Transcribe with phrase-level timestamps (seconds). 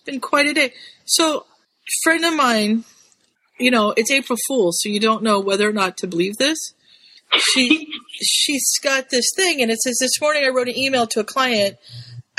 [0.00, 0.72] It's been quite a day.
[1.04, 1.44] So,
[2.02, 2.84] friend of mine,
[3.58, 6.56] you know, it's April Fool's, so you don't know whether or not to believe this.
[7.36, 7.86] She
[8.22, 11.24] she's got this thing, and it says this morning I wrote an email to a
[11.24, 11.76] client.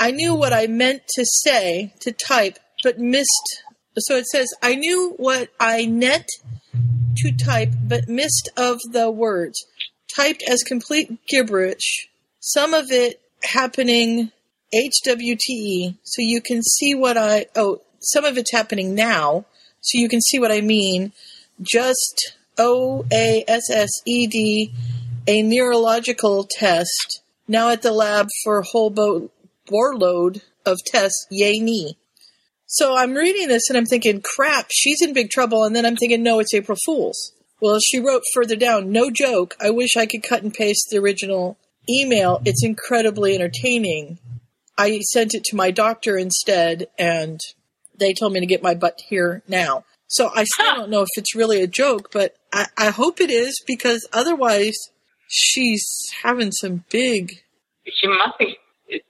[0.00, 3.62] I knew what I meant to say to type, but missed.
[3.96, 6.26] So it says I knew what I meant
[7.18, 9.64] to type, but missed of the words.
[10.12, 12.08] Typed as complete gibberish.
[12.40, 14.32] Some of it happening
[14.74, 17.46] HWTE, so you can see what I.
[17.54, 19.44] Oh, some of it's happening now,
[19.80, 21.12] so you can see what I mean.
[21.60, 24.72] Just O A S S E D,
[25.26, 27.22] a neurological test.
[27.46, 29.30] Now at the lab for whole boat
[29.70, 31.26] load of tests.
[31.30, 31.96] Yay me.
[32.66, 35.64] So I'm reading this and I'm thinking, crap, she's in big trouble.
[35.64, 37.32] And then I'm thinking, no, it's April Fool's.
[37.60, 39.54] Well, she wrote further down, no joke.
[39.60, 41.58] I wish I could cut and paste the original
[41.88, 42.40] email.
[42.44, 44.18] It's incredibly entertaining.
[44.78, 47.40] I sent it to my doctor instead, and
[47.98, 49.84] they told me to get my butt here now.
[50.08, 53.30] So I still don't know if it's really a joke, but I, I hope it
[53.30, 54.76] is because otherwise
[55.28, 55.86] she's
[56.22, 57.32] having some big.
[57.86, 58.56] She must be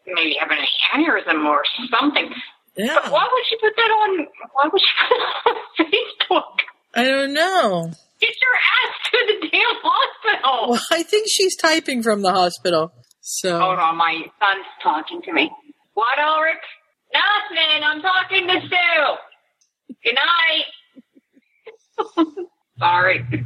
[0.07, 2.33] maybe having a aneurysm or something.
[2.77, 2.99] Yeah.
[3.03, 4.27] But why would she put that on?
[4.53, 5.87] Why would she put it on
[6.33, 6.59] Facebook?
[6.95, 7.91] I don't know.
[8.21, 10.71] Get your ass to the damn hospital.
[10.71, 12.93] Well, I think she's typing from the hospital.
[13.25, 15.49] So Hold on, my son's talking to me.
[15.95, 16.57] What, Ulrich?
[17.15, 17.85] Nothing.
[17.85, 19.17] I'm talking to Sue.
[20.03, 20.19] Good
[22.19, 22.27] night.
[22.81, 23.25] Sorry.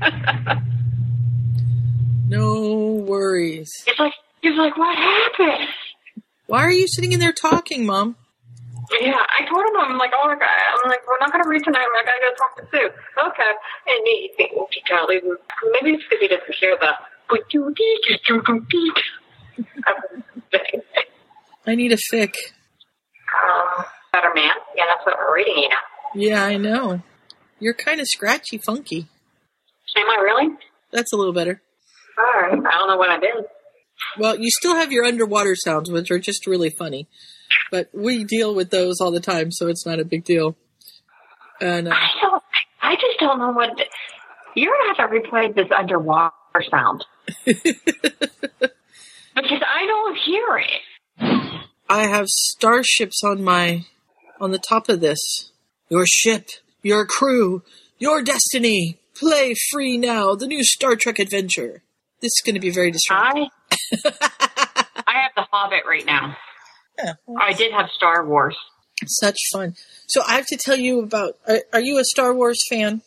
[2.29, 3.71] no worries.
[3.87, 5.69] It's like he's like, what happened?
[6.47, 8.17] Why are you sitting in there talking, Mom?
[8.99, 10.47] Yeah, I told him I'm like, oh, okay.
[10.47, 11.85] I'm like, we're not gonna read tonight.
[11.85, 12.89] I'm like, I gotta go talk to Sue.
[13.29, 13.53] Okay,
[13.89, 15.21] and he, he, he totally
[15.73, 16.95] maybe it's because he doesn't hear the.
[21.67, 22.35] I need a fic.
[23.45, 24.53] Um, better man.
[24.77, 25.77] Yeah, that's what we're reading, you know.
[26.15, 27.03] Yeah, I know.
[27.59, 29.09] You're kind of scratchy, funky.
[29.97, 30.55] Am I really?
[30.93, 31.61] That's a little better.
[32.19, 32.53] All right.
[32.53, 33.45] I don't know what I did.
[34.19, 37.09] Well, you still have your underwater sounds, which are just really funny.
[37.71, 40.57] But we deal with those all the time, so it's not a big deal.
[41.61, 42.43] And uh, I don't.
[42.83, 43.71] I just don't know what.
[44.55, 46.33] You're gonna have to replay this underwater
[46.71, 47.05] sound
[49.37, 51.61] because I don't hear it.
[51.89, 53.85] I have starships on my
[54.41, 55.53] on the top of this.
[55.89, 56.49] Your ship,
[56.83, 57.63] your crew,
[57.99, 58.99] your destiny.
[59.19, 60.35] Play free now.
[60.35, 61.83] The new Star Trek adventure.
[62.21, 63.49] This is going to be very distracting.
[64.05, 64.13] I
[65.07, 66.37] I have the Hobbit right now.
[66.99, 68.57] Yeah, well, I did have Star Wars.
[69.07, 69.75] such fun.
[70.09, 71.35] So I have to tell you about.
[71.49, 73.03] Are, are you a Star Wars fan?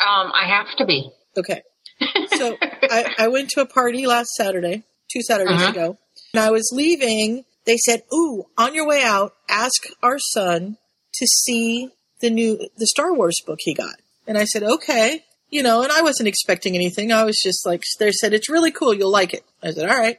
[0.00, 1.10] Um, I have to be.
[1.36, 1.62] Okay.
[2.36, 5.70] So I, I went to a party last Saturday, two Saturdays Uh-huh.
[5.70, 5.98] ago,
[6.32, 7.44] and I was leaving.
[7.66, 10.76] They said, "Ooh, on your way out, ask our son
[11.14, 11.88] to see
[12.20, 13.94] the new the Star Wars book he got."
[14.26, 17.12] And I said, "Okay." You know, and I wasn't expecting anything.
[17.12, 18.92] I was just like, they said, "It's really cool.
[18.94, 20.18] You'll like it." I said, "All right."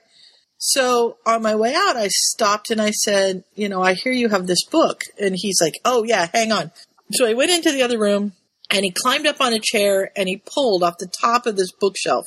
[0.57, 4.29] So on my way out, I stopped and I said, "You know, I hear you
[4.29, 6.71] have this book." And he's like, "Oh yeah, hang on."
[7.13, 8.33] So I went into the other room
[8.71, 11.71] and he climbed up on a chair and he pulled off the top of this
[11.79, 12.25] bookshelf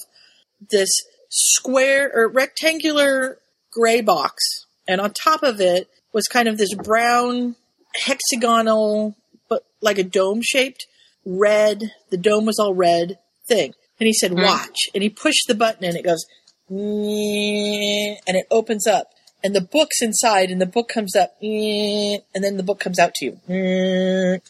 [0.70, 0.88] this
[1.28, 3.38] square or rectangular
[3.72, 4.66] gray box.
[4.86, 7.56] And on top of it was kind of this brown
[7.94, 9.16] hexagonal
[9.48, 10.86] but like a dome shaped
[11.24, 13.74] red the dome was all red thing.
[14.00, 14.42] And he said hmm.
[14.42, 14.76] watch.
[14.94, 16.24] And he pushed the button and it goes
[16.70, 19.08] and it opens up.
[19.42, 23.14] And the book's inside and the book comes up and then the book comes out
[23.14, 24.40] to you.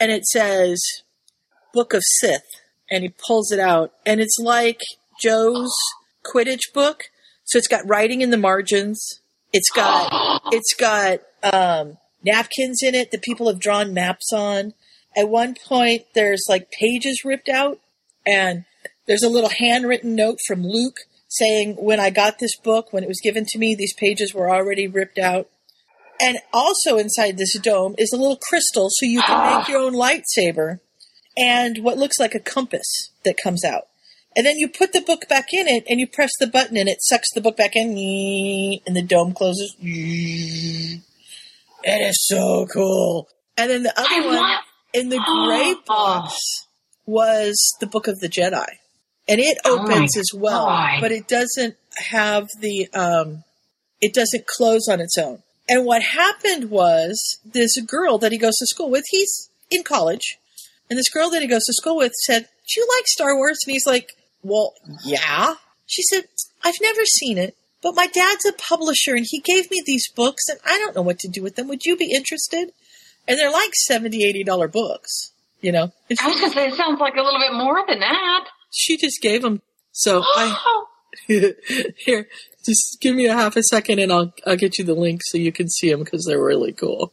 [0.00, 0.82] And it says
[1.74, 2.46] Book of Sith,
[2.88, 4.80] and he pulls it out, and it's like
[5.20, 5.74] Joe's
[6.24, 7.04] Quidditch book.
[7.44, 9.20] So it's got writing in the margins.
[9.52, 14.74] It's got it's got um, napkins in it that people have drawn maps on.
[15.16, 17.78] At one point, there's like pages ripped out,
[18.26, 18.64] and
[19.06, 20.96] there's a little handwritten note from Luke
[21.28, 24.50] saying, "When I got this book, when it was given to me, these pages were
[24.50, 25.48] already ripped out."
[26.20, 29.94] And also inside this dome is a little crystal so you can make your own
[29.94, 30.80] lightsaber
[31.36, 33.88] and what looks like a compass that comes out.
[34.36, 36.88] And then you put the book back in it and you press the button and
[36.88, 37.90] it sucks the book back in
[38.86, 39.76] and the dome closes.
[39.80, 41.00] It
[41.84, 43.28] is so cool.
[43.56, 44.58] And then the other one
[44.92, 46.66] in the gray box
[47.06, 48.66] was the Book of the Jedi.
[49.28, 51.00] And it opens my as well, God.
[51.00, 53.44] but it doesn't have the um
[54.00, 55.42] it doesn't close on its own.
[55.68, 60.38] And what happened was this girl that he goes to school with, he's in college,
[60.90, 63.58] and this girl that he goes to school with said, Do you like Star Wars?
[63.64, 64.10] And he's like,
[64.44, 64.74] Well,
[65.04, 65.54] yeah.
[65.86, 66.24] She said,
[66.62, 70.44] I've never seen it, but my dad's a publisher and he gave me these books
[70.48, 71.66] and I don't know what to do with them.
[71.68, 72.70] Would you be interested?
[73.26, 75.32] and they're like 70 80 dollar books.
[75.60, 78.48] You know, I was gonna say it sounds like a little bit more than that.
[78.70, 79.62] she just gave them.
[79.92, 80.84] So I
[81.26, 82.28] here,
[82.66, 85.38] just give me a half a second, and I'll I'll get you the link so
[85.38, 87.12] you can see them because they're really cool.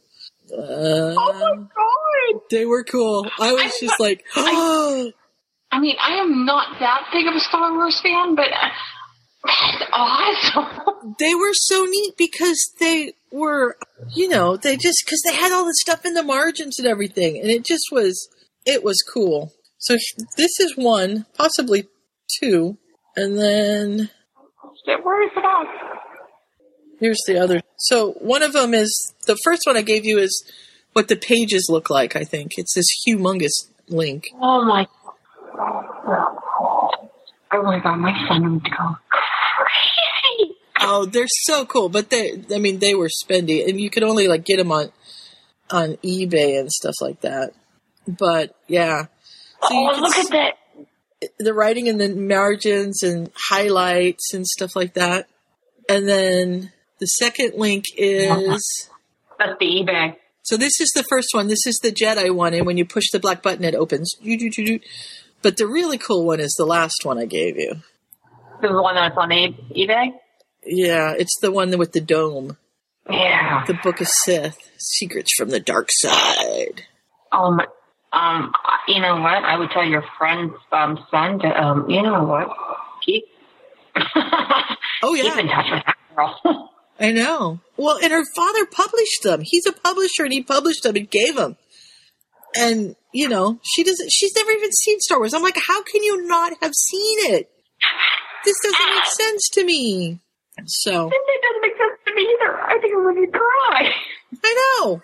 [0.52, 2.42] Uh, oh my god!
[2.50, 3.26] they were cool.
[3.40, 5.12] I was I'm just like, oh,
[5.72, 8.68] I mean, I am not that big of a Star Wars fan, but uh,
[9.44, 11.14] that's awesome.
[11.18, 13.76] they were so neat because they were,
[14.14, 17.38] you know, they just because they had all the stuff in the margins and everything,
[17.38, 18.28] and it just was,
[18.66, 19.52] it was cool.
[19.78, 19.96] So
[20.36, 21.88] this is one, possibly
[22.38, 22.76] two,
[23.16, 24.10] and then
[24.82, 25.00] is it
[25.44, 25.92] at?
[27.00, 27.60] here's the other.
[27.78, 30.44] So one of them is the first one I gave you is
[30.92, 32.14] what the pages look like.
[32.16, 34.24] I think it's this humongous link.
[34.40, 34.86] Oh my.
[37.52, 40.54] Oh my god, my son would go crazy.
[40.80, 44.26] Oh, they're so cool, but they, I mean, they were spendy, and you could only
[44.28, 44.90] like get them on
[45.70, 47.52] on eBay and stuff like that.
[48.08, 49.04] But yeah,
[49.62, 50.54] so Oh, look at that.
[51.38, 55.28] the writing in the margins and highlights and stuff like that.
[55.88, 58.88] And then the second link is
[59.38, 60.16] That's the eBay.
[60.42, 61.46] so this is the first one.
[61.48, 64.14] This is the Jedi one, and when you push the black button, it opens.
[65.42, 67.76] But the really cool one is the last one I gave you.
[68.60, 70.12] The one that's on eBay?
[70.64, 72.56] Yeah, it's the one with the dome.
[73.10, 73.64] Yeah.
[73.66, 76.82] The Book of Sith, Secrets from the Dark Side.
[77.32, 77.60] Um,
[78.12, 78.52] um,
[78.86, 79.42] you know what?
[79.42, 82.48] I would tell your friend's um, son to, um, you know what?
[83.04, 83.24] Keep,
[85.02, 85.22] Oh yeah.
[85.24, 86.70] keep in touch with that girl.
[87.00, 87.60] I know.
[87.76, 89.40] Well, and her father published them.
[89.42, 91.56] He's a publisher, and he published them and gave them.
[92.56, 94.10] And you know, she doesn't.
[94.10, 95.34] She's never even seen Star Wars.
[95.34, 97.50] I'm like, how can you not have seen it?
[98.44, 100.20] This doesn't make sense to me.
[100.66, 102.60] So it doesn't make sense to me either.
[102.60, 103.92] I think I'm going to cry.
[104.44, 105.02] I know.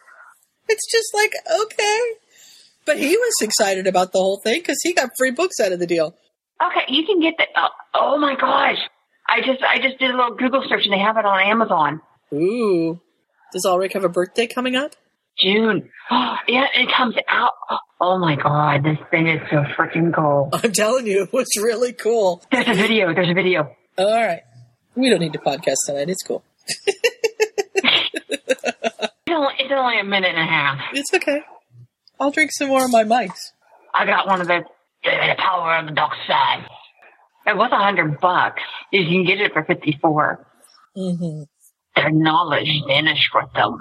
[0.68, 2.00] It's just like, okay.
[2.84, 5.78] But he was excited about the whole thing because he got free books out of
[5.78, 6.14] the deal.
[6.62, 7.44] Okay, you can get the.
[7.56, 8.78] Oh, oh my gosh!
[9.28, 12.00] I just I just did a little Google search and they have it on Amazon.
[12.32, 13.00] Ooh.
[13.52, 14.92] Does Ulrich have a birthday coming up?
[15.40, 15.90] June.
[16.10, 17.52] yeah, it comes out.
[18.00, 20.50] Oh my god, this thing is so freaking cool.
[20.52, 22.42] I'm telling you, it was really cool.
[22.50, 23.12] There's a video.
[23.14, 23.76] There's a video.
[23.96, 24.42] All right.
[24.94, 26.08] We don't need to podcast tonight.
[26.08, 26.42] It's cool.
[29.60, 30.78] It's only, a minute and a half.
[30.94, 31.42] It's okay.
[32.18, 33.52] I'll drink some more of my mice.
[33.94, 34.62] I got one of those.
[35.04, 36.66] The power of the dark side.
[37.46, 38.62] It was a hundred bucks.
[38.92, 40.46] You can get it for fifty-four.
[40.96, 41.42] Mm-hmm.
[41.94, 43.78] Their knowledge vanished with them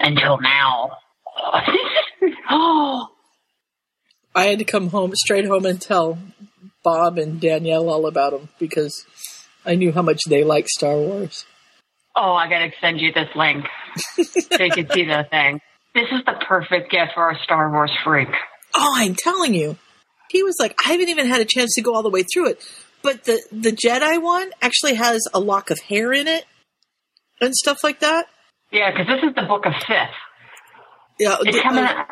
[0.00, 0.92] until now.
[2.50, 3.08] oh,
[4.34, 6.18] I had to come home, straight home, and tell
[6.84, 9.04] Bob and Danielle all about them because
[9.64, 11.44] I knew how much they like Star Wars.
[12.16, 12.32] oh!
[12.34, 13.64] I gotta send you this link
[13.96, 15.60] so you can see the thing.
[15.94, 18.28] This is the perfect gift for a Star Wars freak.
[18.74, 19.76] Oh, I'm telling you.
[20.30, 22.50] He was like, I haven't even had a chance to go all the way through
[22.50, 22.62] it.
[23.02, 26.44] But the, the Jedi one actually has a lock of hair in it
[27.40, 28.26] and stuff like that.
[28.70, 29.96] Yeah, because this is the Book of Sith.
[31.18, 31.36] Yeah.
[31.40, 31.84] It's the- coming.
[31.84, 32.04] uh,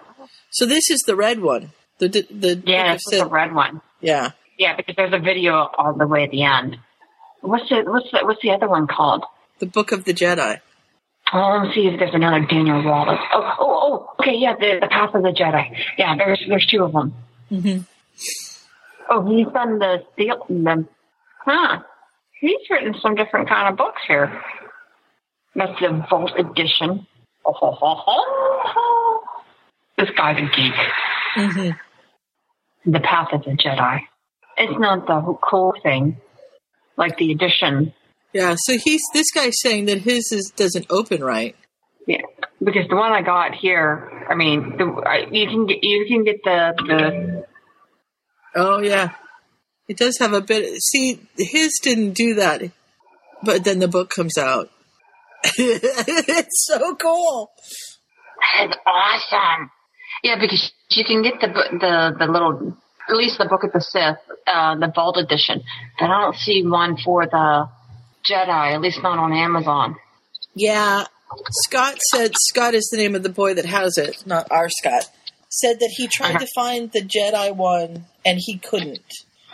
[0.51, 1.73] so this is the red one.
[1.99, 3.81] The the, the Yeah, this is the red one.
[4.01, 4.31] yeah.
[4.59, 6.79] Yeah, because there's a video all the way at the end.
[7.43, 9.23] What's the what's the what's the other one called?
[9.59, 10.61] The Book of the Jedi.
[11.33, 13.19] Oh, let me see if there's another Daniel Wallace.
[13.35, 14.15] Oh, oh, oh.
[14.21, 15.77] Okay, yeah, the the Path of the Jedi.
[15.99, 17.15] Yeah, there's there's two of them.
[17.51, 17.79] hmm
[19.11, 20.45] Oh, he's done the seal.
[20.49, 20.87] The,
[21.45, 21.81] huh?
[22.41, 24.43] He's written some different kind of books here.
[25.57, 27.07] That's the Vault edition.
[27.45, 29.21] Oh, ho, ho, ho.
[29.97, 30.75] This guy's a geek.
[31.35, 31.71] hmm
[32.85, 34.01] The Path of the Jedi.
[34.59, 36.21] It's not the cool thing,
[36.97, 37.95] like the edition.
[38.33, 38.55] Yeah.
[38.59, 41.57] So he's this guy's saying that his is doesn't open right.
[42.07, 42.23] Yeah,
[42.63, 46.25] because the one I got here, I mean, the, I, you can get you can
[46.25, 47.47] get the the
[48.55, 49.11] Oh yeah.
[49.89, 50.81] It does have a bit.
[50.83, 52.63] See, his didn't do that,
[53.43, 54.71] but then the book comes out.
[55.59, 57.51] it's so cool.
[58.59, 59.71] That's awesome.
[60.23, 62.77] Yeah, because you can get the the the little
[63.09, 65.63] at least the book of the Sith, uh, the Vault edition.
[65.99, 67.69] But I don't see one for the
[68.29, 69.97] Jedi, at least not on Amazon.
[70.55, 71.05] Yeah.
[71.67, 75.05] Scott said Scott is the name of the boy that has it, not our Scott.
[75.49, 76.39] Said that he tried Uh-huh.
[76.41, 79.01] to find the Jedi one and he couldn't.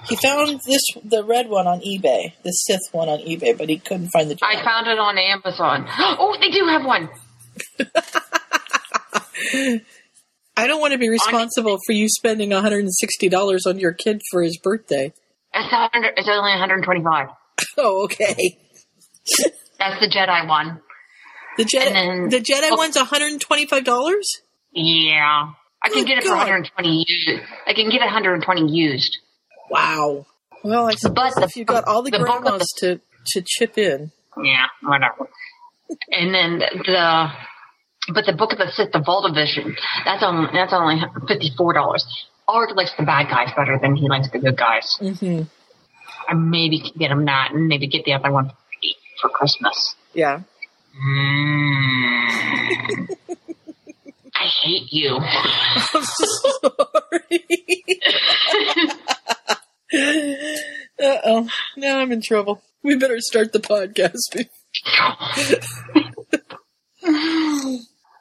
[0.08, 3.78] He found this the red one on eBay, the Sith one on eBay, but he
[3.78, 4.56] couldn't find the Jedi.
[4.56, 5.86] I found it on Amazon.
[6.18, 7.08] Oh, they do have one.
[10.56, 14.58] I don't want to be responsible for you spending $160 on your kid for his
[14.58, 15.12] birthday.
[15.54, 15.68] It's,
[16.16, 17.28] it's only 125.
[17.78, 18.34] Oh, okay.
[19.78, 20.80] That's the Jedi one.
[21.56, 22.76] The Jedi then- the Jedi oh.
[22.76, 24.22] one's $125?
[24.72, 25.52] Yeah.
[25.82, 27.28] I can Good get it for 120 used.
[27.66, 29.18] I can get 120 used.
[29.72, 30.26] Wow.
[30.62, 33.42] Well, I suppose But if you got all the, the bulk of grandmas to to
[33.44, 34.12] chip in.
[34.42, 35.28] Yeah, whatever.
[36.10, 37.32] And then the,
[38.12, 41.72] but the Book of the Sith, the Vault edition, that's only that's only fifty four
[41.72, 42.04] dollars.
[42.46, 44.98] Art likes the bad guys better than he likes the good guys.
[45.00, 45.44] Mm-hmm.
[46.28, 48.52] I maybe can get him that, and maybe get the other one
[49.22, 49.94] for Christmas.
[50.12, 50.42] Yeah.
[51.08, 51.32] Mm.
[54.34, 55.16] I hate you.
[55.94, 57.44] I'm sorry.
[59.94, 61.48] uh oh.
[61.76, 62.62] Now I'm in trouble.
[62.82, 64.46] We better start the podcast.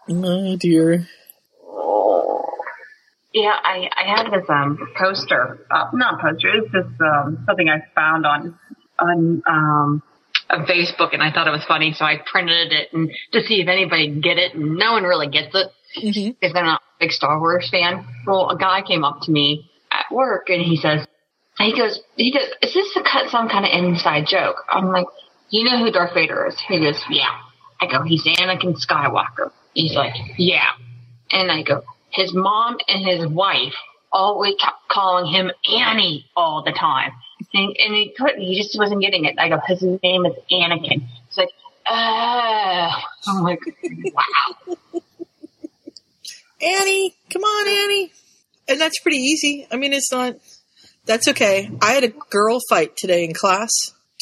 [0.10, 1.08] oh dear.
[3.34, 7.82] Yeah, I, I had this um poster, uh, not poster, it's just um, something I
[7.96, 8.60] found on
[9.00, 10.04] on um
[10.50, 13.62] of Facebook, and I thought it was funny, so I printed it and to see
[13.62, 17.06] if anybody get it, and no one really gets it hmm because they're not a
[17.06, 18.06] big Star Wars fan.
[18.28, 21.06] Well, a guy came up to me at work, and he says,
[21.64, 24.64] he goes, he goes, is this a cut some kind of inside joke?
[24.70, 25.06] I'm like,
[25.50, 26.60] you know who Darth Vader is?
[26.68, 27.38] He goes, yeah.
[27.80, 29.52] I go, he's Anakin Skywalker.
[29.74, 30.72] He's like, yeah.
[31.32, 33.74] And I go, his mom and his wife
[34.12, 37.12] always kept calling him Annie all the time.
[37.54, 39.36] And, and he couldn't, he just wasn't getting it.
[39.38, 41.08] I go, his name is Anakin.
[41.28, 41.50] He's like,
[41.88, 42.92] oh.
[43.28, 43.60] I'm like,
[44.14, 44.78] wow.
[46.62, 48.12] Annie, come on, Annie.
[48.68, 49.68] And that's pretty easy.
[49.72, 50.36] I mean, it's not.
[51.06, 51.70] That's okay.
[51.82, 53.70] I had a girl fight today in class.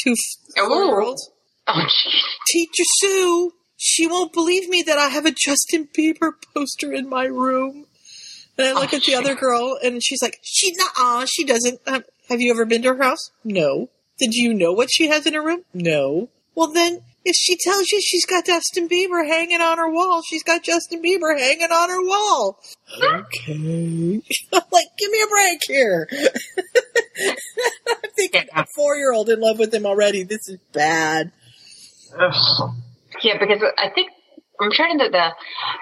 [0.04, 0.16] Two
[0.58, 1.30] four year olds.
[1.68, 2.22] Oh, jeez.
[2.48, 7.26] Teacher Sue, she won't believe me that I have a Justin Bieber poster in my
[7.26, 7.86] room.
[8.58, 11.80] And I look Oh, at the other girl, and she's like, "She, nah, she doesn't."
[11.88, 13.32] Um, have you ever been to her house?
[13.44, 13.90] No.
[14.20, 15.64] Did you know what she has in her room?
[15.74, 16.30] No.
[16.56, 20.44] Well, then, if she tells you she's got Justin Bieber hanging on her wall, she's
[20.44, 22.60] got Justin Bieber hanging on her wall.
[23.04, 24.22] Okay.
[24.54, 26.08] I'm like, give me a break here.
[27.88, 28.62] I'm thinking Yeah.
[28.62, 30.24] a four-year-old in love with him already.
[30.24, 31.32] This is bad.
[32.20, 32.72] Ugh.
[33.22, 34.10] Yeah, because I think
[34.62, 35.30] I'm trying to the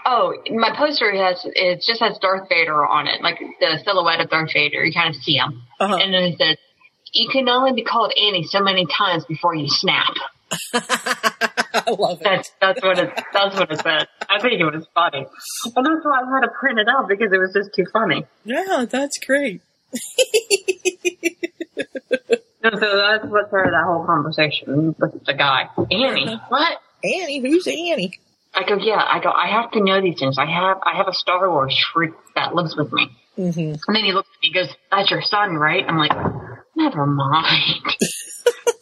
[0.06, 4.29] oh my poster has it just has Darth Vader on it, like the silhouette of
[4.29, 4.84] Darth Vader.
[4.84, 5.96] You kind of see him, Uh-huh.
[5.96, 6.58] and then it says,
[7.13, 10.13] "You can only be called Annie so many times before you snap."
[10.74, 12.24] I love it.
[12.24, 14.08] That's that's what it that's what it said.
[14.30, 15.25] I think it was funny,
[15.75, 18.25] and that's why I had to print it out because it was just too funny.
[18.44, 19.62] Yeah, that's great.
[22.72, 25.70] And so that's what started that whole conversation with the guy.
[25.77, 26.82] Annie, what?
[27.01, 28.20] Annie, who's Annie?
[28.54, 29.01] I go, yeah.
[29.08, 30.38] I go, I have to know these things.
[30.38, 33.10] I have, I have a Star Wars freak that lives with me.
[33.38, 33.75] Mm-hmm.
[33.88, 36.12] And then he looks at me, and goes, "That's your son, right?" I'm like,
[36.75, 37.84] "Never mind."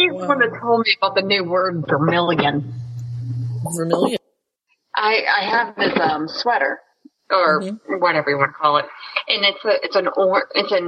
[0.00, 2.72] He's the one that told me about the new word vermilion.
[3.76, 4.18] Vermilion.
[4.96, 6.80] I I have this um sweater
[7.30, 7.60] or
[7.98, 8.86] whatever you want to call it,
[9.28, 10.80] and it's a it's an or it's a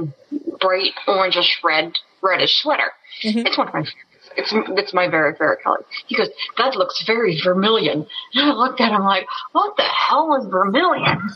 [0.59, 1.93] bright orangish red
[2.23, 2.91] reddish sweater.
[3.23, 3.45] Mhm.
[3.45, 4.29] It's one of my favorites.
[4.35, 5.85] It's it's my very favorite color.
[6.07, 10.35] He goes, "That looks very vermilion." And I looked at him like, "What the hell
[10.41, 11.29] is vermilion?"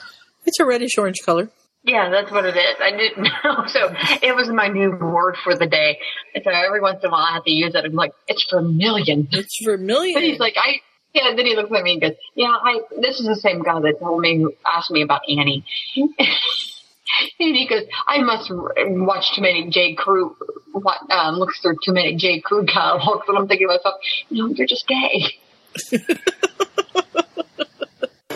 [0.46, 1.50] It's a reddish orange color.
[1.84, 2.76] Yeah, that's what it is.
[2.82, 3.66] I didn't know.
[3.68, 6.00] So it was my new word for the day.
[6.36, 7.86] And so every once in a while I have to use it.
[7.86, 9.28] I'm like, it's vermilion.
[9.32, 10.14] It's vermilion.
[10.14, 10.82] But he's like, I,
[11.14, 13.80] yeah, then he looks at me and goes, yeah, I, this is the same guy
[13.80, 15.66] that told me, who asked me about Annie.
[15.96, 19.96] and he goes, I must watch too many J.
[19.96, 20.36] Crew,
[20.74, 22.42] what, um, looks through too many J.
[22.42, 23.26] Crew catalogs.
[23.28, 23.96] And I'm thinking to myself,
[24.30, 25.38] no, you're just gay.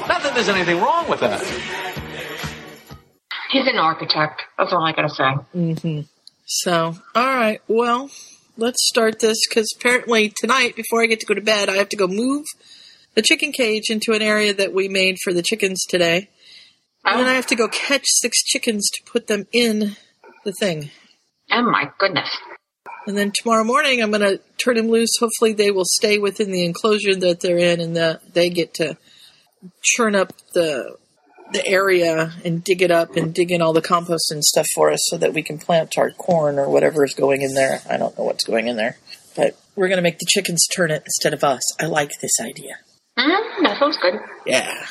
[0.07, 1.41] Not that there's anything wrong with that.
[3.51, 4.43] He's an architect.
[4.57, 5.31] That's all I gotta say.
[5.55, 6.01] Mm-hmm.
[6.45, 7.61] So, all right.
[7.67, 8.09] Well,
[8.57, 11.89] let's start this because apparently tonight, before I get to go to bed, I have
[11.89, 12.45] to go move
[13.15, 16.29] the chicken cage into an area that we made for the chickens today.
[17.03, 19.95] And then I have to go catch six chickens to put them in
[20.45, 20.91] the thing.
[21.51, 22.29] Oh my goodness.
[23.07, 25.17] And then tomorrow morning, I'm going to turn them loose.
[25.19, 28.95] Hopefully, they will stay within the enclosure that they're in, and that they get to
[29.81, 30.97] churn up the
[31.53, 34.91] the area and dig it up and dig in all the compost and stuff for
[34.91, 37.81] us, so that we can plant our corn or whatever is going in there.
[37.89, 38.97] I don't know what's going in there,
[39.35, 41.61] but we're going to make the chickens turn it instead of us.
[41.79, 42.75] I like this idea.
[43.17, 44.15] Mm, that sounds good.
[44.45, 44.85] Yeah,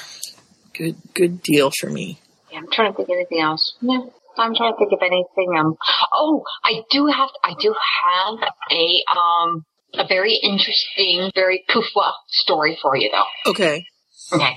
[0.77, 2.21] good good deal for me.
[2.53, 3.77] Yeah, I'm trying to think of anything else.
[3.81, 4.01] Yeah,
[4.37, 5.57] I'm trying to think of anything.
[5.59, 5.77] Um,
[6.15, 8.39] oh, I do have, I do have
[8.71, 9.65] a um,
[9.95, 13.51] a very interesting, very poofwa story for you, though.
[13.51, 13.85] Okay.
[14.33, 14.57] Okay,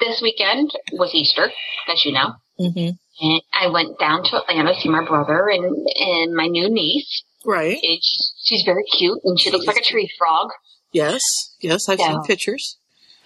[0.00, 1.50] this weekend was Easter,
[1.92, 2.90] as you know, hmm
[3.20, 5.64] and I went down to Atlanta to see my brother and
[5.96, 7.24] and my new niece.
[7.44, 7.78] Right.
[7.82, 10.50] And she's, she's very cute, and she looks like a tree frog.
[10.92, 11.22] Yes.
[11.60, 11.88] Yes.
[11.88, 12.12] I've Yeah.
[12.12, 12.76] seen pictures.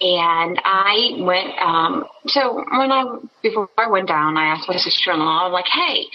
[0.01, 1.51] and I went.
[1.59, 3.03] Um, so when I
[3.43, 6.05] before I went down, I asked my sister-in-law, I'm like, "Hey,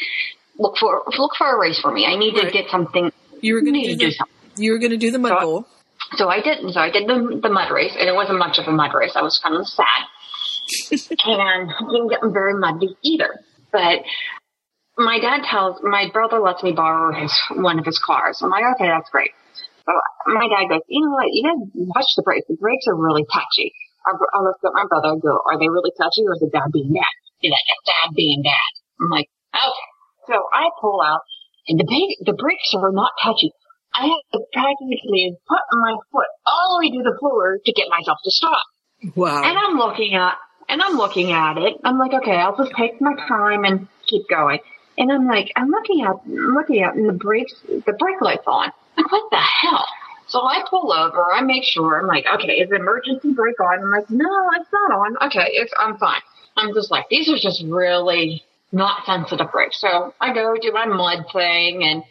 [0.59, 2.05] look for look for a race for me.
[2.07, 3.13] I need to get something.
[3.41, 5.31] You were going to do do the, something." you were going to do the mud
[5.41, 6.73] So I- So I didn't.
[6.73, 9.13] So I did the the mud race, and it wasn't much of a mud race.
[9.15, 10.03] I was kind of sad,
[10.91, 13.41] and didn't get very muddy either.
[13.73, 14.03] But
[14.97, 18.41] my dad tells my brother lets me borrow his one of his cars.
[18.43, 19.31] I'm like, okay, that's great.
[19.87, 19.93] So
[20.27, 21.27] my dad goes, you know what?
[21.31, 22.47] You gotta watch the brakes.
[22.49, 23.73] The brakes are really touchy.
[24.07, 25.09] I, looked at my brother.
[25.09, 27.15] I go, are they really touchy, or is it dad being dad?
[27.41, 28.73] He's like, it's dad being dad.
[29.01, 29.89] I'm like, okay.
[30.33, 31.21] So I pull out,
[31.69, 31.85] and the
[32.25, 33.53] the brakes are not touchy.
[33.95, 37.89] I have to practically put my foot all the way to the floor to get
[37.89, 38.63] myself to stop.
[39.17, 39.43] Wow.
[39.43, 40.37] And I'm looking at,
[40.69, 41.75] and I'm looking at it.
[41.85, 44.59] I'm like, okay, I'll just take my time and keep going.
[44.97, 48.73] And I'm like, I'm looking at, looking at, and the brakes, the brake light's on.
[48.97, 49.87] Like, what the hell?
[50.27, 51.33] So I pull over.
[51.33, 52.01] I make sure.
[52.01, 53.79] I'm like, okay, is the emergency brake on?
[53.83, 55.17] I'm like, no, it's not on.
[55.29, 56.21] Okay, it's, I'm fine.
[56.57, 59.81] I'm just like, these are just really not sensitive brakes.
[59.81, 62.03] So I go do my mud thing and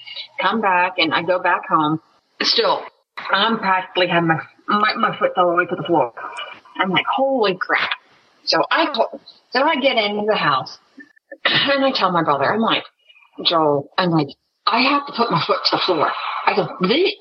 [0.41, 2.01] come back, and I go back home.
[2.41, 2.83] Still,
[3.17, 6.13] I'm practically have my my, my foot all the way to the floor.
[6.77, 7.89] I'm like, holy crap.
[8.47, 9.19] So I call,
[9.51, 10.77] so I get into the house
[11.45, 12.83] and I tell my brother, I'm like,
[13.45, 14.27] Joel, I'm like,
[14.65, 16.11] I have to put my foot to the floor.
[16.45, 16.67] I go,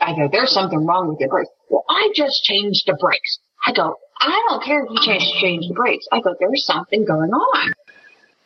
[0.00, 1.50] I go, there's something wrong with your brakes.
[1.68, 3.38] Well, I just changed the brakes.
[3.66, 6.06] I go, I don't care if you change change the brakes.
[6.10, 7.72] I go, there's something going on.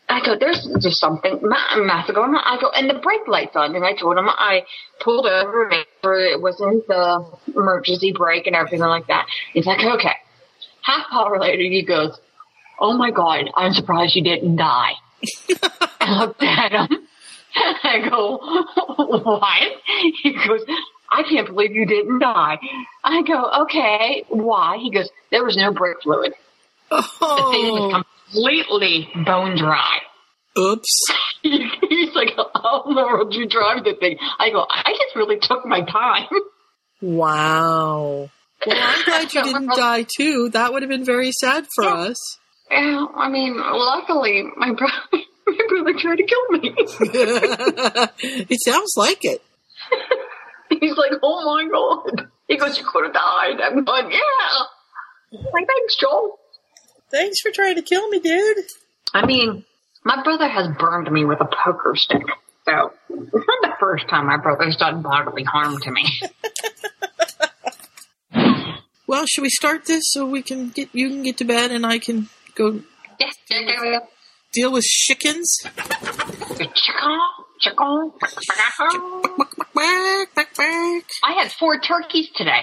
[0.09, 2.43] I go, there's just something ma- massive going on.
[2.45, 3.77] I go, and the brake light's on.
[3.77, 4.65] And I told him I
[5.01, 5.71] pulled over,
[6.03, 9.27] sure it wasn't the emergency brake and everything like that.
[9.53, 10.17] He's like, okay.
[10.83, 12.19] Half hour later, he goes,
[12.81, 14.93] oh my God, I'm surprised you didn't die.
[16.01, 16.89] I looked at him.
[17.55, 18.39] I go,
[18.97, 19.73] what?
[20.23, 20.61] He goes,
[21.11, 22.59] I can't believe you didn't die.
[23.05, 24.79] I go, okay, why?
[24.81, 26.33] He goes, there was no brake fluid.
[26.91, 29.99] The thing was Oh, completely bone dry.
[30.59, 31.07] oops.
[31.43, 34.17] He's like, oh, how in the world did you drive the thing?
[34.39, 36.27] I go, I just really took my time.
[37.01, 38.31] Wow.
[38.67, 40.51] Well, I'm glad you didn't die too.
[40.51, 41.95] That would have been very sad for Yeah.
[41.95, 42.39] us.
[42.71, 44.95] Yeah, I mean, luckily, my brother,
[45.47, 46.75] my brother tried to kill me.
[48.49, 49.43] it sounds like it.
[50.81, 52.29] He's like, oh my god.
[52.49, 53.61] He goes, you could have died.
[53.61, 55.39] I'm going, yeah.
[55.39, 56.39] I'm like, thanks, Joel.
[57.11, 58.59] Thanks for trying to kill me, dude.
[59.13, 59.65] I mean,
[60.05, 62.23] my brother has burned me with a poker stick.
[62.67, 66.21] So, it's not the first time my brother's done bodily harm to me.
[69.11, 71.85] Well, should we start this so we can get you can get to bed and
[71.85, 72.29] I can
[72.61, 72.81] go
[73.19, 74.01] Yes, we go.
[74.53, 75.59] deal with chickens?
[75.63, 77.21] Chicken,
[77.61, 78.13] chicken.
[81.23, 82.63] I had four turkeys today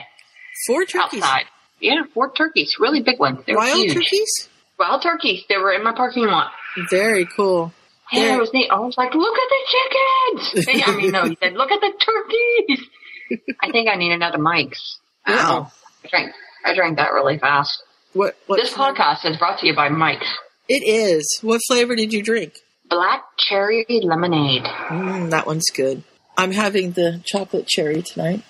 [0.65, 1.21] Four turkeys.
[1.21, 1.45] outside.
[1.79, 3.39] Yeah, four turkeys, really big ones.
[3.45, 3.93] They were Wild huge.
[3.93, 4.49] turkeys?
[4.79, 5.43] Wild turkeys.
[5.47, 6.51] They were in my parking lot.
[6.89, 7.71] Very cool.
[8.11, 8.69] Yeah, it was neat.
[8.71, 10.67] I was like, look at the chickens.
[10.87, 12.87] I mean, no, he said, look at the turkeys.
[13.61, 14.97] I think I need another Mike's.
[15.27, 15.71] Wow.
[16.03, 16.31] I drank,
[16.65, 17.83] I drank that really fast.
[18.13, 20.27] What what This podcast is brought to you by Mike's.
[20.69, 21.39] It is.
[21.41, 22.53] What flavor did you drink?
[22.89, 24.63] Black cherry lemonade.
[24.63, 26.03] Mm, that one's good.
[26.37, 28.43] I'm having the chocolate cherry tonight.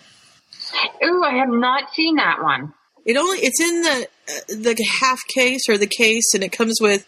[1.03, 2.73] Ooh, I have not seen that one.
[3.05, 6.79] It only it's in the uh, the half case or the case, and it comes
[6.81, 7.05] with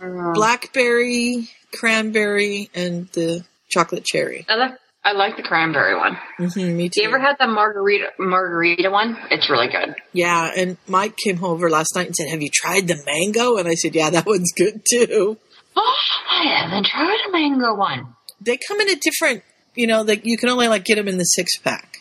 [0.00, 0.34] Mm.
[0.34, 4.44] blackberry, cranberry, and the chocolate cherry.
[4.48, 4.72] I
[5.04, 6.16] I like the cranberry one.
[6.38, 7.02] hmm me too.
[7.02, 9.16] You ever had the margarita margarita one?
[9.30, 9.94] It's really good.
[10.12, 13.68] yeah, and Mike came over last night and said, "Have you tried the mango?" And
[13.68, 15.36] I said, "Yeah, that one's good too."
[15.76, 15.94] Oh,
[16.30, 18.14] I haven't tried a mango one.
[18.40, 19.42] They come in a different,
[19.74, 21.98] you know, that you can only like get them in the six pack.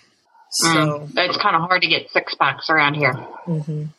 [0.52, 1.12] So Mm.
[1.18, 3.14] It's kind of hard to get six packs around here.
[3.48, 3.90] mhm.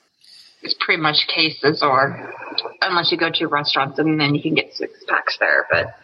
[0.63, 2.33] It's pretty much cases, or
[2.81, 5.67] unless you go to restaurants and then you can get six packs there.
[5.71, 5.95] But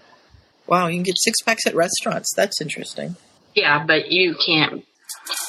[0.70, 2.32] wow, you can get six packs at restaurants.
[2.34, 3.16] That's interesting.
[3.54, 4.84] yeah, but you can't.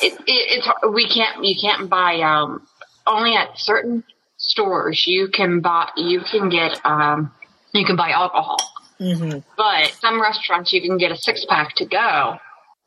[0.02, 1.46] It, it, it's we can't.
[1.46, 2.68] You can't buy um
[3.08, 4.04] only at certain
[4.38, 5.04] stores.
[5.06, 5.90] You can buy.
[5.96, 7.32] You can get um.
[7.74, 8.58] You can buy alcohol.
[9.00, 12.38] hmm but some restaurants you can get a six pack to go,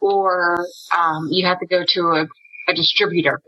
[0.01, 0.66] or
[0.97, 2.27] um, you have to go to a,
[2.68, 3.40] a distributor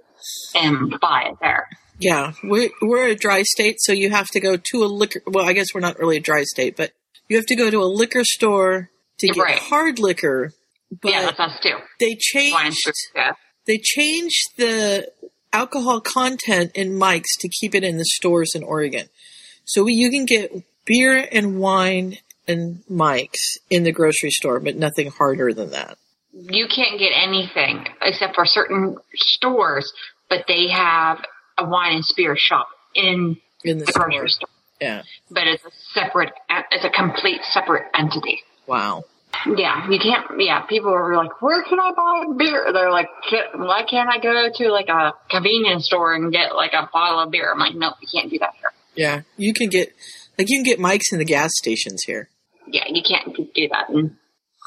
[0.54, 1.68] and buy it there.
[1.98, 5.20] Yeah, we're we're a dry state, so you have to go to a liquor.
[5.26, 6.92] Well, I guess we're not really a dry state, but
[7.28, 9.58] you have to go to a liquor store to get Right.
[9.58, 10.52] hard liquor.
[11.02, 11.76] But yeah, that's us too.
[11.98, 12.78] they changed
[13.14, 13.32] yeah.
[13.66, 15.10] they changed the
[15.52, 19.08] alcohol content in Mike's to keep it in the stores in Oregon.
[19.64, 20.52] So we, you can get
[20.84, 25.98] beer and wine and Mike's in the grocery store, but nothing harder than that.
[26.32, 29.92] You can't get anything except for certain stores,
[30.28, 31.18] but they have
[31.58, 34.48] a wine and spirit shop in In the the grocery store,
[34.80, 35.02] Yeah.
[35.30, 36.32] but it's a separate,
[36.70, 38.40] it's a complete separate entity.
[38.66, 39.04] Wow.
[39.56, 40.24] Yeah, you can't.
[40.38, 43.08] Yeah, people are like, "Where can I buy beer?" They're like,
[43.54, 47.30] "Why can't I go to like a convenience store and get like a bottle of
[47.30, 48.72] beer?" I'm like, "No, you can't do that here.
[48.94, 49.22] Yeah.
[49.36, 49.92] You can get
[50.38, 52.28] like you can get Mike's in the gas stations here.
[52.66, 54.16] Yeah, you can't do that in,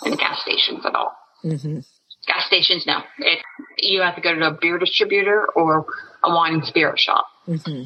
[0.05, 1.13] in the gas stations at all.
[1.43, 1.79] Mm-hmm.
[2.27, 2.99] Gas stations, no.
[3.19, 3.39] It,
[3.79, 5.85] you have to go to a beer distributor or
[6.23, 7.25] a wine and spirit shop.
[7.47, 7.83] Mm-hmm.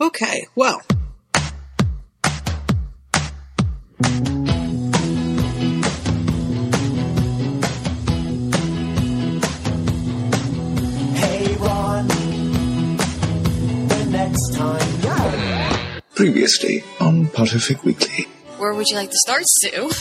[0.00, 0.46] Okay.
[0.56, 0.80] Well.
[16.14, 18.24] Previously on Potterfic Weekly.
[18.58, 19.90] Where would you like to start, Sue?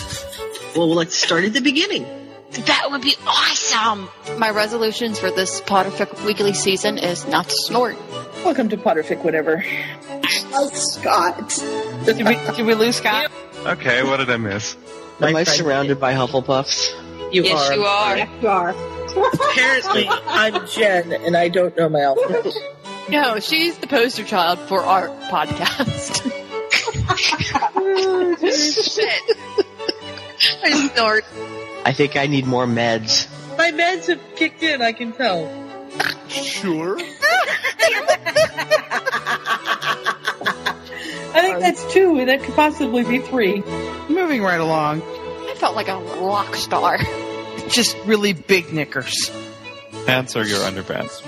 [0.75, 2.03] Well, let's start at the beginning.
[2.49, 4.09] That would be awesome.
[4.39, 7.95] My resolutions for this Potterfic weekly season is not to snort.
[8.43, 9.63] Welcome to Potterfic, whatever.
[10.51, 11.47] Oh, Scott.
[12.05, 13.31] Did we, did we lose Scott?
[13.67, 14.75] Okay, what did I miss?
[15.21, 16.89] Am I surrounded by Hufflepuffs?
[17.31, 17.75] You yes, are.
[17.75, 18.17] you are.
[18.17, 18.69] Yes, You are.
[19.33, 22.51] Apparently, I'm Jen, and I don't know my alphabet.
[23.09, 26.21] No, she's the poster child for our podcast.
[28.93, 29.37] Shit.
[30.63, 31.25] I snort.
[31.85, 33.27] I think I need more meds.
[33.57, 34.81] My meds have kicked in.
[34.81, 35.51] I can tell.
[36.27, 36.97] Sure.
[41.35, 43.61] I think that's two, and that could possibly be three.
[44.09, 45.01] Moving right along.
[45.01, 46.97] I felt like a rock star.
[47.69, 49.31] Just really big knickers.
[50.05, 51.21] Pants are your underpants,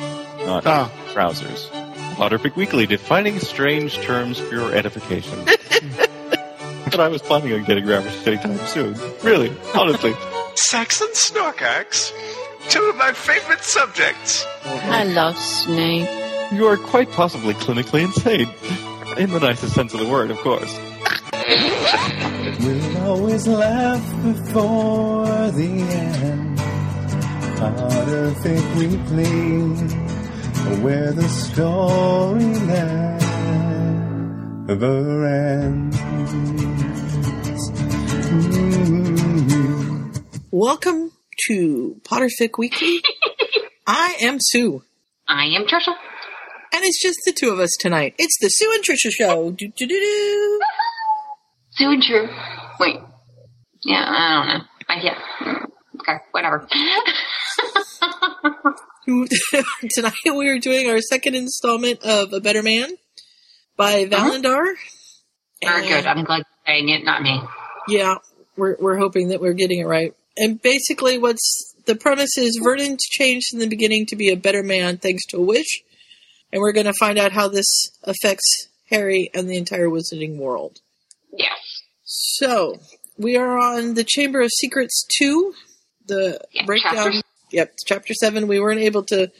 [0.45, 0.91] not Oh.
[1.13, 1.69] trousers.
[2.15, 5.43] Potterfic Weekly, defining strange terms for your edification.
[6.85, 8.95] but I was planning on getting Ravish anytime soon.
[9.23, 10.13] Really, honestly.
[10.55, 12.11] Sex and Snorkacks,
[12.69, 14.45] two of my favorite subjects.
[14.65, 16.07] I love Snape.
[16.53, 18.47] You are quite possibly clinically insane.
[19.17, 20.73] In the nicest sense of the word, of course.
[22.61, 26.57] We'll always laugh before the end.
[27.57, 30.14] Potterfic Weekly,
[30.81, 32.43] where the story
[34.67, 35.97] never ends.
[38.85, 40.23] Mm.
[40.51, 41.11] Welcome
[41.47, 43.01] to Potterfic Weekly.
[43.87, 44.83] I am Sue,
[45.27, 45.93] I am Trisha.
[46.73, 48.15] and it's just the two of us tonight.
[48.17, 49.51] It's the Sue and Trisha show.
[49.51, 50.59] Do do do do.
[51.71, 52.27] Sue and True.
[52.79, 52.97] Wait.
[53.83, 54.63] Yeah, I don't know.
[54.89, 55.17] I yeah.
[55.41, 55.65] mm,
[56.01, 56.67] Okay, whatever.
[59.91, 62.89] Tonight we are doing our second installment of A Better Man
[63.77, 64.31] by uh-huh.
[64.31, 64.73] Valandar.
[65.63, 66.07] Very good.
[66.07, 67.39] I'm glad you're saying it, not me.
[67.87, 68.15] Yeah,
[68.57, 70.15] we're we're hoping that we're getting it right.
[70.37, 74.63] And basically, what's the premise is Vernon's changed in the beginning to be a better
[74.63, 75.83] man thanks to a wish,
[76.51, 80.79] and we're going to find out how this affects Harry and the entire Wizarding world.
[81.31, 81.59] Yes.
[82.05, 82.79] So
[83.19, 85.53] we are on the Chamber of Secrets two,
[86.07, 87.21] the Yeah, breakdown.
[87.55, 88.49] Yep, chapter seven.
[88.49, 89.31] We weren't able to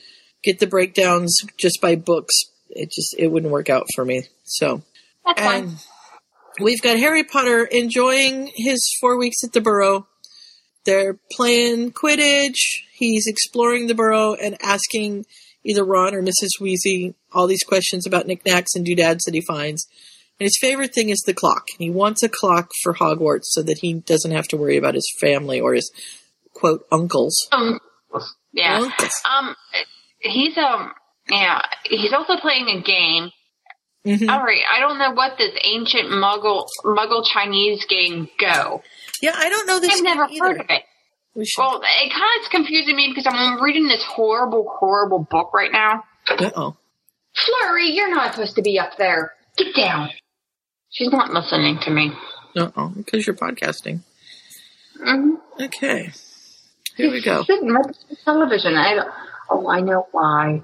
[0.42, 2.34] get the breakdowns just by books.
[2.70, 4.24] It just it wouldn't work out for me.
[4.46, 4.84] So
[5.26, 5.76] That's fine.
[6.62, 10.08] we've got Harry Potter enjoying his four weeks at the Burrow.
[10.86, 12.56] They're playing Quidditch.
[12.94, 15.26] He's exploring the Burrow and asking
[15.66, 16.62] either Ron or Mrs.
[16.62, 19.86] Weasley all these questions about knickknacks and doodads that he finds.
[20.40, 21.68] And his favorite thing is the clock.
[21.78, 24.96] And he wants a clock for Hogwarts so that he doesn't have to worry about
[24.96, 25.92] his family or his
[26.54, 27.36] quote uncles.
[27.52, 27.80] Um,
[28.54, 28.90] yeah.
[29.30, 29.56] Um,
[30.20, 30.92] he's um,
[31.30, 33.32] yeah, he's also playing a game.
[34.06, 34.30] Mhm.
[34.30, 38.84] All right, I don't know what this ancient Muggle Muggle Chinese game go.
[39.22, 39.94] Yeah, I don't know this.
[39.94, 40.46] I've never either.
[40.46, 40.84] heard of it.
[41.36, 41.62] We should.
[41.62, 45.72] Well, it kind of is confusing me because I'm reading this horrible, horrible book right
[45.72, 46.04] now.
[46.30, 46.76] Uh oh.
[47.36, 49.34] Flurry, you're not supposed to be up there.
[49.58, 50.10] Get down.
[50.92, 52.12] She's not listening to me.
[52.56, 52.90] Uh oh.
[52.96, 54.02] Because you're podcasting.
[55.02, 55.64] Mm-hmm.
[55.64, 56.12] Okay.
[56.96, 57.44] Here we go.
[57.50, 58.76] Next television.
[58.76, 59.06] I
[59.50, 60.62] oh, I know why.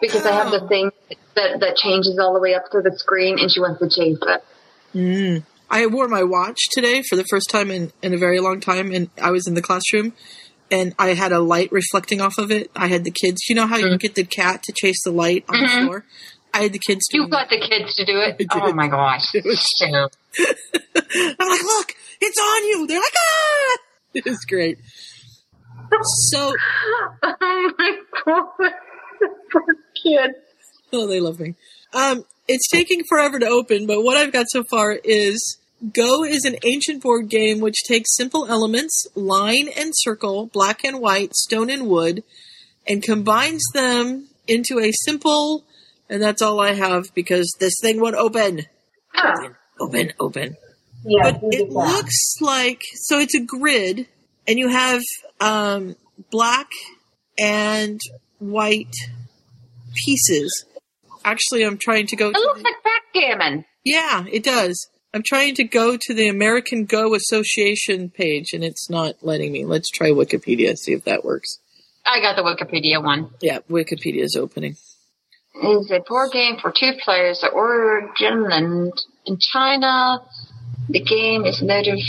[0.00, 0.90] Because I have the thing
[1.34, 4.18] that that changes all the way up to the screen, and she wants to change
[4.22, 4.44] it.
[4.94, 5.44] Mm.
[5.70, 8.92] I wore my watch today for the first time in, in a very long time,
[8.92, 10.12] and I was in the classroom,
[10.70, 12.70] and I had a light reflecting off of it.
[12.76, 13.40] I had the kids.
[13.48, 15.84] You know how you get the cat to chase the light on the Mhm.
[15.84, 16.04] floor?
[16.52, 18.44] I had the kids You got the kids to do it.
[18.50, 19.34] Oh my gosh!
[19.34, 19.66] It was-.
[19.80, 22.86] I'm like, look, it's on you.
[22.86, 23.76] They're like, ah!
[24.14, 24.78] It was great.
[26.04, 26.54] So,
[27.22, 28.72] oh my god,
[29.50, 30.30] poor kid.
[30.92, 31.54] oh, they love me.
[31.94, 35.58] Um, it's taking forever to open, but what I've got so far is
[35.92, 41.00] Go is an ancient board game which takes simple elements, line and circle, black and
[41.00, 42.22] white, stone and wood,
[42.86, 45.64] and combines them into a simple
[46.08, 48.66] And that's all I have because this thing won't open.
[49.12, 49.50] Huh.
[49.80, 50.56] Open, open.
[51.04, 54.06] Yeah, but it looks like so it's a grid
[54.46, 55.02] and you have
[55.42, 55.96] um,
[56.30, 56.68] black
[57.38, 58.00] and
[58.38, 58.94] white
[60.04, 60.64] pieces
[61.24, 63.64] actually i'm trying to go It looks like backgammon.
[63.84, 68.88] yeah it does i'm trying to go to the american go association page and it's
[68.90, 71.58] not letting me let's try wikipedia see if that works
[72.04, 73.30] I got the Wikipedia one.
[73.40, 74.74] yeah wikipedia is opening
[75.54, 77.40] It is a board game for two players.
[77.42, 78.90] The origin
[79.26, 80.18] in China,
[80.88, 82.00] the game is noted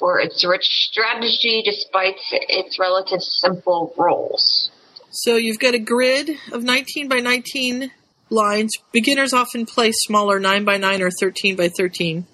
[0.00, 4.70] for its rich strategy despite its relative simple rules.
[5.12, 7.92] So you've got a grid of 19 by 19
[8.30, 8.72] lines.
[8.92, 12.26] Beginners often play smaller 9 by 9 or 13 by 13.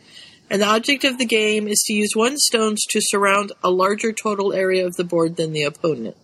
[0.49, 4.13] And the object of the game is to use one stones to surround a larger
[4.13, 6.17] total area of the board than the opponent.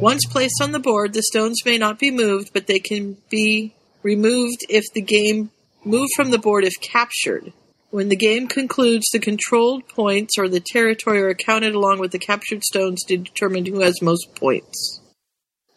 [0.00, 3.72] Once placed on the board, the stones may not be moved, but they can be
[4.02, 5.50] removed if the game
[5.84, 7.52] moved from the board if captured.
[7.96, 12.18] When the game concludes, the controlled points or the territory are counted along with the
[12.18, 15.00] captured stones to determine who has most points.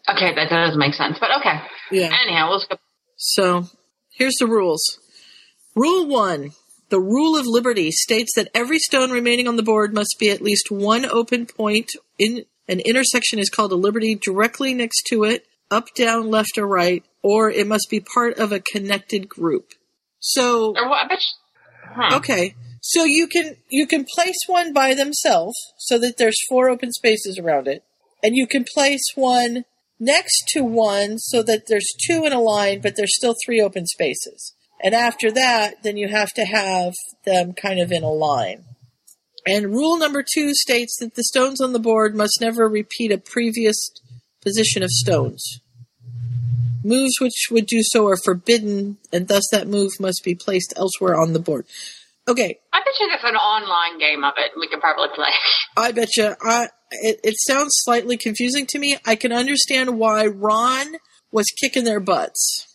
[0.06, 1.62] Okay, that does make sense, but okay.
[1.90, 2.14] Yeah.
[2.22, 2.76] Anyhow, let's go.
[3.16, 3.70] So
[4.12, 4.82] here's the rules.
[5.74, 6.50] Rule one
[6.90, 10.42] The rule of liberty states that every stone remaining on the board must be at
[10.42, 11.88] least one open point.
[12.18, 16.66] In an intersection is called a liberty directly next to it, up, down, left, or
[16.66, 19.70] right, or it must be part of a connected group.
[20.18, 21.06] So Or what?
[21.06, 21.39] I bet you-
[21.94, 22.16] huh.
[22.16, 22.54] Okay.
[22.82, 27.38] So you can you can place one by themselves so that there's four open spaces
[27.38, 27.84] around it.
[28.22, 29.64] And you can place one
[29.98, 33.86] next to one so that there's two in a line but there's still three open
[33.86, 34.54] spaces.
[34.82, 36.94] And after that, then you have to have
[37.26, 38.64] them kind of in a line.
[39.46, 43.18] And rule number 2 states that the stones on the board must never repeat a
[43.18, 43.76] previous
[44.42, 45.60] position of stones.
[46.82, 51.20] Moves which would do so are forbidden, and thus that move must be placed elsewhere
[51.20, 51.66] on the board.
[52.28, 55.30] Okay, I bet you there's an online game of it we could probably play.
[55.76, 56.34] I bet you.
[56.42, 58.96] I, it, it sounds slightly confusing to me.
[59.06, 60.96] I can understand why Ron
[61.32, 62.66] was kicking their butts.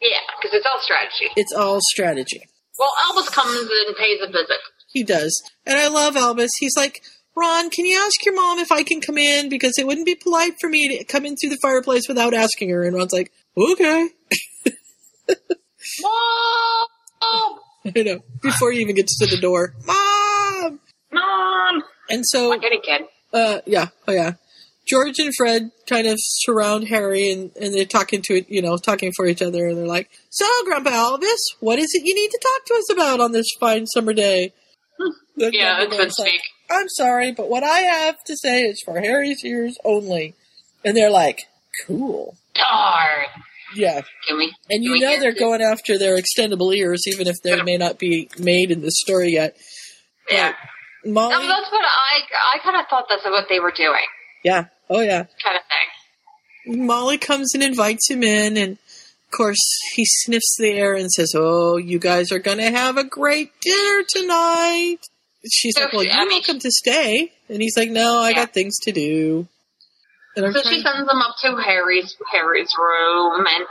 [0.00, 1.28] Yeah, because it's all strategy.
[1.36, 2.42] It's all strategy.
[2.78, 4.58] Well, Albus comes and pays a visit.
[4.92, 5.40] He does.
[5.66, 6.50] And I love Albus.
[6.58, 7.02] He's like,
[7.34, 9.48] Ron, can you ask your mom if I can come in?
[9.48, 12.70] Because it wouldn't be polite for me to come in through the fireplace without asking
[12.70, 12.82] her.
[12.82, 14.08] And Ron's like, okay.
[16.00, 17.58] Mom!
[17.96, 18.20] I know.
[18.42, 19.74] Before he even gets to the door.
[19.86, 20.80] Mom!
[21.12, 21.82] Mom!
[22.08, 22.48] And so.
[22.50, 23.02] Like any kid.
[23.32, 24.34] Uh, yeah, oh yeah.
[24.86, 28.76] George and Fred kind of surround Harry and, and they're talking to it, you know,
[28.76, 32.30] talking for each other, and they're like, "So, Grandpa Albus, what is it you need
[32.30, 34.52] to talk to us about on this fine summer day?"
[35.34, 36.42] Yeah, it's been speak.
[36.70, 40.34] I'm sorry, but what I have to say is for Harry's ears only.
[40.84, 41.48] And they're like,
[41.86, 42.36] "Cool,
[42.68, 43.26] Darn.
[43.74, 44.54] yeah." Can we?
[44.70, 45.40] And you we know they're this?
[45.40, 49.32] going after their extendable ears, even if they may not be made in the story
[49.32, 49.56] yet.
[50.30, 50.54] Yeah.
[51.04, 52.20] Molly, No, that's what I.
[52.54, 54.06] I kind of thought that's what they were doing,
[54.44, 55.24] yeah, oh yeah.
[55.42, 56.86] kind of thing.
[56.86, 59.58] Molly comes and invites him in, and of course
[59.96, 63.50] he sniffs the air and says, "Oh, you guys are going to have a great
[63.60, 64.98] dinner tonight."
[65.50, 68.52] She's So like, "Well, you're mean, welcome to stay," and he's like, "No, I got
[68.54, 69.48] things to do."
[70.36, 73.66] So she sends them up to Harry's Harry's room, and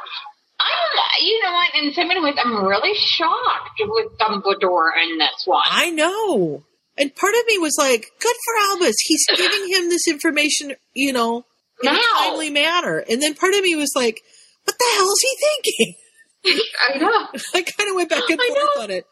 [0.60, 1.76] I'm, you know what?
[1.76, 5.64] In so many ways, I'm really shocked with Dumbledore in this one.
[5.66, 6.64] I know.
[6.98, 8.96] And part of me was like, "Good for Albus.
[9.04, 11.46] He's giving him this information, you know,
[11.82, 12.00] in a Now.
[12.20, 14.22] timely manner." And then part of me was like,
[14.66, 15.96] "What the hell is he thinking?"
[16.90, 17.28] I know.
[17.54, 19.06] I kind of went back and forth on it.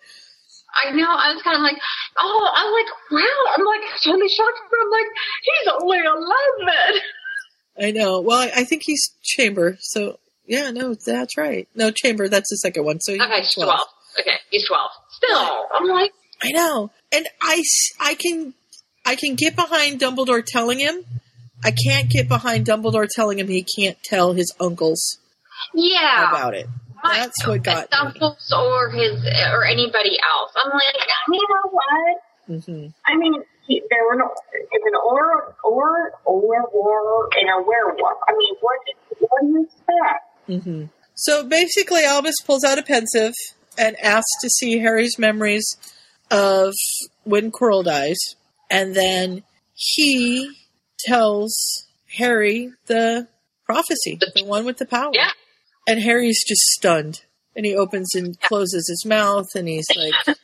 [0.73, 1.09] I know.
[1.09, 1.77] I was kind of like,
[2.17, 3.41] oh, I'm like, wow.
[3.57, 5.09] I'm like totally shocked, but I'm like,
[5.41, 7.01] he's only eleven.
[7.81, 8.19] I know.
[8.21, 9.77] Well, I, I think he's Chamber.
[9.79, 11.67] So yeah, no, that's right.
[11.75, 12.27] No, Chamber.
[12.27, 12.99] That's the second one.
[12.99, 13.87] So Okay, he's he's twelve.
[14.19, 14.89] Okay, he's twelve.
[15.11, 16.11] Still, I'm like,
[16.41, 17.61] I know, and I,
[17.99, 18.53] I can,
[19.05, 21.03] I can get behind Dumbledore telling him.
[21.63, 25.19] I can't get behind Dumbledore telling him he can't tell his uncles
[25.73, 26.29] yeah.
[26.29, 26.67] about it.
[27.03, 27.91] That's what got.
[27.91, 30.53] Dumbledore or his or anybody else.
[30.55, 32.63] I'm like, you know what?
[32.65, 37.65] hmm I mean, he, there were no, it's an or, or, or, or, and a
[37.65, 38.17] werewolf.
[38.27, 38.79] I mean, what,
[39.19, 40.65] what do you expect?
[40.65, 43.33] hmm So basically, Albus pulls out a Pensieve
[43.77, 45.77] and asks to see Harry's memories
[46.31, 46.73] of
[47.23, 48.17] when Quirrell dies,
[48.69, 49.43] and then
[49.75, 50.51] he
[50.99, 51.85] tells
[52.17, 53.27] Harry the
[53.65, 55.11] prophecy, the one with the power.
[55.13, 55.29] Yeah.
[55.87, 57.21] And Harry's just stunned,
[57.55, 60.37] and he opens and closes his mouth, and he's like,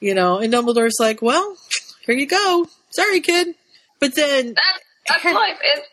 [0.00, 1.56] you know, and Dumbledore's like, "Well,
[2.06, 2.66] here you go.
[2.90, 3.54] Sorry, kid."
[4.00, 5.58] But then That, that's life.
[5.62, 5.88] It's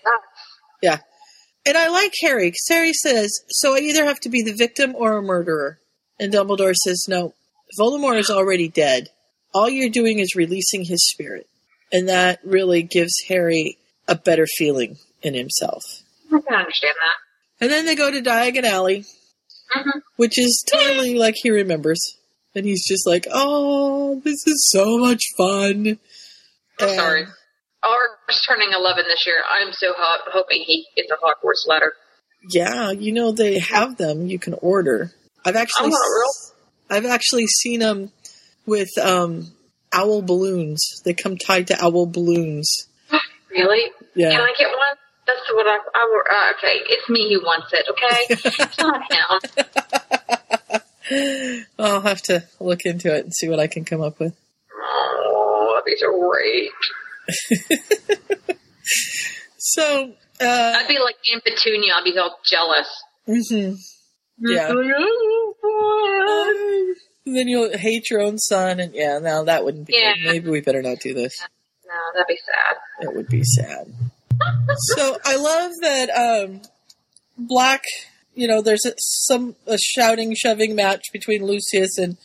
[0.82, 1.00] yeah.
[1.66, 4.96] And I like Harry because Harry says, "So I either have to be the victim
[4.96, 5.80] or a murderer."
[6.20, 7.34] And Dumbledore says, "No,
[7.80, 9.10] Voldemort is already dead.
[9.54, 11.48] All you're doing is releasing his spirit."
[11.92, 15.84] And that really gives Harry a better feeling in himself.
[16.28, 17.64] I can understand that.
[17.64, 19.06] And then they go to Diagon Alley,
[19.76, 20.00] mm-hmm.
[20.18, 22.18] which is totally like he remembers.
[22.56, 25.98] And he's just like, oh, this is so much fun.
[26.80, 27.26] I'm And- sorry.
[27.84, 29.42] Ours turning 11 this year.
[29.60, 31.92] I'm so ho- hoping he gets a Hogwarts letter.
[32.50, 34.28] Yeah, you know they have them.
[34.28, 35.12] You can order.
[35.46, 36.32] I've actually, Oh,
[36.90, 38.12] I've actually seen them
[38.66, 39.52] with um,
[39.94, 41.02] owl balloons.
[41.04, 42.88] They come tied to owl balloons.
[43.50, 43.92] Really?
[44.16, 44.32] Yeah.
[44.32, 44.98] Can I get one?
[45.28, 45.78] That's what I.
[45.94, 47.86] I uh, okay, it's me who wants it.
[47.88, 48.26] Okay,
[48.64, 49.66] it's not him.
[51.80, 54.36] I'll have to look into it and see what I can come up with.
[54.76, 56.72] Oh, that'd be so great.
[59.66, 61.94] So, uh, I'd be like Aunt Petunia.
[61.96, 63.02] I'd be all jealous.
[63.28, 63.78] mhm.
[64.40, 64.68] yeah.
[67.26, 69.94] And then you'll hate your own son, and yeah, now that wouldn't be.
[69.98, 70.14] Yeah.
[70.16, 70.32] Good.
[70.34, 71.40] Maybe we better not do this.
[71.88, 73.08] No, that'd be sad.
[73.08, 73.88] It would be sad.
[74.96, 76.62] so I love that um,
[77.38, 77.84] Black.
[78.36, 82.18] You know, there's a, some a shouting, shoving match between Lucius and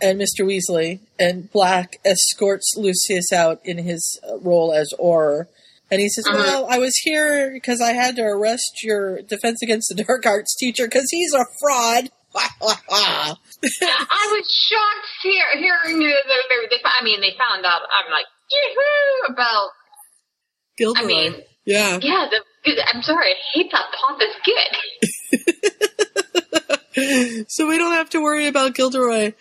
[0.00, 0.44] and Mr.
[0.44, 5.46] Weasley, and Black escorts Lucius out in his uh, role as Auror.
[5.90, 9.94] And he says, "Well, I was here because I had to arrest your Defense Against
[9.94, 13.36] the Dark Arts teacher because he's a fraud." I
[14.32, 16.14] was shocked hear, hearing the,
[16.84, 17.82] I mean, they found out.
[17.82, 19.70] I'm like, yoo about.
[20.78, 21.02] Gilderoy.
[21.02, 21.34] I mean,
[21.66, 21.98] yeah.
[22.00, 22.26] yeah.
[22.30, 24.76] The, I'm sorry, I hate that pompous kid.
[27.48, 29.32] so we don't have to worry about Gilderoy,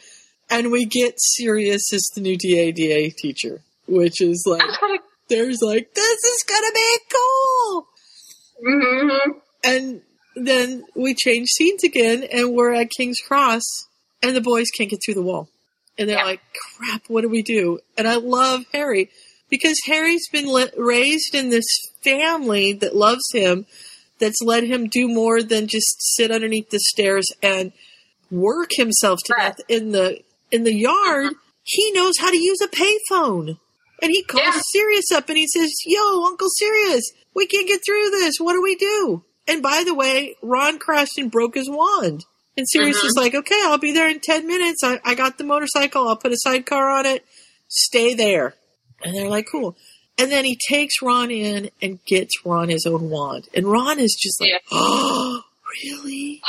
[0.49, 4.61] and we get Sirius as the new DADA teacher, which is like
[5.29, 7.87] there's like this is gonna be cool,
[8.65, 9.31] Mm-hmm.
[9.63, 10.01] and
[10.35, 13.63] then we change scenes again, and we're at King's Cross,
[14.23, 15.49] and the boys can't get through the wall,
[15.97, 16.41] and they're like,
[16.77, 19.09] "Crap, what do we do?" And I love Harry
[19.51, 21.65] because Harry's been le- raised in this
[22.03, 23.67] family that loves him,
[24.19, 27.71] that's let him do more than just sit underneath the stairs and
[28.31, 31.33] work himself to death in the in the yard.
[31.63, 33.57] He knows how to use a payphone.
[34.01, 38.09] And he calls Sirius up and he says, Yo, Uncle Sirius, we can't get through
[38.09, 38.39] this.
[38.39, 39.23] What do we do?
[39.47, 42.25] And by the way, Ron crashed and broke his wand.
[42.57, 43.05] And Sirius Mhm.
[43.05, 44.83] is like, Okay, I'll be there in 10 minutes.
[44.83, 46.07] I, I got the motorcycle.
[46.07, 47.23] I'll put a sidecar on it.
[47.67, 48.55] Stay there.
[49.03, 49.75] And they're like, Cool.
[50.17, 53.47] And then he takes Ron in and gets Ron his own wand.
[53.53, 55.41] And Ron is just like, Oh,
[55.83, 56.41] really?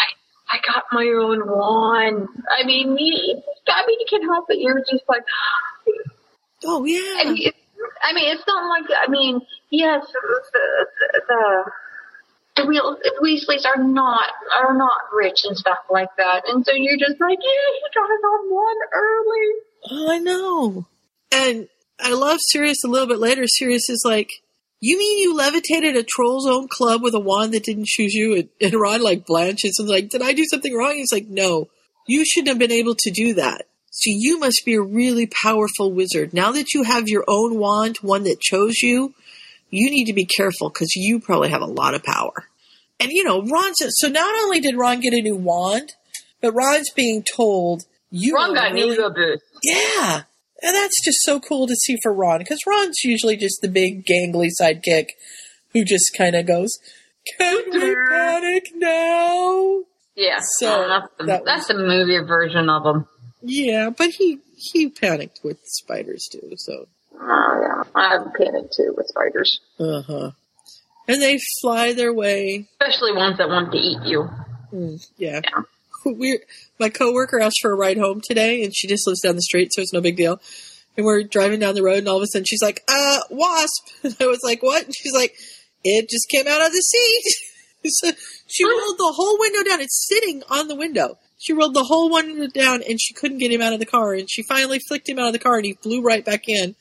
[0.52, 2.28] I got my own wand.
[2.50, 4.58] I mean, you, I mean, you can't help it.
[4.58, 5.22] You're just like,
[6.66, 7.20] oh yeah.
[7.20, 7.58] I mean, it's,
[8.02, 10.86] I mean, it's not like I mean, yes, the
[11.28, 11.70] the
[12.56, 17.18] the, Weasleys are not are not rich and stuff like that, and so you're just
[17.18, 19.48] like, yeah, he got his own one early.
[19.90, 20.86] Oh, I know.
[21.34, 21.68] And
[22.02, 23.44] I love Sirius a little bit later.
[23.46, 24.30] Sirius is like,
[24.80, 28.34] You mean you levitated a troll's own club with a wand that didn't choose you?
[28.34, 30.94] And, and Ron like blanches and like, Did I do something wrong?
[30.94, 31.68] He's like, No,
[32.06, 33.66] you shouldn't have been able to do that.
[33.90, 36.32] So you must be a really powerful wizard.
[36.32, 39.14] Now that you have your own wand, one that chose you,
[39.70, 42.48] you need to be careful because you probably have a lot of power.
[42.98, 45.92] And you know, Ron says, so not only did Ron get a new wand,
[46.40, 49.42] but Ron's being told, you Ron got really- ego boost.
[49.62, 50.22] yeah.
[50.62, 54.04] And that's just so cool to see for Ron because Ron's usually just the big
[54.06, 55.08] gangly sidekick
[55.72, 56.70] who just kind of goes,
[57.38, 59.82] Can we panic now?
[60.14, 63.08] Yeah, So, so that's the, that that's the movie version of them.
[63.42, 66.86] Yeah, but he he panicked with spiders too, so.
[67.20, 70.30] Oh yeah, I have panicked too with spiders, Uh huh.
[71.08, 72.68] And they fly their way.
[72.80, 74.28] especially ones that want to eat you.
[74.72, 75.40] Mm, yeah.
[76.18, 76.40] We
[76.78, 79.72] my coworker asked for a ride home today, and she just lives down the street,
[79.72, 80.40] so it's no big deal.
[80.96, 83.88] And we're driving down the road, and all of a sudden she's like, "Uh, wasp!"
[84.02, 85.34] And I was like, "What?" And she's like,
[85.84, 87.22] "It just came out of the seat."
[87.86, 88.10] so
[88.46, 89.80] she rolled the whole window down.
[89.80, 91.18] It's sitting on the window.
[91.38, 94.12] She rolled the whole window down, and she couldn't get him out of the car.
[94.12, 96.76] And she finally flicked him out of the car, and he flew right back in.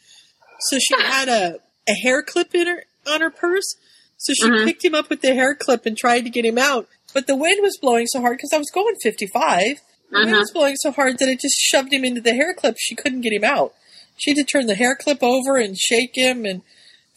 [0.70, 3.76] So she had a a hair clip in her on her purse.
[4.18, 4.66] So she Mhm.
[4.66, 6.88] picked him up with the hair clip and tried to get him out.
[7.14, 9.82] But the wind was blowing so hard because I was going 55.
[10.12, 10.40] The wind Mhm.
[10.40, 12.76] was blowing so hard that it just shoved him into the hair clip.
[12.80, 13.74] She couldn't get him out.
[14.18, 16.46] She had to turn the hair clip over and shake him.
[16.46, 16.62] And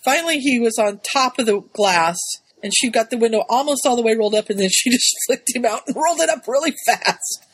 [0.04, 2.18] finally, he was on top of the glass.
[2.62, 4.48] And she got the window almost all the way rolled up.
[4.48, 7.44] And then she just flicked him out and rolled it up really fast.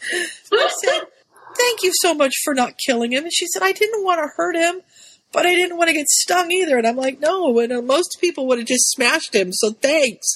[0.52, 1.00] I said,
[1.56, 3.24] Thank you so much for not killing him.
[3.24, 4.82] And she said, I didn't want to hurt him,
[5.32, 6.78] but I didn't want to get stung either.
[6.78, 7.58] And I'm like, No.
[7.58, 9.52] And most people would have just smashed him.
[9.52, 10.26] So thanks.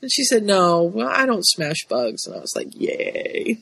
[0.00, 2.26] And she said, no, well, I don't smash bugs.
[2.26, 3.58] And I was like, yay.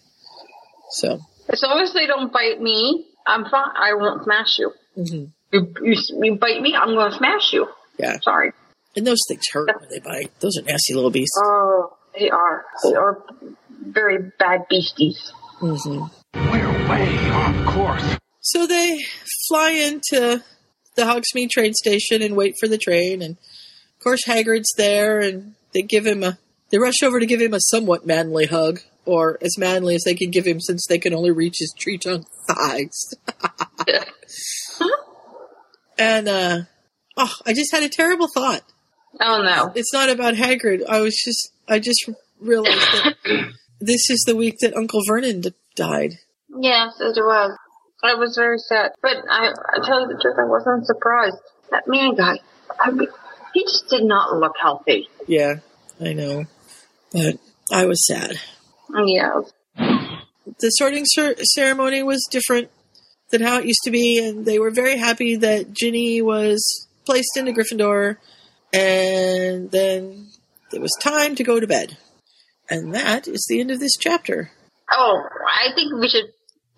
[0.91, 3.71] So, As long as they don't bite me, I'm fine.
[3.75, 4.73] I won't smash you.
[4.97, 5.31] mhm.
[5.53, 7.69] You, you, you bite me, I'm going to smash you.
[7.99, 8.19] yeah.
[8.23, 8.53] Sorry.
[8.97, 10.31] And those things hurt when they bite.
[10.41, 11.39] Those are nasty little beasts.
[11.43, 12.65] Oh, they are.
[12.83, 13.23] They are
[13.83, 15.33] very bad beasties.
[15.59, 15.77] hmm
[16.35, 18.17] We're way off course.
[18.41, 18.99] So they
[19.49, 20.43] fly into
[20.95, 23.21] the Hogsmeade train station and wait for the train.
[23.23, 26.39] And of course, Hagrid's there, and they give him a.
[26.71, 30.15] They rush over to give him a somewhat manly hug, or as manly as they
[30.15, 33.15] can give him, since they can only reach his tree trunk thighs.
[35.99, 36.59] and uh,
[37.17, 38.63] oh, I just had a terrible thought.
[39.21, 39.73] Oh no.
[39.75, 40.85] It's not about Hagrid.
[40.89, 42.09] I was just, I just
[42.41, 43.15] realized that
[43.81, 46.15] this is the week that Uncle Vernon d- died.
[46.59, 47.57] Yes, it was.
[48.03, 48.93] I was very sad.
[49.03, 51.37] But I, I tell you the truth, I wasn't surprised.
[51.71, 52.39] That man guy,
[52.81, 53.09] I mean,
[53.57, 55.09] he just did not look healthy.
[55.27, 55.61] Yeah,
[55.99, 56.45] I know,
[57.11, 57.39] but
[57.73, 58.39] I was sad.
[58.95, 59.41] Yeah.
[59.79, 62.71] the sorting cer- ceremony was different
[63.31, 67.35] than how it used to be, and they were very happy that Ginny was placed
[67.39, 68.19] into Gryffindor,
[68.75, 70.29] and then
[70.71, 71.97] it was time to go to bed.
[72.69, 74.51] And that is the end of this chapter.
[74.91, 76.31] Oh, I think we should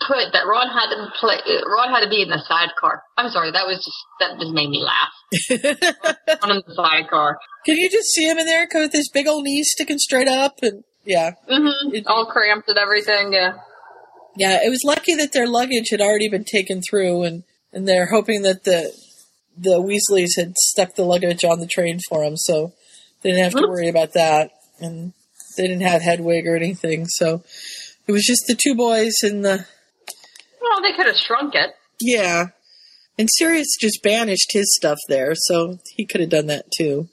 [0.06, 1.38] put that Ron had to play.
[1.66, 3.02] Ron had to be in the sidecar.
[3.16, 5.12] I'm sorry, that was just that just made me laugh.
[6.42, 7.38] Ron in the sidecar.
[7.66, 10.58] Can you just see him in there with his big old knees sticking straight up?
[10.62, 12.06] And yeah, Mm-hmm.
[12.06, 13.32] All cramped and everything.
[13.32, 13.54] Yeah.
[14.36, 18.06] yeah, it was lucky that their luggage had already been taken through, and and they're
[18.10, 18.92] hoping that the
[19.56, 22.72] the Weasleys had stuck the luggage on the train for them, so
[23.22, 25.12] they didn't have to worry about that, and
[25.56, 27.42] they didn't have Hedwig or anything, so
[28.06, 29.66] it was just the two boys and the
[30.68, 31.70] Well, they could have shrunk it.
[32.00, 32.46] yeah,
[33.18, 37.08] and Sirius just banished his stuff there, so he could have done that too.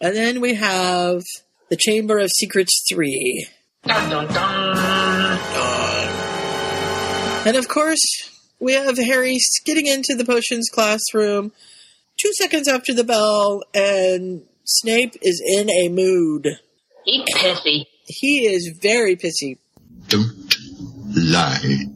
[0.00, 1.22] And then we have
[1.68, 3.46] the Chamber of Secrets three.
[3.84, 4.68] Dun dun dun.
[7.44, 8.00] And of course,
[8.60, 11.52] we have Harry getting into the potions classroom
[12.20, 16.46] two seconds after the bell, and Snape is in a mood.
[17.04, 17.86] He's pissy.
[18.06, 19.58] He is very pissy.
[20.08, 20.54] Don't
[21.16, 21.86] lie to me.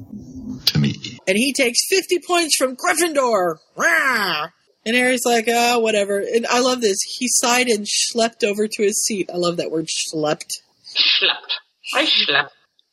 [1.28, 3.56] And he takes 50 points from Gryffindor.
[3.76, 4.48] Rah!
[4.84, 6.18] And Harry's like, ah, whatever.
[6.20, 6.98] And I love this.
[7.18, 9.28] He sighed and schlepped over to his seat.
[9.32, 10.60] I love that word, schlepped.
[10.94, 11.54] Schlepped.
[11.94, 12.50] I schlepped.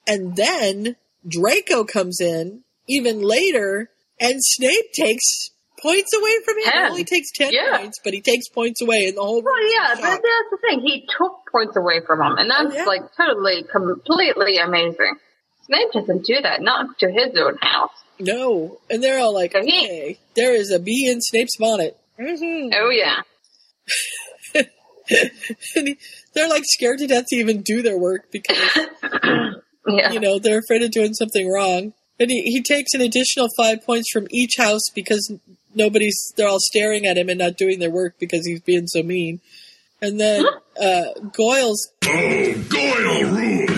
[0.07, 0.95] And then
[1.27, 6.63] Draco comes in even later, and Snape takes points away from him.
[6.73, 7.77] He only takes 10 Yeah.
[7.77, 10.79] points, but he takes points away, in the whole Well, yeah, that, that's the thing.
[10.81, 12.85] He took points away from him, and that's Oh, yeah.
[12.85, 15.15] like totally, completely amazing.
[15.65, 17.91] Snape doesn't do that, not to his own house.
[18.19, 21.97] No, and they're all like, So he- "Okay, there is a bee in Snape's bonnet."
[22.17, 23.21] hmm Oh yeah.
[25.75, 25.97] and he,
[26.33, 28.57] they're like scared to death to even do their work because
[29.87, 30.11] Yeah.
[30.13, 31.93] you know they're afraid of doing something wrong.
[32.19, 35.33] And he, he takes an additional five points from each house because
[35.75, 39.03] nobody's they're all staring at him and not doing their work because he's being so
[39.03, 39.41] mean.
[40.01, 40.45] And then
[40.81, 41.03] uh,
[41.33, 43.72] Goyle's Oh, Goyle rules!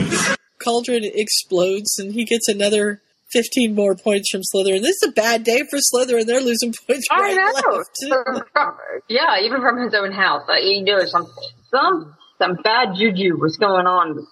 [0.65, 3.01] Cauldron explodes and he gets another
[3.31, 4.81] 15 more points from Slytherin.
[4.81, 6.25] This is a bad day for Slytherin.
[6.25, 7.71] They're losing points I right know.
[7.71, 7.89] left.
[8.09, 8.77] From- from-
[9.09, 10.43] yeah, even from his own house.
[10.47, 11.27] Like, you know, some
[11.71, 14.25] some some bad juju was going on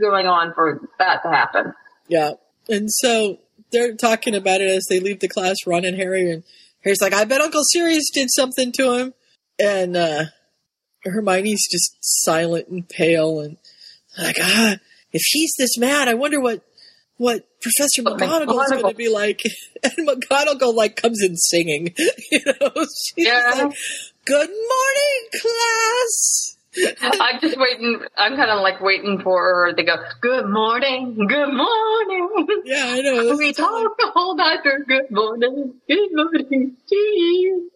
[0.00, 1.72] going on for that to happen.
[2.08, 2.32] Yeah.
[2.68, 3.38] And so
[3.72, 6.42] they're talking about it as they leave the class, Ron and Harry, and
[6.84, 9.14] Harry's like, I bet Uncle Sirius did something to him.
[9.58, 10.24] And uh
[11.04, 13.56] Hermione's just silent and pale and
[14.18, 14.76] like, ah,
[15.12, 16.62] if he's this mad, I wonder what
[17.16, 19.40] what Professor oh What McGonagall's McGonagall- gonna be like.
[19.82, 21.94] And McGonagall like comes in singing.
[22.30, 23.50] You know, she's Yeah.
[23.56, 23.72] like,
[24.26, 26.56] Good morning, class.
[27.20, 28.00] I'm just waiting.
[28.16, 29.96] I'm kind of like waiting for her to go.
[30.20, 31.14] Good morning.
[31.26, 32.28] Good morning.
[32.64, 33.36] Yeah, I know.
[33.36, 34.84] We is totally- talk the whole night through.
[34.84, 35.74] Good morning.
[35.88, 37.70] Good morning to you.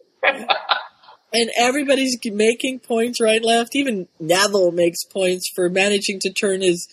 [1.33, 3.75] and everybody's making points right left.
[3.75, 6.87] Even Neville makes points for managing to turn his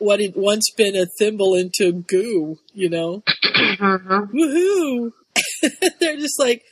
[0.00, 2.58] what had once been a thimble into goo.
[2.74, 3.22] You know,
[3.54, 4.36] Mm-hmm.
[4.36, 5.12] woohoo!
[6.00, 6.62] They're just like,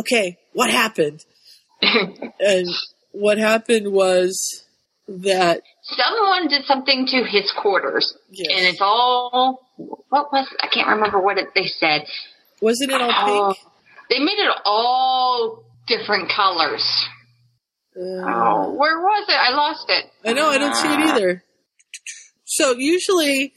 [0.00, 1.24] okay, what happened?
[1.82, 2.68] and
[3.10, 4.64] what happened was
[5.08, 8.48] that Someone did something to his quarters, Yes.
[8.56, 9.60] and it's all.
[9.76, 10.46] What was?
[10.62, 12.06] I can't remember what it, they said.
[12.62, 13.72] wasn't it all Oh, pink?
[14.08, 17.04] they made it all different colors.
[17.96, 19.34] Uh, Oh, where was it?
[19.34, 20.04] I lost it.
[20.24, 21.44] I know, I don't see it either.
[22.54, 23.52] So usually,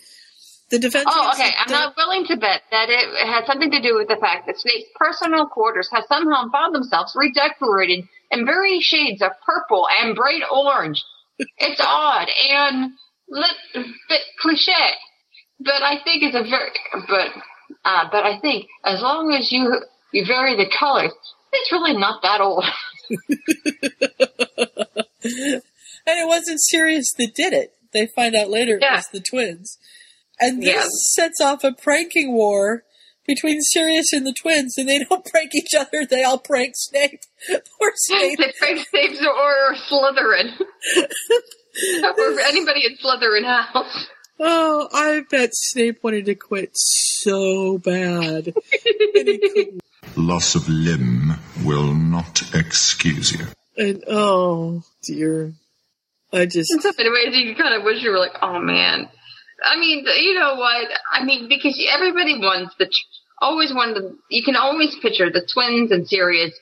[0.71, 1.05] the defense.
[1.07, 1.51] Oh, okay.
[1.57, 4.57] I'm not willing to bet that it had something to do with the fact that
[4.57, 10.41] Snape's personal quarters have somehow found themselves redecorated in various shades of purple and bright
[10.51, 11.03] orange.
[11.37, 12.93] It's odd and
[13.29, 14.95] lit, bit cliche,
[15.59, 16.71] but I think it's a very
[17.07, 17.29] but
[17.85, 19.79] uh, but I think as long as you
[20.11, 21.13] you vary the colors,
[21.53, 22.65] it's really not that old.
[26.07, 27.73] And it wasn't Sirius that did it.
[27.93, 29.77] They find out later it was the twins.
[30.39, 30.87] And this Yeah.
[31.15, 32.83] sets off a pranking war
[33.25, 37.19] between Sirius and the twins, and they don't prank each other, they all prank Snape.
[37.47, 38.37] Poor Snape.
[38.39, 40.59] they prank Snape or Slytherin.
[42.03, 44.07] or anybody in Slytherin house.
[44.39, 48.53] Oh, I bet Snape wanted to quit so bad.
[50.15, 51.33] Loss of limb
[51.63, 53.45] will not excuse you.
[53.77, 55.53] And oh dear.
[56.33, 59.09] I just In so many ways, you kind of wish you were like, oh man.
[59.63, 60.87] I mean, you know what?
[61.11, 62.87] I mean, because everybody wants the,
[63.41, 66.53] always wanted, you can always picture the twins and Sirius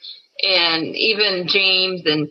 [0.41, 2.30] and even James and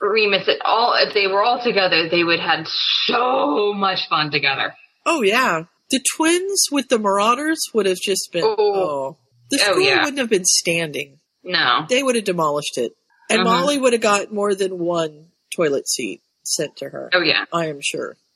[0.00, 4.74] Remus at all, if they were all together, they would have so much fun together.
[5.06, 5.64] Oh yeah.
[5.90, 9.16] The twins with the Marauders would have just been oh.
[9.50, 9.98] The Oh, school yeah.
[10.00, 11.18] wouldn't have been standing.
[11.44, 11.84] No.
[11.88, 12.92] They would have demolished it.
[13.28, 13.44] And Mhm.
[13.44, 16.20] Molly would have got more than one toilet seat
[16.50, 17.10] sent to her.
[17.12, 17.44] Oh yeah.
[17.52, 18.16] I am sure.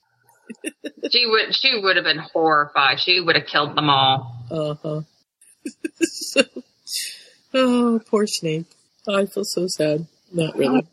[1.11, 2.99] She would, she would have been horrified.
[2.99, 4.45] She would have killed them all.
[4.51, 5.01] Uh huh.
[6.01, 6.43] so,
[7.53, 8.67] oh, poor Snape.
[9.07, 10.07] I feel so sad.
[10.33, 10.87] Not really.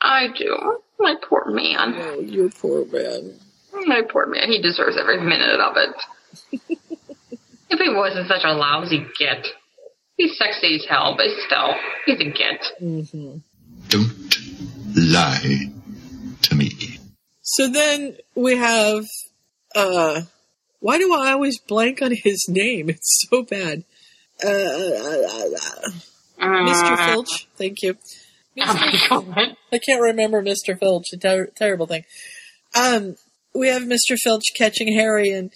[0.00, 0.78] I do.
[0.98, 1.94] My poor man.
[1.96, 3.38] Oh, you poor man.
[3.86, 4.48] My poor man.
[4.48, 6.58] He deserves every minute of it.
[7.70, 9.46] if he wasn't such a lousy git.
[10.16, 11.74] He's sexy as hell, but still,
[12.06, 12.64] he's a git.
[12.82, 13.36] Mm-hmm.
[13.88, 14.36] Don't
[14.96, 15.77] lie to me.
[17.52, 19.04] So then we have.
[19.74, 20.22] uh
[20.80, 22.90] Why do I always blank on his name?
[22.94, 23.84] It's so bad.
[24.44, 25.48] Uh, uh,
[26.40, 27.06] Mr.
[27.06, 27.48] Filch.
[27.56, 27.96] Thank you.
[28.56, 29.56] Mr.
[29.72, 30.78] I can't remember Mr.
[30.78, 31.06] Filch.
[31.12, 32.04] A ter- terrible thing.
[32.74, 33.16] Um,
[33.54, 34.16] we have Mr.
[34.22, 35.50] Filch catching Harry, and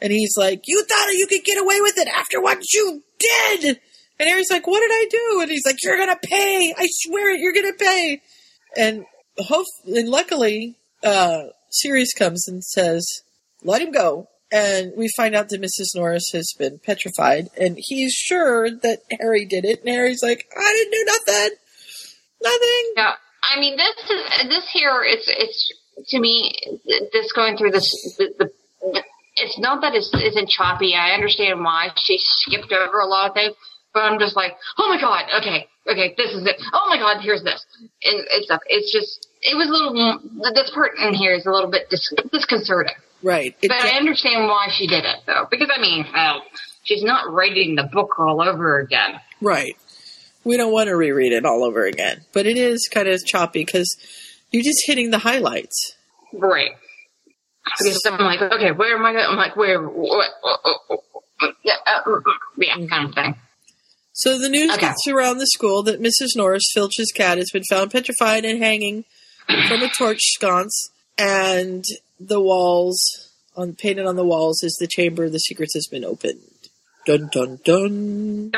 [0.00, 3.80] and he's like, "You thought you could get away with it after what you did."
[4.20, 6.74] And Harry's like, "What did I do?" And he's like, "You're gonna pay.
[6.76, 7.40] I swear it.
[7.40, 8.20] You're gonna pay."
[8.76, 9.04] And
[9.38, 13.22] hope and luckily, uh, Sirius comes and says,
[13.62, 15.94] "Let him go." And we find out that Mrs.
[15.94, 19.80] Norris has been petrified, and he's sure that Harry did it.
[19.80, 21.56] And Harry's like, "I didn't do nothing.
[22.42, 25.02] Nothing." Yeah, I mean, this is this here.
[25.04, 25.74] It's it's
[26.10, 26.54] to me
[27.12, 28.16] this going through this.
[28.18, 29.02] The, the,
[29.36, 30.94] it's not that it's isn't choppy.
[30.94, 33.54] I understand why she skipped over a lot of things,
[33.94, 36.56] but I'm just like, oh my god, okay, okay, this is it.
[36.72, 37.64] Oh my god, here's this.
[38.02, 38.50] And it's.
[38.66, 39.92] It's just it was a little.
[39.92, 42.94] Mm, this part in here is a little bit dis- disconcerting.
[43.22, 43.56] Right.
[43.60, 46.06] but I understand why she did it though, because I mean,
[46.84, 49.20] she's not writing the book all over again.
[49.40, 49.76] Right.
[50.44, 53.64] We don't want to reread it all over again, but it is kind of choppy
[53.64, 53.88] because
[54.52, 55.94] you're just hitting the highlights.
[56.32, 56.70] Right.
[57.78, 59.26] Because I'm like, okay, where am I going?
[59.28, 59.82] I'm like, where?
[59.82, 60.28] What?
[61.64, 63.34] Yeah, uh, mm, mm, yeah, kind of thing.
[64.12, 64.80] So the news Okay.
[64.80, 66.36] gets around the school that Mrs.
[66.36, 69.04] Norris Filch's cat has been found petrified and hanging
[69.48, 71.84] from a torch sconce, and
[72.20, 73.00] the walls
[73.56, 76.40] on painted on the walls is the chamber of the secrets has been opened.
[77.06, 78.50] Dun dun dun.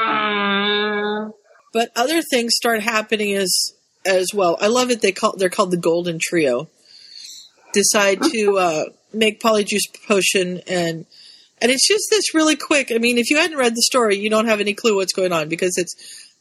[1.72, 3.72] But other things start happening as
[4.04, 4.56] as well.
[4.60, 5.00] I love it.
[5.02, 6.68] They call they're called the Golden Trio.
[7.72, 11.06] Decide to uh, make polyjuice potion and
[11.62, 12.90] and it's just this really quick.
[12.90, 15.32] I mean, if you hadn't read the story, you don't have any clue what's going
[15.32, 15.94] on because it's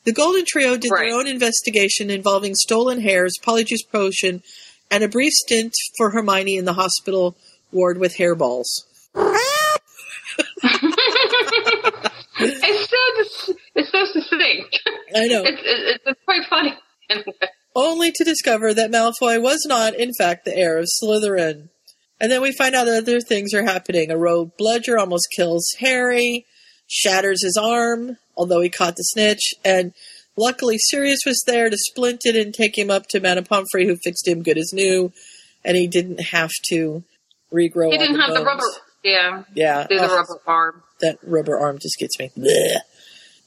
[0.06, 4.42] the Golden Trio did their own investigation involving stolen hairs, polyjuice potion,
[4.90, 7.36] and a brief stint for Hermione in the hospital
[7.72, 8.66] ward with hairballs.
[12.42, 14.82] It's so it's so succinct.
[15.16, 15.44] I know.
[15.44, 16.74] It's it's, it's quite funny.
[17.76, 21.70] only to discover that Malfoy was not, in fact, the heir of Slytherin.
[22.22, 24.12] And then we find out that other things are happening.
[24.12, 26.46] A rogue bludger almost kills Harry,
[26.90, 29.94] shatters his arm, although he caught the snitch, and
[30.36, 33.96] luckily Sirius was there to splint it and take him up to Madame Pomfrey, who
[34.04, 35.14] fixed him good as new,
[35.64, 37.04] and he didn't have to
[37.54, 38.46] regrow He didn't the have the bones.
[38.46, 38.64] rubber.
[39.04, 39.44] Yeah.
[39.54, 39.88] Yeah.
[39.88, 40.84] Do the Oh, rubber arm.
[41.02, 42.32] That rubber arm just gets me.
[42.38, 42.80] Bleh.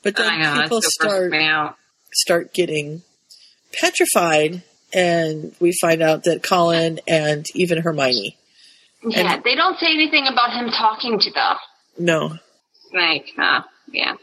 [0.02, 1.32] But then oh know, people start
[2.12, 3.02] start getting
[3.72, 4.62] petrified,
[4.92, 8.36] and we find out that Colin and even Hermione.
[9.04, 11.56] Yeah, they don't say anything about him talking to them.
[11.98, 12.38] No.
[12.92, 13.32] Snake.
[13.36, 14.14] Uh, yeah.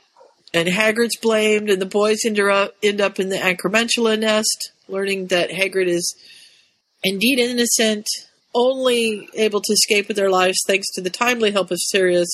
[0.54, 5.28] And Hagrid's blamed, and the boys end up, end up in the Acromantula nest, learning
[5.28, 6.16] that Hagrid is
[7.04, 8.08] indeed innocent,
[8.56, 12.30] only able to escape with their lives thanks to the timely help of Sirius.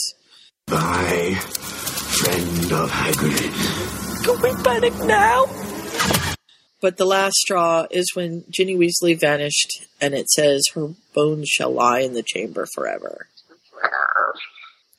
[0.68, 4.24] Thy friend of Hagrid.
[4.24, 5.46] Can we panic now?
[6.82, 11.72] But the last straw is when Ginny Weasley vanished, and it says, Her bones shall
[11.72, 13.28] lie in the chamber forever.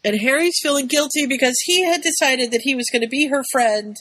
[0.06, 3.42] And Harry's feeling guilty because he had decided that he was going to be her
[3.50, 3.96] friend,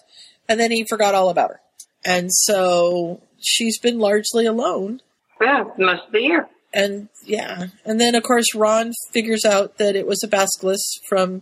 [0.47, 1.61] and then he forgot all about her.
[2.05, 5.01] And so she's been largely alone.
[5.41, 5.75] Yeah, of
[6.11, 6.45] the.
[6.71, 11.41] And yeah, and then of course Ron figures out that it was a basilisk from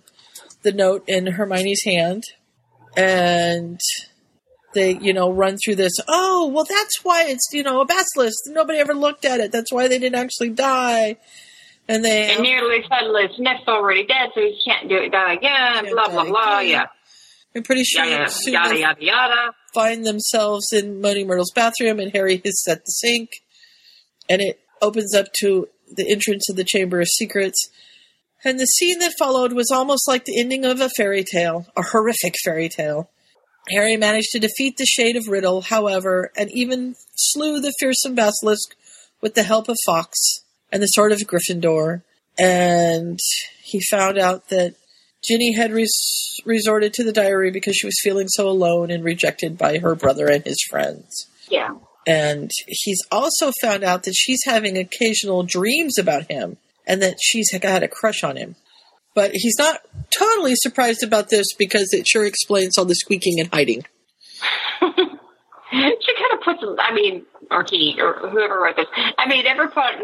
[0.62, 2.24] the note in Hermione's hand,
[2.96, 3.82] and
[4.74, 5.94] they you know run through this.
[6.08, 8.44] Oh, well, that's why it's you know a basilisk.
[8.48, 9.52] Nobody ever looked at it.
[9.52, 11.18] That's why they didn't actually die.
[11.88, 15.94] And they And nearly suddenly Sniff's already dead, so he can't do it die again.
[15.94, 16.60] Blah blah blah.
[16.60, 16.72] again.
[16.72, 16.86] Yeah.
[17.56, 19.52] I'm pretty sure Yada yada yada yada.
[19.74, 23.30] find themselves in Moaning Myrtle's bathroom, and Harry has set the sink,
[24.30, 27.70] and it opens up to the entrance of the Chamber of Secrets.
[28.46, 31.82] And the scene that followed was almost like the ending of a fairy tale, a
[31.82, 33.10] horrific fairy tale.
[33.70, 38.76] Harry managed to defeat the Shade of Riddle, however, and even slew the fearsome basilisk
[39.22, 40.43] with the help of Fawkes
[40.74, 42.02] and the Sword of Gryffindor.
[42.38, 43.20] And
[43.64, 44.76] he found out that
[45.24, 49.58] Ginny had res- resorted to the diary because she was feeling so alone and rejected
[49.58, 51.28] by her brother and his friends.
[51.48, 51.76] Yeah.
[52.06, 57.50] And he's also found out that she's having occasional dreams about him and that she's
[57.52, 58.56] had a crush on him.
[59.16, 59.80] But he's not
[60.18, 63.86] totally surprised about this because it sure explains all the squeaking and hiding.
[64.82, 68.88] she kind of puts, I mean, or he, or whoever wrote this.
[69.18, 69.96] I mean, every part,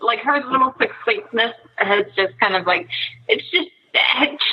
[0.00, 2.88] like her little succinctness has just kind of like,
[3.28, 3.68] it's just,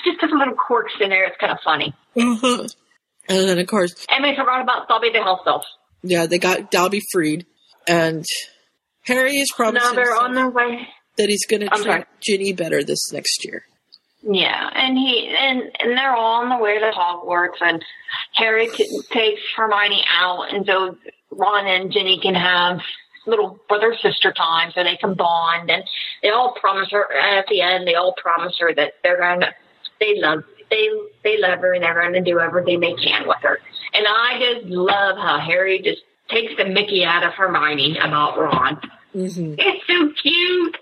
[0.03, 1.25] she just has little quirks in there.
[1.25, 1.93] It's kind of funny.
[2.17, 2.67] Uh-huh.
[3.27, 5.63] And then, of course, And we forgot about Dobby the House Elf.
[6.03, 7.45] yeah, they got Dobby freed.
[7.87, 8.23] And
[9.03, 10.87] Harry is promising Now they're on their way.
[11.17, 12.05] that he's going to treat.
[12.21, 13.63] Ginny better this next year.
[14.27, 17.85] Yeah, and he and and they're all on the way to Hogwarts, and
[18.33, 20.97] Harry t- takes Hermione out, and so
[21.37, 22.79] Ron and Ginny can have
[23.27, 25.83] little brother sister time, so they can bond, and
[26.21, 27.87] they all promise her at the end.
[27.87, 29.53] They all promise her that they're gonna
[29.99, 30.89] they love they
[31.23, 33.59] they love her and they're gonna do everything they can with her.
[33.93, 38.81] And I just love how Harry just takes the Mickey out of Hermione about Ron.
[39.15, 39.55] Mm-hmm.
[39.57, 40.77] It's so cute.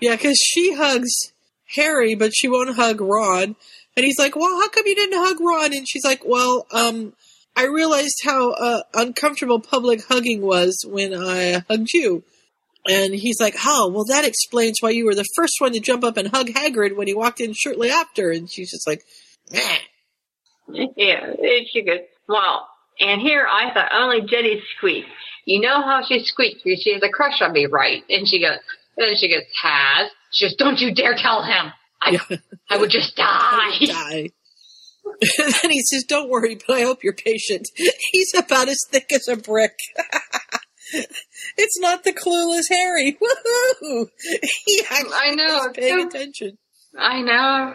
[0.00, 1.32] Yeah, because she hugs
[1.76, 3.56] Harry, but she won't hug Ron.
[3.96, 7.14] And he's like, "Well, how come you didn't hug Ron?" And she's like, "Well, um,
[7.56, 12.24] I realized how uh, uncomfortable public hugging was when I hugged you."
[12.86, 16.04] And he's like, "Oh, well, that explains why you were the first one to jump
[16.04, 19.02] up and hug Hagrid when he walked in shortly after." And she's just like,
[19.52, 19.78] "Meh."
[20.96, 22.68] Yeah, it- she goes, well,
[23.00, 25.08] and here I thought only Jenny squeaked.
[25.44, 28.02] You know how she squeaks because she has a crush on me, right?
[28.08, 28.58] And she goes,
[28.96, 30.10] then she goes, has?
[30.32, 31.70] She goes, don't you dare tell him.
[32.00, 32.18] I,
[32.70, 33.78] I would just die.
[33.86, 34.30] die."
[35.04, 37.68] And then he says, "Don't worry, but I hope you're patient.
[38.12, 39.76] He's about as thick as a brick."
[41.56, 43.16] it's not the clueless Harry.
[43.20, 44.06] Woohoo!
[44.66, 46.58] He I know, paying so- attention.
[46.98, 47.74] I know.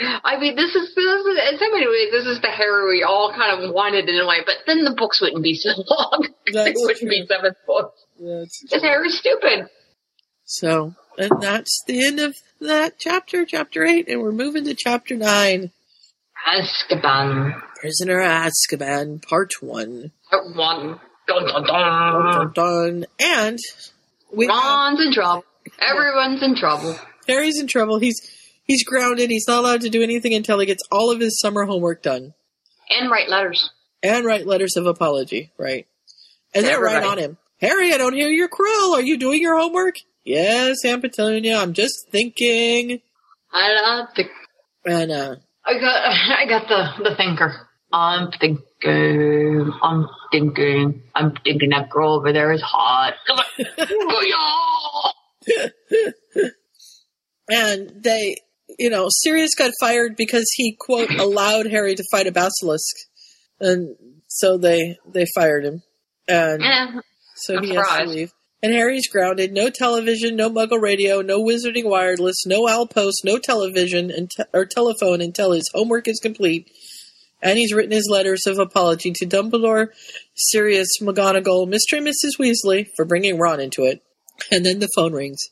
[0.00, 3.02] I mean, this is, this is, in so many ways, this is the Harry we
[3.02, 6.28] all kind of wanted in a way, but then the books wouldn't be so long.
[6.52, 8.04] That's it wouldn't be seven books.
[8.16, 9.66] Because Harry's stupid.
[10.44, 15.16] So, and that's the end of that chapter, chapter eight, and we're moving to chapter
[15.16, 15.72] nine.
[16.46, 17.60] Azkaban.
[17.76, 20.12] Prisoner Azkaban, part one.
[20.30, 21.00] Part one.
[21.26, 22.52] Dun, dun, Dun, dun.
[22.54, 23.06] dun.
[23.20, 23.58] And
[24.32, 25.44] we Ron's in trouble.
[25.80, 26.96] Everyone's in trouble.
[27.26, 27.98] Harry's in trouble.
[27.98, 28.18] He's
[28.64, 29.28] he's grounded.
[29.30, 32.32] He's not allowed to do anything until he gets all of his summer homework done
[32.90, 33.70] And write letters.
[34.02, 35.50] and write letters of apology.
[35.58, 35.86] Right,
[36.54, 37.36] and they're right on him.
[37.60, 38.92] Harry, I don't hear your krill.
[38.94, 39.96] Are you doing your homework?
[40.24, 41.58] Yes, Aunt Petunia.
[41.58, 43.00] I'm just thinking.
[43.52, 44.24] I love the.
[44.86, 45.36] And uh,
[45.68, 46.04] I got.
[46.38, 47.68] I got the the thinker.
[47.92, 49.70] I'm thinking.
[49.82, 51.02] I'm thinking.
[51.14, 53.14] I'm thinking that girl over there is hot.
[57.48, 58.36] and they,
[58.78, 62.96] you know, Sirius got fired because he quote allowed Harry to fight a basilisk,
[63.60, 63.96] and
[64.28, 65.82] so they they fired him,
[66.28, 67.00] and Yeah.
[67.36, 68.32] so I'm he has to leave.
[68.62, 69.52] And Harry's grounded.
[69.52, 74.66] No television, no Muggle radio, no Wizarding wireless, no outpost, no television and te- or
[74.66, 76.68] telephone until his homework is complete.
[77.40, 79.88] And he's written his letters of apology to Dumbledore,
[80.34, 81.98] Sirius, McGonagall, Mr.
[81.98, 82.36] and Mrs.
[82.40, 84.02] Weasley for bringing Ron into it.
[84.50, 85.38] And then the phone rings.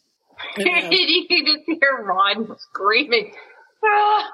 [0.56, 3.32] And, uh, you just hear Ron screaming?
[3.84, 4.30] Ah.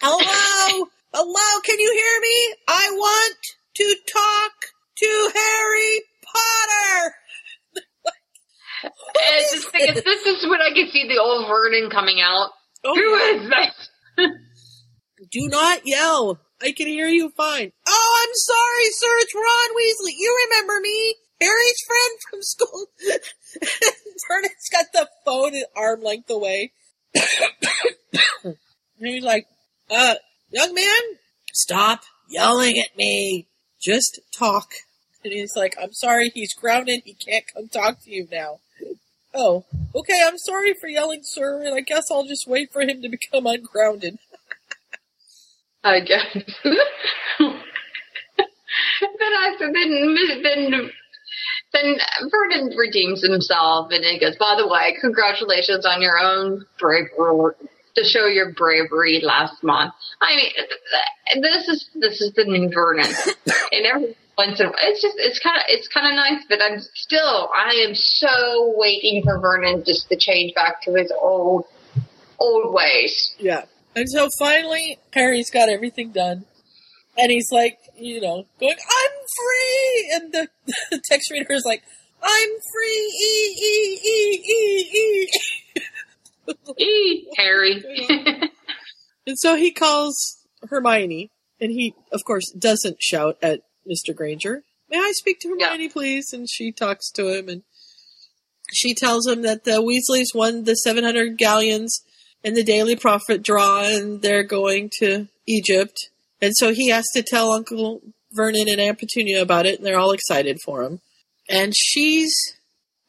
[0.00, 0.88] Hello?
[1.14, 1.60] Hello?
[1.62, 2.54] Can you hear me?
[2.68, 3.36] I want
[3.76, 4.52] to talk
[4.98, 7.14] to Harry Potter.
[8.82, 12.50] Thing is, this is when I can see the old Vernon coming out.
[12.84, 13.70] Oh, Who yeah.
[14.16, 14.28] this?
[15.30, 16.40] Do not yell.
[16.60, 17.72] I can hear you fine.
[17.88, 19.18] Oh, I'm sorry, sir.
[19.20, 20.14] It's Ron Weasley.
[20.16, 22.86] You remember me, Harry's friend from school.
[24.28, 26.72] Vernon's got the phone an arm length away.
[28.44, 28.56] and
[28.98, 29.46] he's like,
[29.90, 30.14] uh,
[30.50, 31.18] young man,
[31.52, 33.48] stop yelling at me.
[33.80, 34.72] Just talk.
[35.24, 37.02] And he's like, I'm sorry, he's grounded.
[37.04, 38.60] He can't come talk to you now.
[39.34, 39.64] Oh,
[39.94, 43.08] okay, I'm sorry for yelling, sir, and I guess I'll just wait for him to
[43.08, 44.18] become ungrounded.
[45.84, 46.26] I guess.
[46.64, 46.76] then
[49.20, 50.90] I then then
[51.72, 51.96] then
[52.30, 57.54] Vernon redeems himself and he goes, by the way, congratulations on your own bravery
[57.96, 59.94] to show your bravery last month.
[60.20, 60.52] I mean,
[61.42, 63.06] this is this is the new Vernon,
[63.72, 64.14] and every
[64.46, 66.80] once in a while, it's just it's kind of it's kind of nice, but I'm
[66.94, 71.64] still I am so waiting for Vernon just to change back to his old
[72.38, 73.34] old ways.
[73.38, 73.64] Yeah.
[73.94, 76.46] And so finally, Harry's got everything done.
[77.18, 80.10] And he's like, you know, going, I'm free!
[80.14, 80.48] And the,
[80.90, 81.82] the text reader is like,
[82.22, 83.12] I'm free!
[83.20, 85.28] E, E, E, E,
[86.48, 86.82] E.
[86.82, 87.84] E, Harry.
[89.26, 90.38] and so he calls
[90.70, 91.30] Hermione,
[91.60, 94.14] and he, of course, doesn't shout at Mr.
[94.14, 94.62] Granger.
[94.90, 96.32] May I speak to Hermione, please?
[96.32, 97.62] And she talks to him, and
[98.72, 102.02] she tells him that the Weasleys won the 700 galleons
[102.44, 105.96] in the Daily Prophet draw, and they're going to Egypt.
[106.40, 108.00] And so he has to tell Uncle
[108.32, 111.00] Vernon and Aunt Petunia about it, and they're all excited for him.
[111.48, 112.34] And she's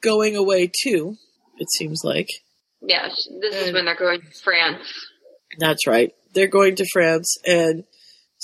[0.02, 1.18] going away too,
[1.58, 2.30] it seems like.
[2.82, 4.88] yes, this is when they're going to France.
[5.60, 6.14] That's right.
[6.34, 7.84] They're going to France, and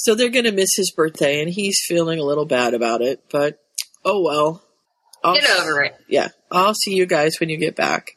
[0.01, 3.21] so they're going to miss his birthday, and he's feeling a little bad about it,
[3.31, 3.59] but
[4.05, 4.63] oh well.
[5.23, 5.95] I'll- Get over it.
[6.07, 8.11] Yeah, I'll see you guys when you get back.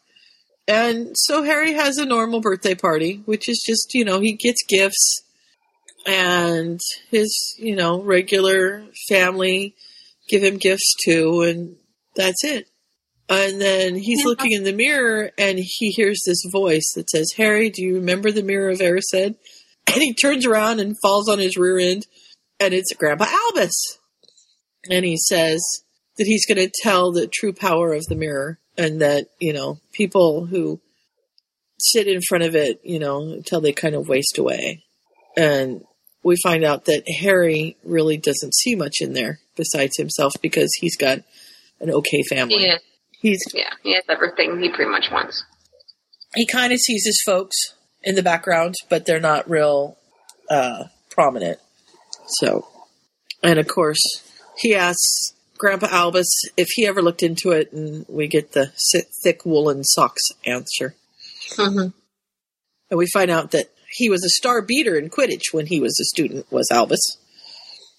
[0.69, 4.63] And so Harry has a normal birthday party, which is just, you know, he gets
[4.69, 5.23] gifts
[6.07, 6.81] and
[7.11, 9.75] his, you know, regular family
[10.29, 11.77] give him gifts too, and
[12.15, 12.69] that's it.
[13.29, 17.71] And then he's looking in the mirror and he hears this voice that says, Harry,
[17.71, 19.37] do you remember the mirror of Erised?
[19.87, 22.07] And he turns around and falls on his rear end,
[22.59, 23.99] and it's Grandpa Albus.
[24.91, 25.61] And he says
[26.17, 29.79] that he's going to tell the true power of the mirror, and that, you know,
[29.93, 30.81] people who
[31.79, 34.83] sit in front of it, you know, until they kind of waste away.
[35.37, 35.85] And
[36.23, 40.97] we find out that Harry really doesn't see much in there besides himself because he's
[40.97, 41.19] got
[41.81, 42.55] an okay family.
[42.55, 42.81] He is,
[43.21, 45.45] He's yeah, he has everything he pretty much wants.
[46.35, 47.57] he kind of sees his folks
[48.05, 49.97] in the background, but they're not real
[50.51, 51.59] uh, prominent.
[52.27, 52.67] So,
[53.43, 54.01] and of course,
[54.57, 58.73] he asks Grandpa Albus if he ever looked into it, and we get the
[59.23, 60.95] thick woolen socks answer.
[61.53, 61.89] Mm-hmm.
[62.91, 65.99] And we find out that he was a star beater in Quidditch when he was
[66.01, 66.51] a student.
[66.51, 67.19] Was Albus?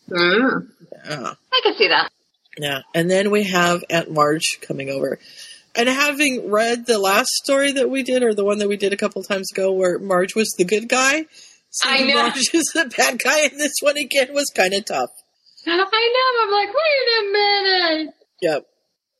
[0.10, 0.68] Mm.
[1.06, 1.34] Yeah.
[1.52, 2.12] I can see that.
[2.58, 2.82] Yeah.
[2.94, 5.20] And then we have Aunt Marge coming over.
[5.76, 8.94] And having read the last story that we did, or the one that we did
[8.94, 11.26] a couple times ago, where Marge was the good guy,
[11.84, 12.14] I know.
[12.14, 15.10] Marge is the bad guy in this one again was kind of tough.
[15.66, 16.44] I know.
[16.44, 18.14] I'm like, wait a minute.
[18.42, 18.66] Yep.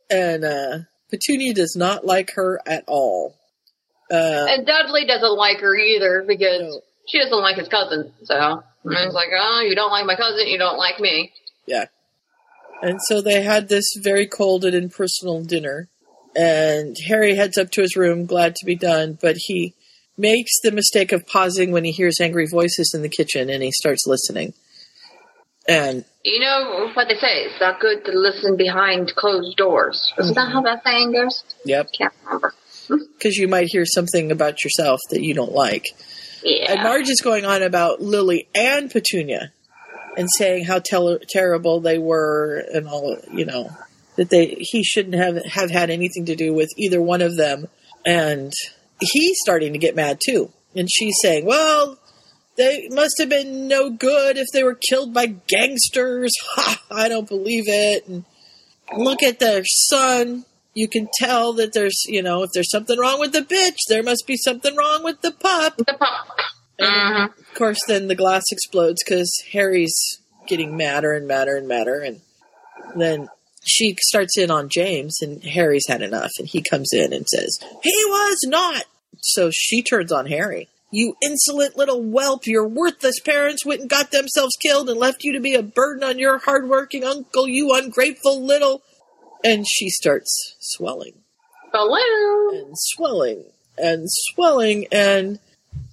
[0.10, 0.78] And uh,
[1.10, 3.36] Petunia does not like her at all.
[4.12, 8.14] Uh, And Dudley doesn't like her either because she doesn't like his cousin.
[8.24, 11.32] So and it's like, oh, you don't like my cousin, you don't like me.
[11.66, 11.86] Yeah.
[12.82, 15.88] And so they had this very cold and impersonal dinner.
[16.36, 19.76] And Harry heads up to his room, glad to be done, but he
[20.18, 23.72] makes the mistake of pausing when he hears angry voices in the kitchen and he
[23.72, 24.54] starts listening.
[25.68, 27.46] And You know what they say?
[27.46, 30.14] It's not good to listen behind closed doors.
[30.18, 30.54] Isn't that mm-hmm.
[30.54, 31.44] how that saying goes?
[31.66, 32.54] yep, Can't remember.
[33.18, 35.86] because you might hear something about yourself that you don't like.
[36.44, 36.74] Yeah.
[36.74, 39.54] And Marge is going on about Lily and Petunia
[40.18, 43.70] and saying how tel- terrible they were and all, you know,
[44.16, 47.68] that they he shouldn't have have had anything to do with either one of them.
[48.06, 48.52] And
[49.00, 50.52] he's starting to get mad too.
[50.76, 52.00] And she's saying, "Well,
[52.58, 56.32] they must have been no good if they were killed by gangsters.
[56.56, 58.26] Ha, I don't believe it." And
[58.96, 60.46] look at their son.
[60.76, 64.02] You can tell that there's, you know, if there's something wrong with the bitch, there
[64.02, 65.78] must be something wrong with the pup.
[65.78, 66.28] The pup.
[66.80, 67.26] Mhm.
[67.38, 69.96] of course, then the glass explodes because Harry's
[70.48, 72.00] getting madder and madder and madder.
[72.00, 72.22] And
[72.96, 73.30] then
[73.66, 76.32] she starts in on James, and Harry's had enough.
[76.38, 78.86] And he comes in and says, He was not.
[79.22, 80.68] So she turns on Harry.
[80.92, 85.34] You insolent little whelp, your worthless parents went and got themselves killed and left you
[85.34, 88.84] to be a burden on your hardworking uncle, you ungrateful little.
[89.44, 91.16] And she starts swelling
[91.74, 92.56] Balloon.
[92.56, 93.44] and swelling
[93.78, 95.40] and swelling and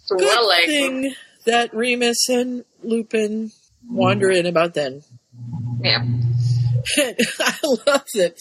[0.05, 0.19] swelling.
[0.19, 1.15] good thing
[1.47, 3.53] that Remus and Lupin
[3.89, 5.03] wander in about then.
[5.83, 6.05] Yeah.
[7.41, 7.55] I
[7.87, 8.39] love it.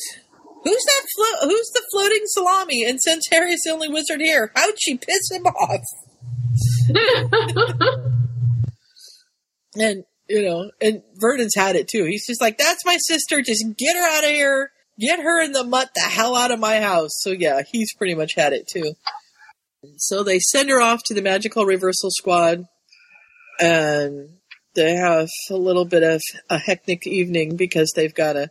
[0.63, 1.05] Who's that?
[1.15, 2.83] Flo- who's the floating salami?
[2.83, 5.81] And since Harry's the only wizard here, how'd she piss him off?
[9.75, 12.05] and you know, and Vernon's had it too.
[12.05, 13.41] He's just like, "That's my sister.
[13.41, 14.71] Just get her out of here.
[14.99, 18.15] Get her in the mutt the hell out of my house." So yeah, he's pretty
[18.15, 18.93] much had it too.
[19.97, 22.65] So they send her off to the magical reversal squad,
[23.59, 24.38] and
[24.83, 28.49] they have a little bit of a hectic evening because they've got to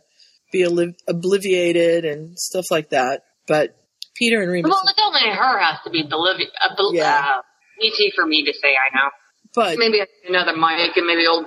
[0.51, 3.21] be obliv- obliviated and stuff like that.
[3.47, 3.75] But
[4.15, 6.47] Peter and Remus, Well, it's only her has to be Bolivia.
[6.61, 7.25] Uh, Bol- Yeah.
[7.37, 7.41] uh,
[7.81, 9.09] ET for me to say I know.
[9.55, 11.45] but Maybe another mic and maybe old.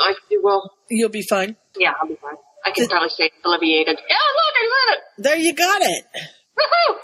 [0.00, 0.70] I well.
[0.90, 1.56] you'll be fine.
[1.78, 2.34] Yeah, I'll be fine.
[2.64, 3.96] I can probably say obliviated.
[4.08, 5.00] Yeah, look, I said it.
[5.22, 6.04] There you got it.
[6.58, 6.96] Woohoo!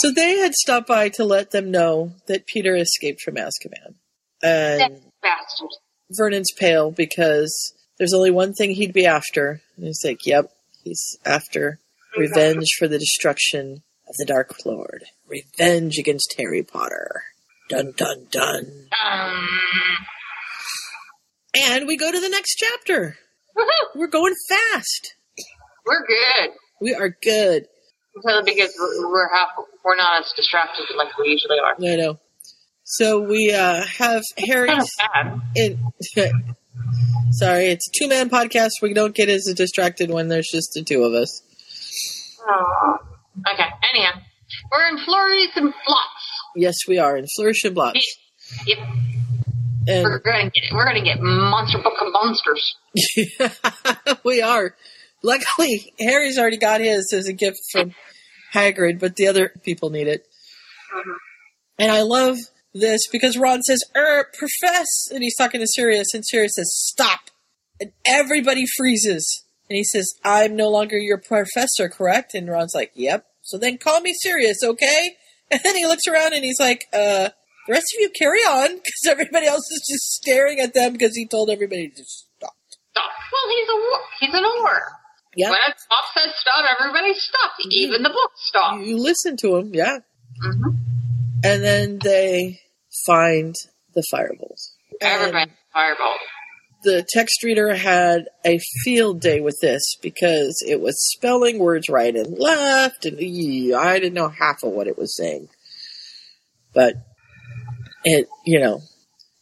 [0.00, 3.94] So they had stopped by to let them know that Peter escaped from Azkaban.
[4.42, 5.68] And Bastard.
[6.16, 9.60] Vernon's pale because there's only one thing he'd be after.
[9.76, 10.50] And he's like, yep,
[10.82, 11.78] he's after
[12.16, 15.04] revenge for the destruction of the Dark Lord.
[15.26, 17.22] Revenge against Harry Potter.
[17.68, 18.88] Dun dun dun.
[19.04, 19.48] Um,
[21.54, 23.16] And we go to the next chapter.
[23.56, 23.96] woohoo!
[23.98, 25.14] We're going fast.
[25.86, 26.50] We're good.
[26.80, 27.66] We are good.
[28.14, 29.48] Because we're, we're half,
[29.84, 31.74] we're not as distracted like we usually are.
[31.74, 32.18] I know.
[32.84, 35.40] So we uh, have Harry Kind of sad.
[35.56, 35.78] in.
[37.32, 38.70] Sorry, it's a two man podcast.
[38.82, 41.42] We don't get as distracted when there's just the two of us.
[42.46, 42.98] Aw.
[43.52, 43.64] Okay.
[43.92, 44.20] Anyhow,
[44.70, 46.30] we're in flurries and flops.
[46.56, 48.16] Yes, we are in Flourish and Blots.
[48.66, 48.78] Yep.
[49.86, 52.76] We're And gonna get we're gonna get monster book of monsters.
[54.24, 54.76] we are.
[55.22, 57.94] Luckily, Harry's already got his as a gift from
[58.52, 60.26] Hagrid, but the other people need it.
[61.78, 62.36] And I love
[62.74, 67.30] this because Ron says, er, profess, and he's talking to Sirius, and Sirius says, stop.
[67.80, 69.44] And everybody freezes.
[69.68, 72.34] And he says, I'm no longer your professor, correct?
[72.34, 73.26] And Ron's like, yep.
[73.42, 75.16] So then call me Sirius, okay?
[75.50, 77.28] And then he looks around and he's like, uh,
[77.66, 81.14] the rest of you carry on, because everybody else is just staring at them because
[81.14, 82.54] he told everybody to stop.
[82.70, 83.10] Stop.
[83.30, 84.00] Well, he's a war.
[84.20, 84.80] He's an or.
[85.36, 85.50] Yeah.
[85.50, 87.52] When stop says stop, everybody stop.
[87.68, 88.80] Even the book stop.
[88.80, 89.98] You listen to him, yeah.
[90.42, 90.93] hmm
[91.44, 92.60] And then they
[93.06, 93.54] find
[93.94, 94.58] the firebolt.
[95.00, 96.16] Everybody fireball.
[96.84, 102.14] The text reader had a field day with this because it was spelling words right
[102.14, 105.48] and left, and I didn't know half of what it was saying.
[106.74, 106.96] But
[108.04, 108.82] it, you know,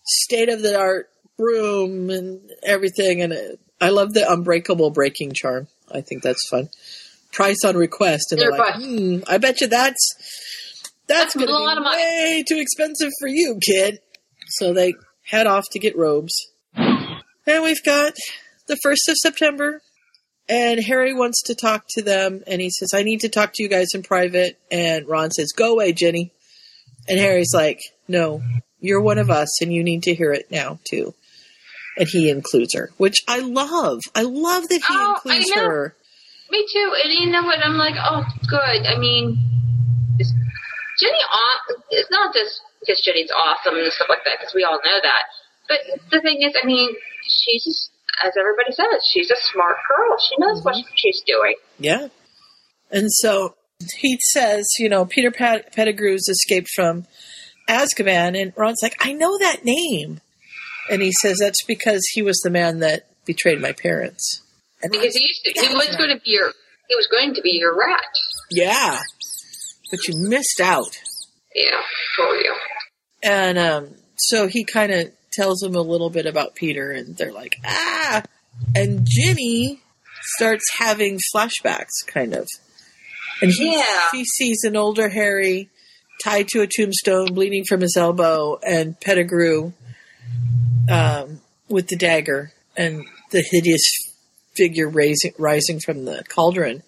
[0.05, 5.67] state of the art broom and everything, and it, I love the unbreakable breaking charm.
[5.91, 6.69] I think that's fun.
[7.33, 10.52] Price on request, and they're They're like, hmm, I bet you that's
[11.13, 11.97] that's going to lot be of money.
[12.03, 13.99] way too expensive for you, kid.
[14.49, 14.95] So they
[15.25, 16.35] head off to get robes.
[16.77, 18.15] And we've got
[18.69, 19.81] the 1st of September.
[20.49, 22.43] And Harry wants to talk to them.
[22.47, 24.59] And he says, I need to talk to you guys in private.
[24.71, 26.33] And Ron says, Go away, Jenny.
[27.09, 28.43] And Harry's like, No,
[28.81, 31.15] you're one of us and you need to hear it now, too.
[31.97, 34.01] And he includes her, which I love.
[34.15, 35.63] I love that he Oh, I includes know.
[35.65, 35.95] her.
[36.51, 36.93] Me too.
[37.05, 37.59] And you know what?
[37.65, 38.87] I'm like, oh, good.
[38.87, 39.39] I mean,
[41.01, 41.19] Jenny,
[41.91, 45.23] it's not just because Jenny's awesome and stuff like that, because we all know that.
[45.69, 45.79] But
[46.11, 46.91] the thing is, I mean,
[47.27, 47.91] she's just,
[48.25, 50.19] as everybody says, she's a smart girl.
[50.19, 50.95] She knows what mm-hmm.
[50.97, 51.55] she's doing.
[51.79, 52.09] Yeah.
[52.91, 53.55] And so
[53.99, 57.07] he says, you know, Peter Pat- Pettigrew's escaped from
[57.69, 60.21] Azkaban, and Ron's like, I know that name.
[60.91, 64.43] And he says, that's because he was the man that betrayed my parents.
[64.83, 66.53] And Because he used to, he was going to be your,
[66.89, 68.05] he was going to be your rat.
[68.51, 68.99] yeah.
[69.93, 70.99] But you missed out.
[71.55, 71.81] Yeah,
[72.17, 72.55] for you.
[73.23, 77.33] And um, so he kind of tells him a little bit about Peter, and they're
[77.33, 78.23] like, ah.
[78.75, 79.81] And Ginny
[80.37, 82.49] starts having flashbacks, kind of.
[83.41, 84.09] And he, Yeah.
[84.13, 85.69] he sees an older Harry
[86.25, 89.73] tied to a tombstone, bleeding from his elbow, and Pettigrew
[90.91, 93.83] um, with the dagger, and the hideous
[94.57, 96.83] figure raising, rising from the cauldron.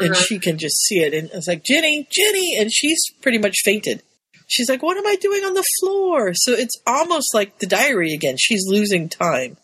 [0.00, 0.24] And Uh-huh.
[0.24, 1.14] she can just see it.
[1.14, 2.56] And it's like, Jenny, Jenny.
[2.58, 4.02] And she's pretty much fainted.
[4.46, 6.32] She's like, what am I doing on the floor?
[6.34, 8.36] So it's almost like the diary again.
[8.38, 9.56] She's losing time,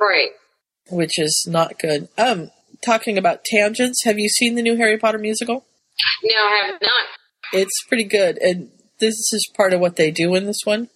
[0.00, 0.30] Right.
[0.90, 2.08] which is not good.
[2.16, 2.50] Um,
[2.84, 5.66] talking about tangents, have you seen the new Harry Potter musical?
[6.22, 7.06] No, I have not.
[7.52, 10.88] It's pretty good, and this is part of what they do in this one.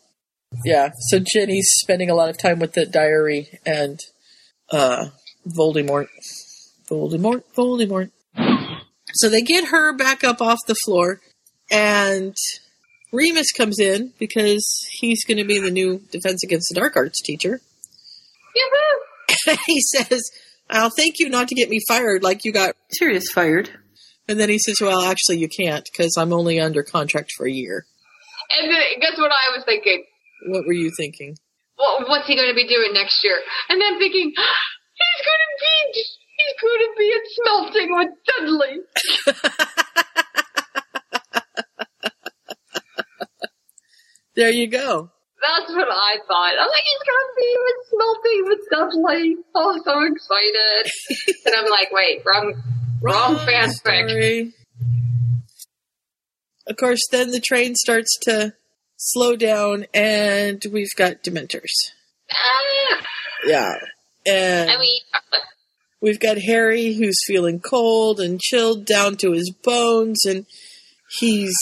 [0.65, 4.01] Yeah, so Jenny's spending a lot of time with the diary and
[4.73, 5.11] uh,
[5.47, 6.09] Voldemort.
[6.91, 8.11] Voldemort, Voldemort.
[9.15, 11.21] So they get her back up off the floor,
[11.71, 12.35] and
[13.13, 17.23] Remus comes in because he's going to be the new Defense Against the Dark Arts
[17.23, 17.61] teacher.
[18.55, 19.57] Yoo-hoo!
[19.67, 20.23] he says,
[20.69, 23.71] I'll thank you not to get me fired like you got Sirius fired.
[24.29, 27.53] And then he says, Well, actually, you can't because I'm only under contract for a
[27.53, 27.87] year.
[28.51, 30.05] And then, guess what I was thinking?
[30.47, 31.37] What were you thinking?
[31.79, 33.39] Well, what's he going to be doing next year?
[33.69, 34.29] And then thinking,
[35.01, 36.05] he's going to be,
[36.61, 38.75] going to be at smelting with Dudley.
[44.35, 45.11] There you go.
[45.41, 46.53] That's what I thought.
[46.61, 49.37] I'm like, he's going to be with smelting with Dudley.
[49.53, 51.37] Oh, so excited.
[51.47, 52.55] and I'm like, wait, wrong,
[53.03, 53.73] wrong fanfic.
[54.09, 54.55] Story.
[56.69, 58.55] Of course, then the train starts to
[58.97, 61.73] slow down, and we've got Dementors.
[62.31, 63.03] Ah,
[63.45, 63.75] Yeah.
[64.27, 65.01] And I mean,
[66.01, 70.47] we've got Harry who's feeling cold and chilled down to his bones, and
[71.19, 71.57] he's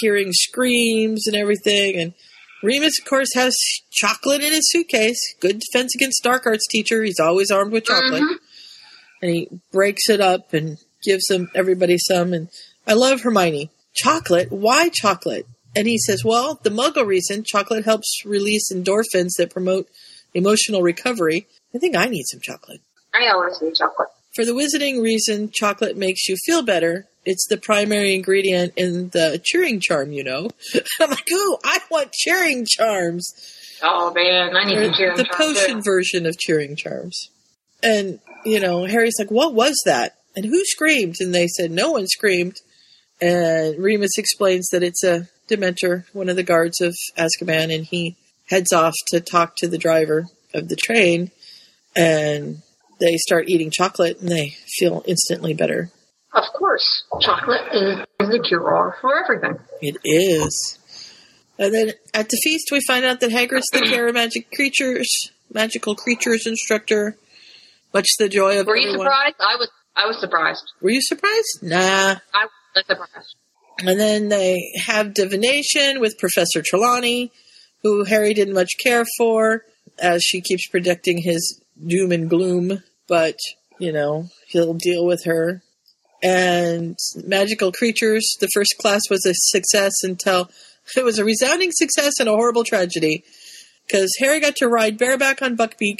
[0.00, 1.96] hearing screams and everything.
[1.96, 2.14] And
[2.62, 3.56] Remus, of course, has
[3.90, 5.18] chocolate in his suitcase.
[5.40, 7.02] Good defense against dark arts teacher.
[7.02, 8.22] He's always armed with chocolate.
[8.22, 8.38] Mhm.
[9.20, 12.32] And he breaks it up and gives them everybody some.
[12.32, 12.48] And
[12.86, 13.70] I love Hermione.
[13.94, 14.52] Chocolate?
[14.52, 15.46] Why chocolate?
[15.74, 19.88] And he says, well, the muggle reason chocolate helps release endorphins that promote
[20.34, 21.46] emotional recovery.
[21.74, 22.80] I think I need some chocolate.
[23.14, 24.08] I always need chocolate.
[24.34, 27.06] For the wizarding reason, chocolate makes you feel better.
[27.24, 30.48] It's the primary ingredient in the cheering charm, you know.
[31.00, 33.30] I'm like, oh, I want cheering charms.
[33.82, 35.82] Oh man, I need Or some cheering the potion too.
[35.84, 37.28] version of cheering charms.
[37.82, 40.16] And, you know, Harry's like, what was that?
[40.34, 41.16] And who screamed?
[41.20, 42.56] And they said, no one screamed.
[43.20, 48.16] And Remus explains that it's a Dementor, one of the guards of Azkaban, and he
[48.48, 51.30] heads off to talk to the driver of the train.
[51.94, 52.62] And
[53.00, 55.90] they start eating chocolate and they feel instantly better.
[56.34, 59.58] Of course, chocolate is, the cure all for everything.
[59.80, 60.78] It is.
[61.58, 65.08] And then at the feast, we find out that Hagrid's the Terra Magic Creatures,
[65.52, 67.18] magical creatures instructor.
[67.92, 69.06] Much to the joy of Were you everyone.
[69.06, 69.36] surprised?
[69.40, 69.70] I was.
[69.94, 70.64] I was surprised.
[70.80, 71.58] Were you surprised?
[71.62, 72.16] Nah.
[72.32, 73.36] I was surprised.
[73.80, 77.30] And then they have divination with Professor Trelawney,
[77.82, 79.66] who Harry didn't much care for,
[79.98, 82.82] as she keeps predicting his doom and gloom.
[83.08, 83.36] But,
[83.78, 85.62] you know, he'll deal with her.
[86.22, 90.48] And magical creatures, the first class was a success until
[90.96, 93.24] it was a resounding success and a horrible tragedy.
[93.86, 95.96] Because Harry got to ride bareback on Buckbeak,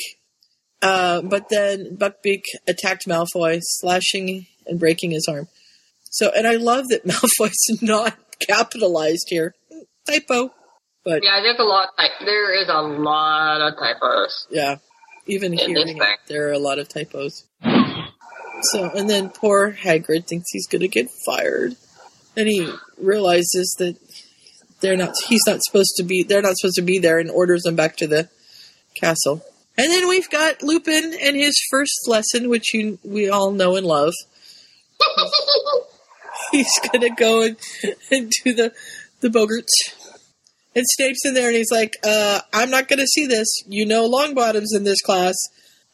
[0.81, 5.49] uh, but then Buckbeak attacked Malfoy, slashing and breaking his arm.
[6.05, 8.17] So, and I love that Malfoy's not
[8.49, 9.55] capitalized here.
[10.07, 10.53] Typo.
[11.05, 11.89] But Yeah, there's a lot.
[11.99, 14.47] Of there is a lot of typos.
[14.51, 14.77] yeah,
[15.27, 17.45] even In hearing it, there are a lot of typos.
[17.63, 21.75] So, and then poor Hagrid thinks he's going to get fired,
[22.37, 23.97] and he realizes that
[24.81, 25.15] they're not.
[25.27, 26.23] He's not supposed to be.
[26.23, 28.29] They're not supposed to be there, and orders them back to the
[28.95, 29.45] castle.
[29.77, 33.87] And then we've got Lupin and his first lesson, which you we all know and
[33.87, 34.13] love.
[36.53, 37.57] he's gonna go and,
[38.11, 38.73] and do the
[39.21, 40.02] the boggarts.
[40.75, 43.49] And Snape's in there, and he's like, uh, "I'm not gonna see this.
[43.67, 45.35] You know, Longbottom's in this class.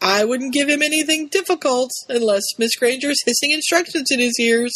[0.00, 4.72] I wouldn't give him anything difficult unless Miss Granger's hissing instructions in his ears."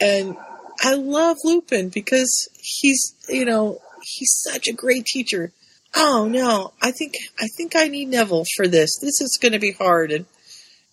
[0.00, 0.36] And
[0.82, 5.52] I love Lupin because he's, you know, he's such a great teacher.
[5.96, 8.96] Oh no, I think I think I need Neville for this.
[9.00, 10.26] This is going to be hard, and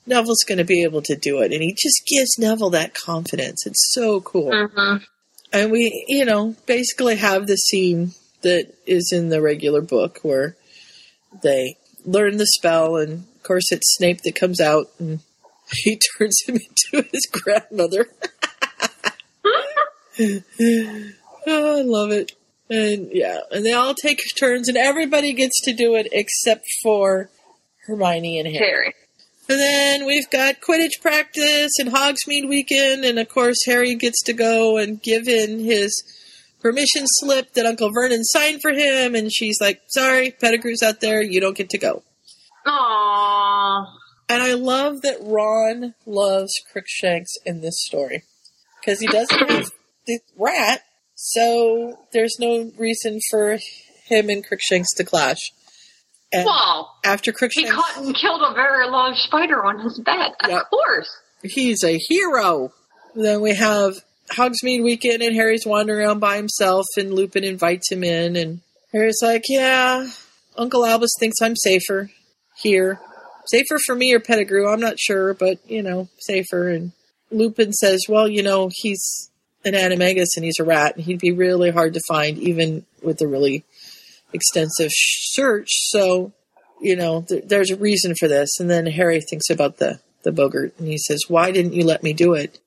[0.08, 1.52] Neville's going to be able to do it.
[1.52, 3.66] And he just gives Neville that confidence.
[3.68, 4.52] It's so cool.
[4.52, 5.04] Mhm.
[5.56, 10.58] And we, you know, basically have the scene that is in the regular book where
[11.44, 15.22] they learn the spell, and of course it's Snape that comes out and
[15.72, 18.10] he turns him into his grandmother.
[21.48, 22.34] oh, I love it.
[22.70, 27.30] And yeah, and they all take turns, and everybody gets to do it except for
[27.86, 28.60] Hermione and Harry.
[28.60, 28.94] Harry.
[29.48, 34.34] And then we've got Quidditch practice and Hogsmeade weekend, and of course Harry gets to
[34.34, 36.04] go and give in his
[36.62, 41.22] permission slip that Uncle Vernon signed for him, and she's like, "Sorry, Pettigrew's out there.
[41.22, 42.04] You don't get to go."
[42.66, 43.86] Aww.
[44.28, 48.24] And I love that Ron loves Crookshanks in this story
[48.80, 49.70] because he doesn't have
[50.08, 50.82] the rat,
[51.14, 53.60] so there's no reason for
[54.06, 55.52] him and Crookshanks to clash.
[56.32, 56.90] And Wow.
[57.04, 60.32] after He caught and killed a very large spider on his bed.
[60.44, 61.10] Of course.
[61.44, 62.74] He's a hero.
[63.14, 63.94] Then we have
[64.32, 68.62] Hogsmeade weekend, and Harry's wandering around by himself, and Lupin invites him in, and
[68.92, 70.10] Harry's like, "Yeah,
[70.58, 72.10] Uncle Albus thinks I'm safer
[72.58, 73.00] here.
[73.46, 76.92] Safer for me or Pettigrew, I'm not sure, but you know, safer." And
[77.30, 79.30] Lupin says, "Well, you know, he's
[79.64, 83.22] an animagus and he's a rat, and he'd be really hard to find, even with
[83.22, 83.64] a really
[84.34, 85.70] extensive search.
[85.70, 86.34] So
[86.82, 88.60] you know, th- there's a reason for this.
[88.60, 92.04] And then Harry thinks about the, the Boggart and he says, why didn't you let
[92.04, 92.60] me do it?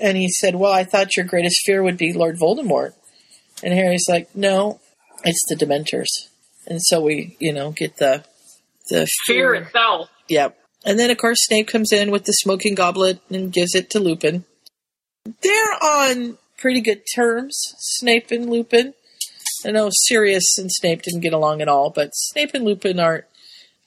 [0.00, 2.94] And he said, well, I thought your greatest fear would be Lord Voldemort.
[3.62, 4.80] And Harry's like, no,
[5.24, 6.28] it's the Dementors.
[6.66, 8.24] And so we, you know, get the,
[8.90, 10.10] the Fear itself.
[10.28, 10.58] Yep.
[10.84, 14.00] And then, of course, Snape comes in with the smoking goblet and gives it to
[14.00, 14.44] Lupin.
[15.42, 18.94] They're on pretty good terms, Snape and Lupin.
[19.66, 23.24] I know Sirius and Snape didn't get along at all, but Snape and Lupin aren't,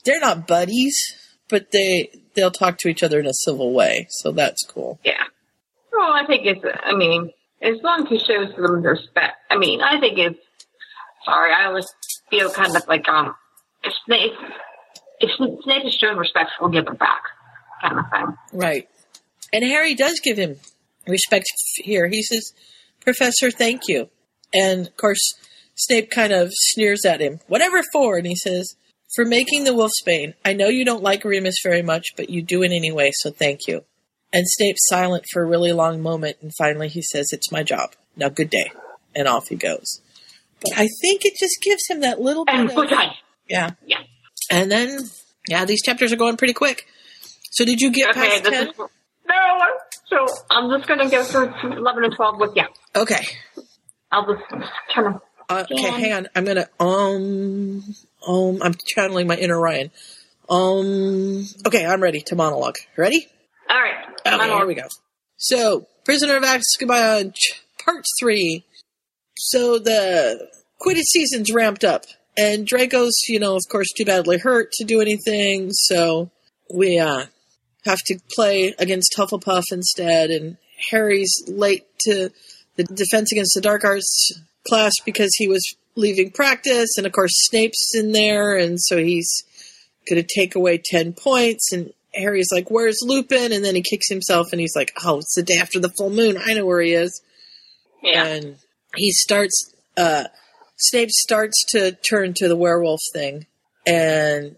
[0.03, 0.97] they're not buddies,
[1.47, 4.99] but they, they'll talk to each other in a civil way, so that's cool.
[5.03, 5.23] Yeah.
[5.93, 9.38] Well, I think it's, I mean, as long as he shows them respect.
[9.49, 10.39] I mean, I think it's,
[11.23, 11.88] sorry, I always
[12.30, 13.36] feel kind of like, um,
[13.84, 14.34] if Snape,
[15.19, 15.32] if
[15.63, 17.23] Snape is showing respect, we'll give it back,
[17.82, 18.38] kind of thing.
[18.53, 18.89] Right.
[19.51, 20.57] And Harry does give him
[21.07, 22.07] respect here.
[22.07, 22.53] He says,
[23.01, 24.09] Professor, thank you.
[24.53, 25.34] And of course,
[25.80, 27.39] Snape kind of sneers at him.
[27.47, 28.17] Whatever for?
[28.17, 28.75] And he says,
[29.15, 30.34] For making the Wolfsbane.
[30.43, 33.61] I know you don't like Remus very much, but you do it anyway, so thank
[33.67, 33.84] you.
[34.34, 37.91] And Snape's silent for a really long moment, and finally he says, It's my job.
[38.17, 38.71] Now, good day.
[39.15, 40.01] And off he goes.
[40.61, 42.91] But I think it just gives him that little bit And of.
[43.47, 43.71] Yeah.
[43.86, 43.99] Yeah.
[44.51, 44.99] And then,
[45.47, 46.86] yeah, these chapters are going pretty quick.
[47.51, 48.67] So did you get Okay, past 10?
[48.67, 49.59] is, no,
[50.07, 52.63] so I'm just gonna go through 11 and 12 with you.
[52.95, 53.25] Okay.
[54.11, 54.43] I'll just
[54.93, 55.91] kind of, Uh, okay, Yeah.
[55.97, 56.28] hang on.
[56.36, 57.84] I'm gonna um
[58.28, 58.62] um.
[58.62, 59.91] I'm channeling my inner Ryan.
[60.50, 61.45] Um.
[61.66, 62.78] Okay, I'm ready to monologue.
[62.97, 63.28] Ready?
[63.70, 63.95] alright.
[64.26, 64.88] Okay, here we go.
[65.38, 67.34] So, Prisoner of Azkaban,
[67.84, 68.66] part three.
[69.38, 70.50] So the
[70.82, 72.06] Quidditch season's ramped up,
[72.38, 75.70] and Draco's, you know, of course, too badly hurt to do anything.
[75.72, 76.30] So
[76.74, 77.26] we uh
[77.86, 80.58] have to play against Hufflepuff instead, and
[80.91, 82.30] Harry's late to
[82.76, 84.34] the Defense Against the Dark Arts
[84.70, 85.63] class because he was
[85.95, 89.43] leaving practice, and of course Snape's in there, and so he's
[90.09, 94.09] going to take away ten points, and Harry's like, "Where's Lupin?" And then he kicks
[94.09, 96.38] himself, and he's like, "Oh, it's the day after the full moon.
[96.38, 97.22] I know where he is."
[98.01, 98.26] Yeah.
[98.26, 98.55] And
[98.95, 99.74] he starts.
[99.97, 100.26] Uh,
[100.78, 103.45] Snape starts to turn to the werewolf thing,
[103.86, 104.55] and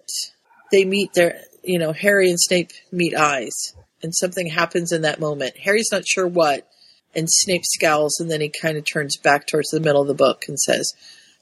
[0.71, 1.41] they meet their.
[1.63, 5.57] You know, Harry and Snape meet eyes, and something happens in that moment.
[5.57, 6.67] Harry's not sure what,
[7.15, 10.13] and Snape scowls, and then he kind of turns back towards the middle of the
[10.13, 10.93] book and says,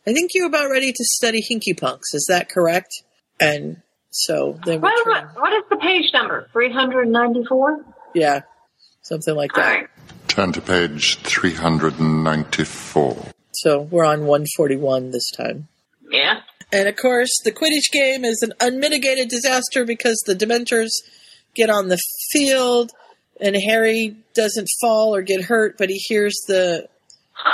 [0.08, 2.14] "I think you're about ready to study Hinky Punks.
[2.14, 3.04] Is that correct?"
[3.40, 5.28] And so then we what, turn.
[5.28, 6.48] what, what is the page number?
[6.52, 7.86] 394?
[8.14, 8.42] Yeah,
[9.02, 9.88] something like that.
[10.28, 13.18] Turn to page 394.
[13.54, 15.68] So we're on 141 this time.
[16.10, 16.42] Yeah.
[16.72, 20.90] And of course, the Quidditch game is an unmitigated disaster because the Dementors
[21.56, 22.00] get on the
[22.32, 22.92] field
[23.40, 26.88] and Harry doesn't fall or get hurt, but he hears the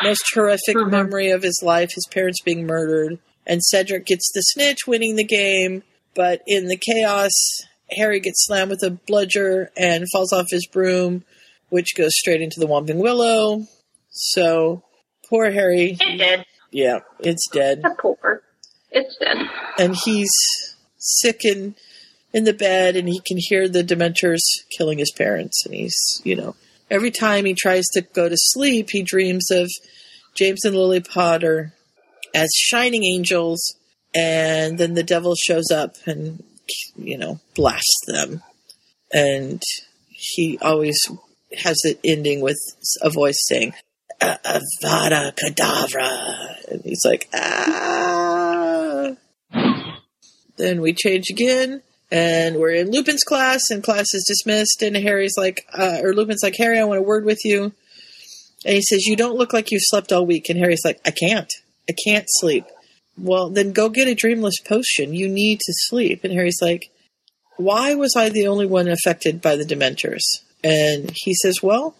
[0.03, 0.89] most horrific uh-huh.
[0.89, 3.19] memory of his life his parents being murdered.
[3.47, 5.83] And Cedric gets the snitch, winning the game,
[6.15, 7.31] but in the chaos,
[7.91, 11.23] Harry gets slammed with a bludger and falls off his broom,
[11.69, 13.67] which goes straight into the Whomping Willow.
[14.09, 14.83] So,
[15.29, 15.97] poor Harry.
[15.99, 16.45] It did.
[16.71, 18.41] Yeah, it's dead Poor.
[18.91, 19.37] It's dead.
[19.77, 20.31] and he's
[20.97, 21.75] sick in
[22.35, 24.41] in the bed and he can hear the dementors
[24.77, 25.65] killing his parents.
[25.65, 26.55] And he's you know
[26.91, 29.71] every time he tries to go to sleep he dreams of
[30.37, 31.73] james and lily potter
[32.35, 33.75] as shining angels.
[34.13, 36.43] And then the devil shows up and
[36.95, 38.43] you know blasts them.
[39.13, 39.61] And
[40.09, 40.97] he always
[41.57, 42.57] has it ending with
[43.01, 43.73] a voice saying
[44.21, 49.15] avada kedavra and he's like ah.
[50.57, 54.81] Then we change again, and we're in Lupin's class, and class is dismissed.
[54.81, 57.73] And Harry's like, uh, or Lupin's like, Harry, I want a word with you.
[58.65, 60.49] And he says, You don't look like you've slept all week.
[60.49, 61.51] And Harry's like, I can't.
[61.89, 62.65] I can't sleep.
[63.17, 65.13] Well, then go get a dreamless potion.
[65.13, 66.23] You need to sleep.
[66.23, 66.91] And Harry's like,
[67.57, 70.23] Why was I the only one affected by the Dementors?
[70.63, 71.95] And he says, Well,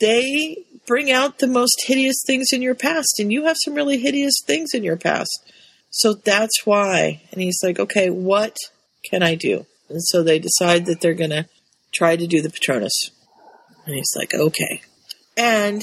[0.00, 3.98] they bring out the most hideous things in your past, and you have some really
[3.98, 5.50] hideous things in your past.
[5.90, 7.22] So that's why.
[7.30, 8.56] And he's like, okay, what
[9.14, 9.64] can I do?
[9.88, 11.46] And so they decide that they're going to
[11.92, 13.12] try to do the Patronus.
[13.86, 14.82] And he's like, okay.
[15.36, 15.80] And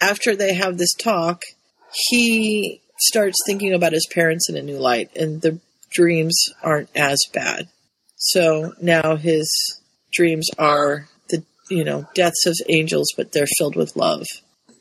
[0.00, 1.42] after they have this talk,
[2.08, 5.58] he starts thinking about his parents in a new light, and the
[5.90, 7.66] dreams aren't as bad.
[8.16, 9.50] So now his
[10.12, 14.24] dreams are the, you know, deaths of angels, but they're filled with love.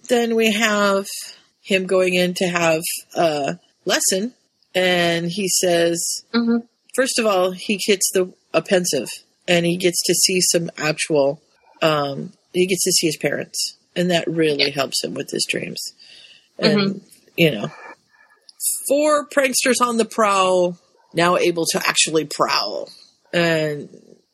[0.08, 1.08] Then we have
[1.64, 2.82] him going in to have
[3.16, 4.36] a lesson,
[4.76, 6.68] and he says, mm-hmm.
[6.94, 9.10] First of all, he gets the a Pensieve,
[9.48, 11.42] and he gets to see some actual,
[11.82, 15.94] um, he gets to see his parents, and that really helps him with his dreams.
[16.60, 17.02] And
[17.38, 17.72] you know,
[18.88, 20.78] four pranksters on the prowl.
[21.14, 22.90] now able to actually prowl.
[23.34, 23.90] And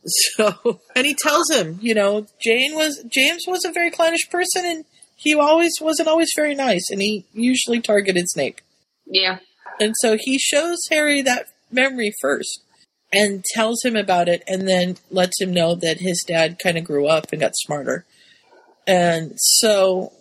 [0.05, 4.65] so, and he tells him, you know, Jane was, James was a very clannish person
[4.65, 4.85] and
[5.15, 8.61] he always wasn't always very nice and he usually targeted Snape.
[9.05, 9.39] Yeah.
[9.79, 12.61] And so he shows Harry that memory first
[13.11, 16.83] and tells him about it and then lets him know that his dad kind of
[16.83, 18.05] grew up and got smarter.
[18.85, 20.13] And so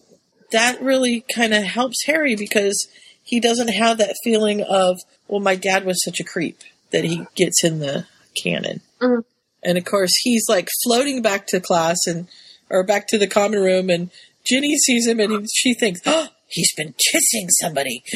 [0.53, 2.87] that really kind of helps Harry because
[3.23, 6.61] he doesn't have that feeling of, well, my dad was such a creep
[6.93, 8.07] that he gets in the
[8.43, 8.81] canon.
[9.01, 9.25] Mhm.
[9.65, 12.29] And of course, he's like floating back to class and,
[12.71, 14.11] or back to the common room and
[14.45, 18.03] Ginny sees him and he, she thinks, oh, he's been kissing somebody.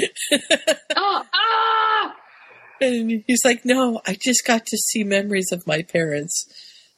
[0.97, 1.90] Oh, ah!
[2.81, 6.47] And he's like, no, I just got to see memories of my parents.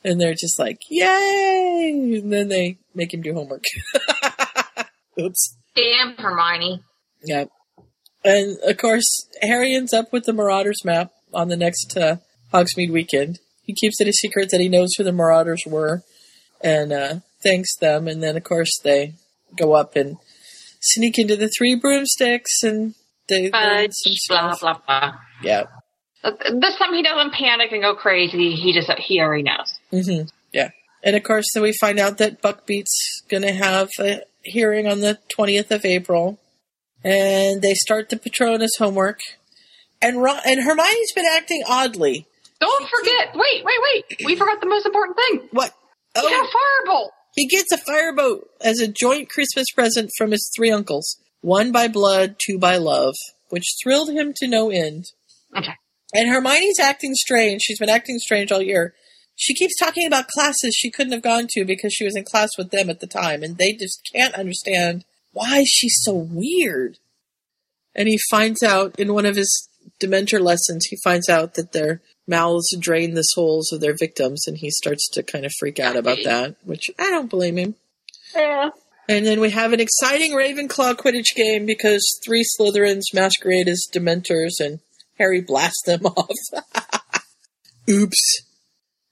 [0.04, 2.18] And they're just like, yay!
[2.22, 3.64] And then they make him do homework.
[5.20, 5.56] Oops.
[5.74, 6.82] Damn, Hermione.
[7.24, 7.50] Yep.
[8.24, 12.16] And of course, Harry ends up with the Marauders map on the next uh,
[12.52, 13.38] Hogsmeade weekend.
[13.62, 16.02] He keeps it a secret that he knows who the Marauders were
[16.62, 18.08] and uh, thanks them.
[18.08, 19.14] And then, of course, they
[19.56, 20.16] go up and
[20.80, 22.94] sneak into the Three Broomsticks and
[23.28, 25.12] they Fudge, some blah, blah, blah.
[25.42, 25.64] Yeah.
[26.24, 28.54] This time he doesn't panic and go crazy.
[28.54, 29.74] He just, he already knows.
[29.92, 30.28] Mm-hmm.
[30.52, 30.70] Yeah.
[31.02, 35.00] And of course, then we find out that Buckbeak's going to have a hearing on
[35.00, 36.38] the 20th of April.
[37.04, 39.20] And they start the Patronus homework.
[40.00, 42.26] And Ron- and Hermione's been acting oddly.
[42.60, 43.34] Don't forget.
[43.34, 44.22] Wait, wait, wait.
[44.24, 45.48] We forgot the most important thing.
[45.50, 45.74] What?
[46.14, 46.20] Oh.
[46.20, 47.08] He got a firebolt.
[47.34, 51.16] He gets a firebolt as a joint Christmas present from his three uncles.
[51.40, 53.14] One by blood, two by love,
[53.48, 55.06] which thrilled him to no end.
[55.56, 55.74] Okay.
[56.14, 57.62] And Hermione's acting strange.
[57.62, 58.94] She's been acting strange all year.
[59.34, 62.50] She keeps talking about classes she couldn't have gone to because she was in class
[62.58, 66.98] with them at the time, and they just can't understand why she's so weird.
[67.94, 69.68] And he finds out in one of his
[70.00, 74.58] Dementor lessons, he finds out that their mouths drain the souls of their victims, and
[74.58, 77.74] he starts to kind of freak out about that, which I don't blame him.
[78.34, 78.70] Yeah.
[79.08, 84.60] And then we have an exciting Ravenclaw Quidditch game because three Slytherins masquerade as Dementors
[84.60, 84.78] and
[85.18, 86.36] Harry blasts them off.
[87.88, 88.42] Oops.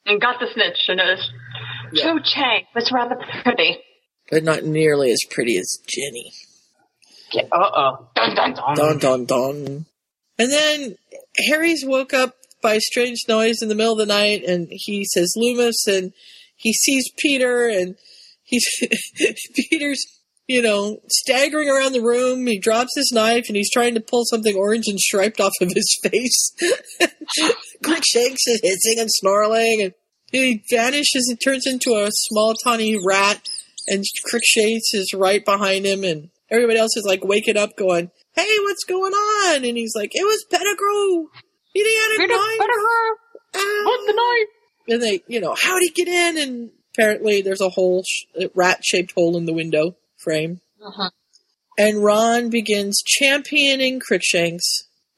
[0.06, 1.30] And got the snitch and it was
[1.94, 2.64] Cho Chang.
[2.74, 3.78] It's rather pretty.
[4.30, 6.32] But not nearly as pretty as Jenny.
[7.32, 8.08] Yeah, uh-oh.
[8.14, 8.76] Dun, dun, dun.
[8.76, 9.86] Dun dun dun.
[10.38, 10.96] And then
[11.48, 15.04] Harry's woke up by a strange noise in the middle of the night and he
[15.04, 16.12] says Lumos and
[16.56, 17.96] he sees Peter and
[18.42, 18.64] he's
[19.70, 20.04] Peter's
[20.50, 22.44] you know, staggering around the room.
[22.44, 25.70] He drops his knife and he's trying to pull something orange and striped off of
[25.72, 26.52] his face.
[27.84, 29.94] Crookshanks is hissing and snarling and
[30.32, 33.48] he vanishes and turns into a small tawny rat
[33.86, 38.56] and Crookshanks is right behind him and everybody else is like waking up going, Hey,
[38.62, 39.64] what's going on?
[39.64, 41.28] And he's like, It was Pettigrew.
[41.74, 42.58] He had a Peter knife.
[42.58, 43.14] Pettigrew.
[43.54, 44.04] Ah.
[44.04, 44.48] The knife.
[44.88, 46.38] And they, you know, how'd he get in?
[46.38, 50.60] And apparently there's a whole sh- rat shaped hole in the window frame.
[50.84, 51.10] Uh-huh.
[51.78, 54.64] And Ron begins championing Crookshanks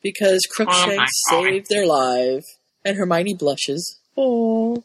[0.03, 2.45] because Crookshanks Oh saved their life.
[2.85, 3.99] And Hermione blushes.
[4.17, 4.83] Oh.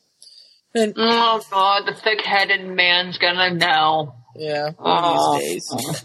[0.75, 4.13] And Oh god, the thick-headed man's gonna know.
[4.35, 5.39] yeah, one Oh.
[5.39, 6.03] these days.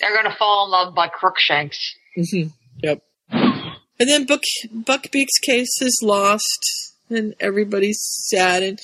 [0.00, 1.76] They're gonna fall in love by Crookshanks.
[2.16, 2.52] Mhm.
[2.82, 3.02] Yep.
[3.30, 8.80] And then Buck Buckbeak's case is lost, and everybody's sad, and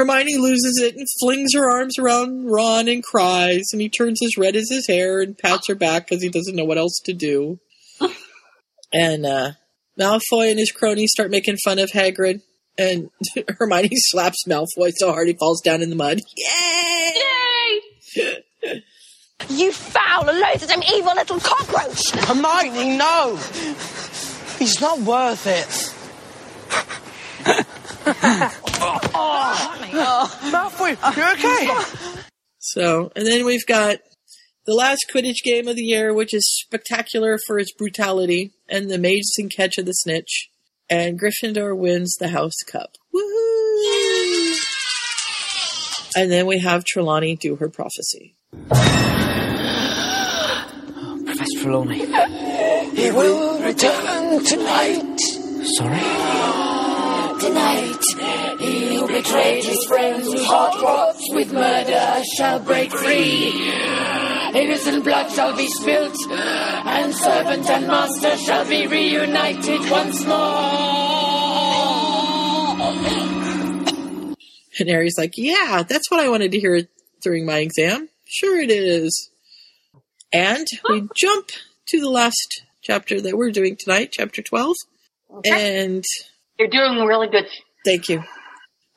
[0.00, 4.38] Hermione loses it and flings her arms around Ron and cries, and he turns as
[4.38, 7.12] red as his hair and pats her back because he doesn't know what else to
[7.12, 7.58] do.
[8.94, 9.50] and uh,
[9.98, 12.40] Malfoy and his cronies start making fun of Hagrid,
[12.78, 13.10] and
[13.58, 16.20] Hermione slaps Malfoy so hard he falls down in the mud.
[16.34, 17.80] Yay!
[18.16, 18.82] Yay!
[19.50, 22.10] You foul, loathsome, evil little cockroach!
[22.12, 23.36] Hermione, no!
[24.58, 25.94] He's not worth it.
[28.80, 31.32] oh, Malfoy, you oh.
[31.34, 31.68] okay?
[32.58, 33.98] So, and then we've got
[34.66, 38.94] the last Quidditch game of the year, which is spectacular for its brutality, and the
[38.94, 40.50] amazing catch of the snitch.
[40.88, 42.96] And Gryffindor wins the House Cup.
[43.14, 44.56] Woohoo!
[46.16, 48.34] And then we have Trelawney do her prophecy.
[51.24, 52.06] Professor Trelawney.
[52.96, 55.20] He will return tonight.
[55.76, 56.00] Sorry?
[57.40, 58.04] Tonight,
[58.60, 63.72] he who betrayed his friends whose heart rots with murder shall break free.
[64.54, 70.90] Innocent blood shall be spilt, and servant and master shall be reunited once more.
[74.78, 76.86] And Harry's like, yeah, that's what I wanted to hear
[77.20, 78.08] during my exam.
[78.24, 79.30] Sure it is.
[80.32, 81.48] And we jump
[81.88, 84.74] to the last chapter that we're doing tonight, chapter 12.
[85.44, 86.04] And
[86.58, 87.46] You're doing really good.
[87.84, 88.22] thank you.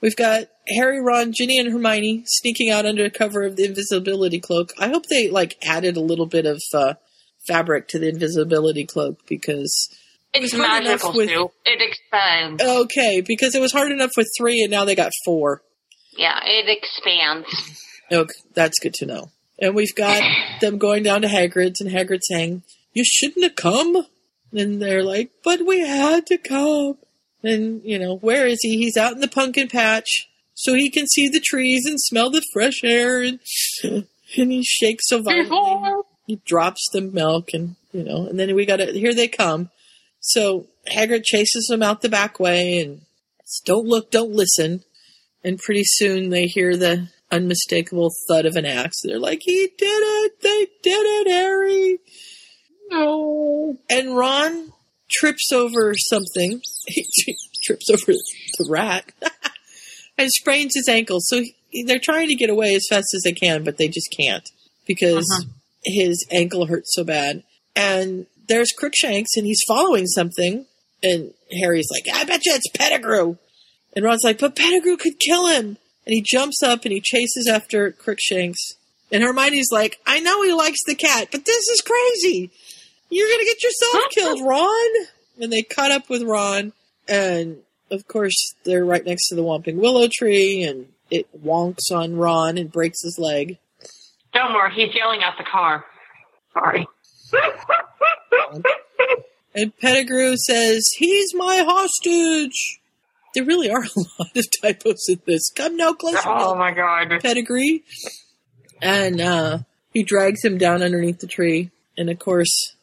[0.03, 4.73] We've got Harry, Ron, Ginny, and Hermione sneaking out under cover of the invisibility cloak.
[4.77, 6.95] I hope they like added a little bit of uh,
[7.47, 9.87] fabric to the invisibility cloak because
[10.33, 11.51] It's magical, with- Sue.
[11.65, 12.61] It expands.
[12.61, 15.61] okay, because it was hard enough with three, and now they got four.
[16.17, 17.47] Yeah, it expands.
[18.11, 19.31] Okay, that's good to know.
[19.57, 20.21] And we've got
[20.59, 24.05] them going down to Hagrid's, and Hagrid saying, "You shouldn't have come."
[24.51, 26.97] And they're like, "But we had to come."
[27.43, 28.77] And you know, where is he?
[28.77, 32.43] He's out in the pumpkin patch, so he can see the trees and smell the
[32.53, 33.21] fresh air.
[33.21, 33.39] And
[33.83, 38.65] and he shakes so violently, he drops the milk, and you know, and then we
[38.65, 39.69] got to here they come.
[40.19, 43.01] So Hagrid chases them out the back way, and
[43.65, 44.83] don't look, don't listen.
[45.43, 49.01] And pretty soon they hear the unmistakable thud of an axe.
[49.03, 50.41] They're like, he did it!
[50.41, 51.99] They did it, Harry!
[52.89, 53.77] No.
[53.89, 54.71] And Ron
[55.09, 56.61] trips over something.
[56.85, 58.11] He trips over
[58.57, 59.09] the rat
[60.17, 61.19] and sprains his ankle.
[61.21, 64.13] So he, they're trying to get away as fast as they can, but they just
[64.15, 64.47] can't
[64.85, 65.49] because uh-huh.
[65.85, 67.43] his ankle hurts so bad.
[67.73, 70.65] And there's Crookshanks and he's following something.
[71.01, 73.37] And Harry's like, I bet you it's Pettigrew.
[73.95, 75.77] And Ron's like, but Pettigrew could kill him.
[76.05, 78.75] And he jumps up and he chases after Crookshanks.
[79.11, 82.51] And Hermione's like, I know he likes the cat, but this is crazy.
[83.13, 85.07] You're going to get yourself killed, Ron.
[85.41, 86.73] And they caught up with Ron.
[87.07, 87.57] And
[87.91, 90.63] of course, they're right next to the Whomping Willow tree.
[90.63, 93.57] And it wonks on Ron and breaks his leg.
[94.33, 95.85] Don't worry, he's yelling at the car.
[96.53, 96.87] Sorry.
[99.55, 102.79] And Pettigrew says, He's my hostage.
[103.35, 105.51] There really are a lot of typos in this.
[105.55, 106.19] Come no closer.
[106.25, 107.21] Oh my god.
[107.21, 107.79] Pettigrew.
[108.81, 109.59] And uh,
[109.93, 111.71] he drags him down underneath the tree.
[111.97, 112.75] And of course,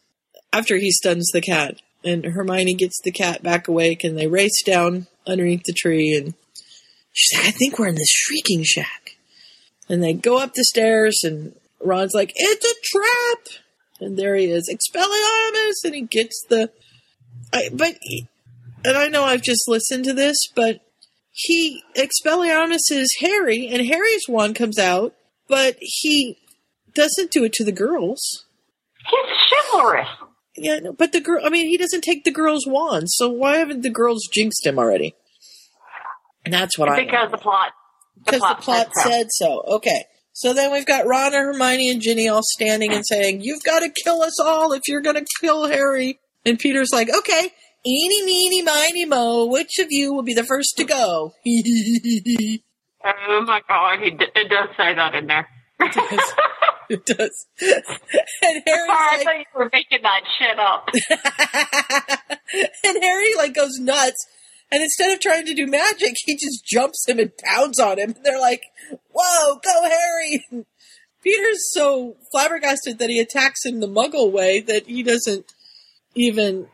[0.53, 4.63] after he stuns the cat, and Hermione gets the cat back awake, and they race
[4.65, 6.15] down underneath the tree.
[6.15, 6.35] And
[7.13, 9.17] she's like, I think we're in the shrieking shack.
[9.89, 13.63] And they go up the stairs, and Ron's like, It's a trap!
[14.01, 15.85] And there he is, Expelliarmus!
[15.85, 16.71] And he gets the.
[17.53, 17.97] I, but.
[18.83, 20.81] And I know I've just listened to this, but
[21.33, 21.83] he.
[21.97, 25.15] Expelliarmus is Harry, and Harry's wand comes out,
[25.49, 26.39] but he
[26.95, 28.45] doesn't do it to the girls.
[29.09, 30.09] He's chivalrous.
[30.63, 31.41] Yeah, no, but the girl.
[31.45, 34.79] I mean, he doesn't take the girls' wand, so why haven't the girls jinxed him
[34.79, 35.15] already?
[36.45, 36.97] And that's what I.
[36.97, 37.11] Think.
[37.11, 37.73] Because the plot.
[38.25, 39.11] Because the plot said so.
[39.11, 39.63] said so.
[39.77, 40.05] Okay.
[40.33, 43.81] So then we've got Ron and Hermione and Ginny all standing and saying, You've got
[43.81, 46.19] to kill us all if you're going to kill Harry.
[46.47, 47.51] And Peter's like, Okay,
[47.87, 51.35] eeny, meeny, miny, mo, which of you will be the first to go?
[53.03, 55.49] Oh my god, he d- it does say that in there.
[56.95, 57.47] it does.
[57.61, 60.89] And Harry's I like, thought you were making that shit up.
[62.85, 64.27] and Harry like goes nuts.
[64.73, 68.11] And instead of trying to do magic, he just jumps him and pounds on him.
[68.11, 68.63] And they're like,
[69.13, 70.67] "Whoa, go Harry!" And
[71.23, 75.53] Peter's so flabbergasted that he attacks him the Muggle way that he doesn't
[76.15, 76.67] even.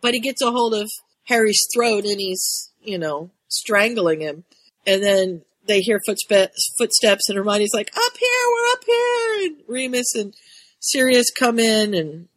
[0.00, 0.90] But he gets a hold of
[1.24, 4.44] Harry's throat and he's, you know, strangling him.
[4.86, 10.14] And then they hear footsteps, and Hermione's like, "Up here, we're up here!" And Remus
[10.14, 10.34] and
[10.80, 12.28] Sirius come in and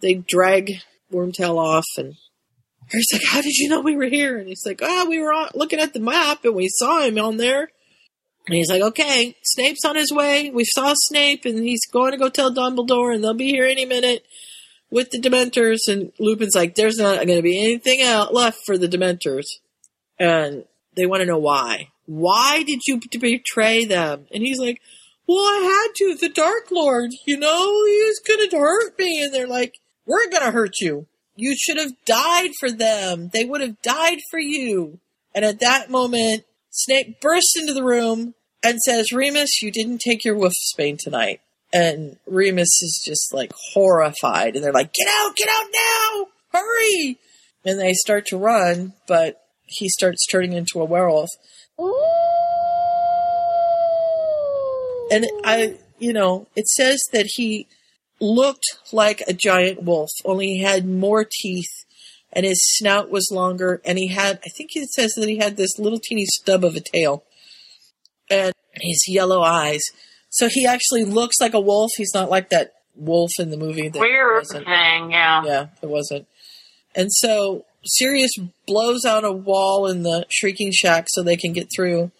[0.00, 0.72] they drag
[1.12, 2.14] Wormtail off and
[2.90, 4.38] Harry's like, How did you know we were here?
[4.38, 7.18] And he's like, Oh, we were on, looking at the map and we saw him
[7.18, 7.70] on there.
[8.46, 10.50] And he's like, Okay, Snape's on his way.
[10.50, 13.84] We saw Snape and he's going to go tell Dumbledore and they'll be here any
[13.84, 14.24] minute
[14.90, 15.88] with the Dementors.
[15.88, 19.46] And Lupin's like, There's not going to be anything out left for the Dementors.
[20.18, 20.64] And
[20.96, 21.88] they want to know why.
[22.06, 24.26] Why did you betray them?
[24.32, 24.80] And he's like,
[25.26, 26.16] Well, I had to.
[26.16, 29.22] The Dark Lord, you know, he's going to hurt me.
[29.22, 29.74] And they're like,
[30.06, 31.06] We're going to hurt you.
[31.36, 33.30] You should have died for them.
[33.32, 34.98] They would have died for you.
[35.34, 40.24] And at that moment, Snape bursts into the room and says, Remus, you didn't take
[40.24, 41.40] your wolfsbane tonight.
[41.72, 44.54] And Remus is just like horrified.
[44.54, 47.18] And they're like, get out, get out now, hurry.
[47.64, 51.28] And they start to run, but he starts turning into a werewolf.
[55.12, 57.66] And I, you know, it says that he
[58.20, 61.84] looked like a giant wolf, only he had more teeth
[62.32, 65.56] and his snout was longer and he had, I think it says that he had
[65.56, 67.24] this little teeny stub of a tail
[68.30, 69.80] and his yellow eyes.
[70.28, 71.90] So he actually looks like a wolf.
[71.96, 73.88] He's not like that wolf in the movie.
[73.88, 74.66] That Weird wasn't.
[74.66, 75.42] thing, yeah.
[75.44, 76.28] Yeah, it wasn't.
[76.94, 78.32] And so Sirius
[78.66, 82.10] blows out a wall in the shrieking shack so they can get through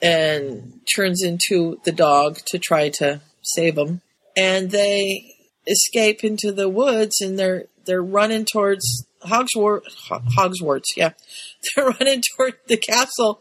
[0.00, 4.00] and turns into the dog to try to save them.
[4.36, 5.34] And they
[5.66, 11.12] escape into the woods and they're they're running towards Hogswort, Ho- Hogsworts, yeah.
[11.76, 13.40] They're running toward the castle,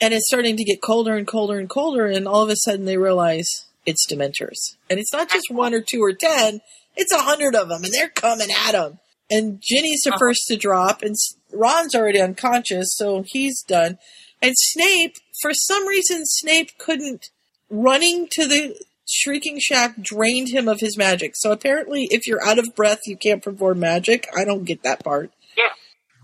[0.00, 2.84] and it's starting to get colder and colder and colder, and all of a sudden
[2.84, 3.46] they realize
[3.86, 4.76] it's Dementors.
[4.88, 6.60] And it's not just one or two or ten,
[6.96, 8.98] it's a hundred of them, and they're coming at them.
[9.30, 10.18] And Ginny's the uh-huh.
[10.18, 11.14] first to drop, and
[11.52, 13.98] Ron's already unconscious, so he's done.
[14.42, 17.30] And Snape, for some reason, Snape couldn't,
[17.68, 18.76] running to the
[19.08, 21.32] Shrieking Shack drained him of his magic.
[21.34, 24.26] So apparently, if you're out of breath, you can't perform magic.
[24.36, 25.32] I don't get that part.
[25.56, 25.64] Yeah.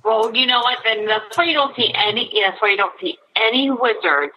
[0.04, 0.78] Well, you know what?
[0.84, 2.30] Then that's why you don't see any.
[2.44, 4.34] That's why you don't see any wizards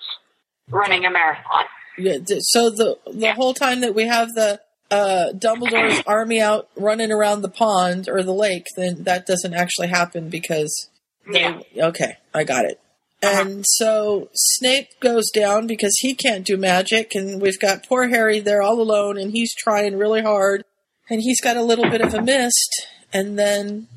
[0.69, 1.65] running a marathon.
[1.97, 7.11] Yeah, so the the whole time that we have the uh, Dumbledore's army out running
[7.11, 10.89] around the pond or the lake, then that doesn't actually happen because
[11.31, 12.79] they, okay, I got it.
[13.21, 18.39] And so Snape goes down because he can't do magic, and we've got poor Harry
[18.39, 20.63] there all alone, and he's trying really hard,
[21.09, 23.87] and he's got a little bit of a mist, and then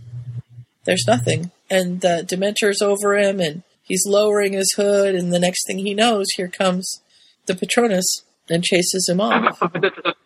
[0.85, 5.66] there's nothing, and the Dementor's over him, and he's lowering his hood, and the next
[5.69, 7.01] thing he knows, here comes
[7.47, 9.62] the Patronus and chases him off.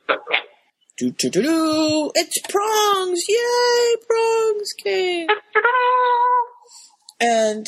[0.96, 2.12] do do do do!
[2.14, 3.20] It's prongs!
[3.28, 5.28] Yay, prongs came!
[7.20, 7.66] And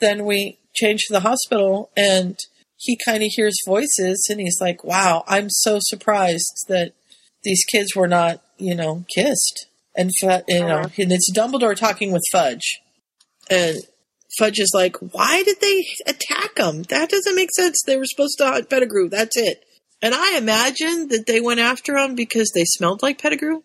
[0.00, 2.36] then we change to the hospital, and
[2.76, 6.94] he kind of hears voices, and he's like, "Wow, I'm so surprised that
[7.44, 9.66] these kids were not, you know, kissed."
[9.96, 10.88] And you know, uh-huh.
[10.98, 12.80] and it's Dumbledore talking with Fudge,
[13.50, 13.76] and
[14.38, 16.84] Fudge is like, "Why did they attack him?
[16.84, 17.82] That doesn't make sense.
[17.84, 19.10] They were supposed to hunt Pettigrew.
[19.10, 19.64] That's it."
[20.02, 23.60] And I imagine that they went after him because they smelled like Pettigrew,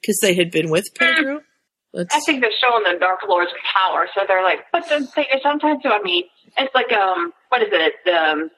[0.00, 1.40] because they had been with Pettigrew.
[1.96, 5.40] I think they're showing the Dark Lord's power, so they're like, but the thing is,
[5.42, 6.24] sometimes, I mean,
[6.58, 8.50] it's like, um, what is it, the um,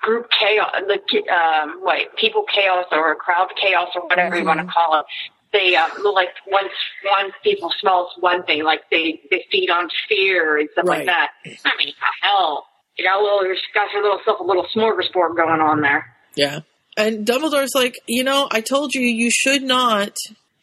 [0.00, 4.66] group chaos, the, um, wait, people chaos or crowd chaos or whatever you want to
[4.66, 5.06] call it.
[5.52, 6.70] They, um, look like once
[7.10, 10.98] one people smells one thing, like they, they feed on fear and stuff Right.
[10.98, 11.30] like that.
[11.64, 15.36] I mean, hell, you got a little, you got your little self a little smorgasbord
[15.36, 16.12] going on there.
[16.36, 16.60] Yeah.
[16.96, 20.12] And Dumbledore's like, you know, I told you you should not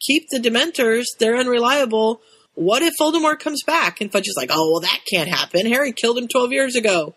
[0.00, 1.04] keep the Dementors.
[1.18, 2.20] They're unreliable.
[2.54, 4.00] What if Voldemort comes back?
[4.00, 5.66] And Fudge is like, oh, well, that can't happen.
[5.66, 7.14] Harry killed him 12 years ago.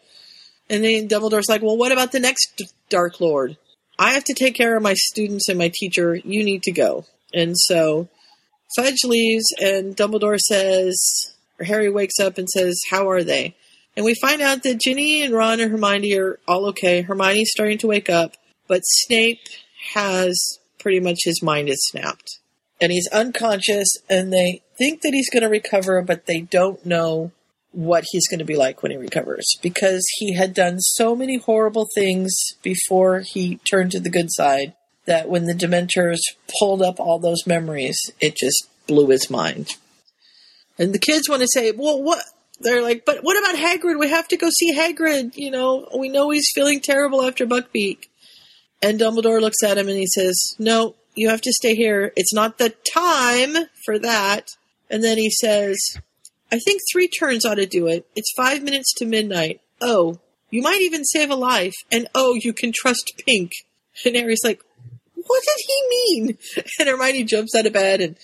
[0.69, 3.57] And then Dumbledore's like, well, what about the next Dark Lord?
[3.97, 6.15] I have to take care of my students and my teacher.
[6.15, 7.05] You need to go.
[7.33, 8.09] And so
[8.75, 10.99] Fudge leaves, and Dumbledore says,
[11.59, 13.55] or Harry wakes up and says, how are they?
[13.95, 17.01] And we find out that Ginny and Ron and Hermione are all okay.
[17.01, 18.35] Hermione's starting to wake up,
[18.67, 19.47] but Snape
[19.93, 22.39] has pretty much his mind is snapped.
[22.79, 27.31] And he's unconscious, and they think that he's going to recover, but they don't know
[27.71, 31.37] what he's going to be like when he recovers because he had done so many
[31.37, 32.33] horrible things
[32.63, 34.73] before he turned to the good side
[35.05, 36.19] that when the Dementors
[36.59, 39.75] pulled up all those memories, it just blew his mind.
[40.79, 42.23] And the kids want to say, well, what?
[42.59, 43.99] They're like, but what about Hagrid?
[43.99, 45.35] We have to go see Hagrid.
[45.35, 48.06] You know, we know he's feeling terrible after Buckbeak.
[48.81, 52.13] And Dumbledore looks at him and he says, no, you have to stay here.
[52.15, 53.55] It's not the time
[53.85, 54.51] for that.
[54.89, 55.77] And then he says,
[56.51, 58.05] I think three turns ought to do it.
[58.15, 59.61] It's five minutes to midnight.
[59.81, 61.73] Oh, you might even save a life.
[61.91, 63.51] And oh, you can trust Pink.
[64.05, 64.61] And Harry's like,
[65.15, 66.37] what did he mean?
[66.79, 68.15] And Hermione jumps out of bed and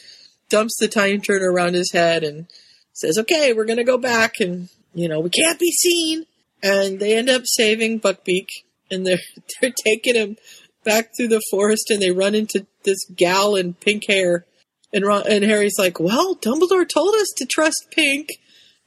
[0.50, 2.46] dumps the time turner around his head and
[2.94, 6.28] says, okay, we're going to go back and, you know, we can't be seen.
[6.62, 8.48] And they end up saving Buckbeak
[8.90, 9.20] and they're,
[9.62, 10.38] they're taking him
[10.84, 14.46] back through the forest and they run into this gal in pink hair.
[14.92, 18.30] And, Ron, and Harry's like, well, Dumbledore told us to trust Pink.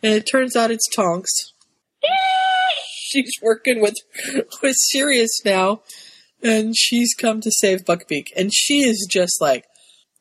[0.03, 1.53] And it turns out it's Tonks.
[3.09, 3.95] She's working with,
[4.63, 5.83] with Sirius now.
[6.43, 8.27] And she's come to save Buckbeak.
[8.37, 9.65] And she is just like,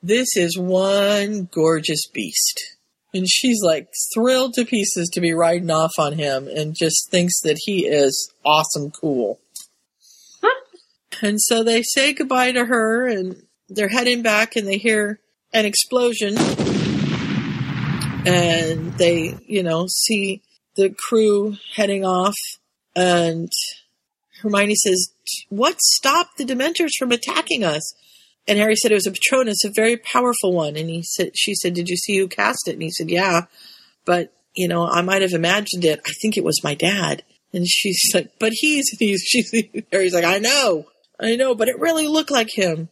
[0.02, 2.78] this is one gorgeous beast.
[3.14, 7.40] And she's like thrilled to pieces to be riding off on him and just thinks
[7.42, 9.40] that he is awesome cool.
[11.22, 15.20] And so they say goodbye to her and they're heading back and they hear
[15.54, 16.38] an explosion.
[18.28, 20.42] And they, you know, see
[20.76, 22.36] the crew heading off
[22.96, 23.52] and
[24.42, 25.10] Hermione says,
[25.50, 27.94] What stopped the Dementors from attacking us?
[28.48, 30.76] And Harry said it was a Patronus, a very powerful one.
[30.76, 32.74] And he said, she said, Did you see who cast it?
[32.74, 33.42] And he said, Yeah,
[34.06, 36.00] but you know, I might have imagined it.
[36.06, 37.24] I think it was my dad.
[37.54, 39.52] And she's like, But he's, he's, she's,
[39.92, 40.86] Harry's like, I know,
[41.20, 42.90] I know, but it really looked like him.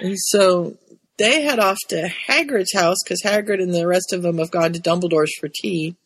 [0.00, 0.78] And so
[1.18, 4.72] they head off to Hagrid's house because Hagrid and the rest of them have gone
[4.72, 5.96] to Dumbledore's for tea.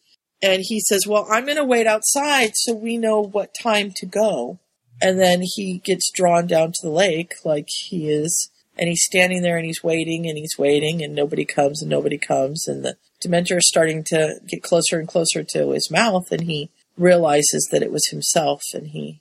[0.43, 4.07] And he says, Well, I'm going to wait outside so we know what time to
[4.07, 4.59] go.
[5.01, 8.51] And then he gets drawn down to the lake like he is.
[8.77, 12.19] And he's standing there and he's waiting and he's waiting and nobody comes and nobody
[12.19, 12.67] comes.
[12.67, 16.71] And the Dementor is starting to get closer and closer to his mouth, and he
[16.99, 19.21] realizes that it was himself, and he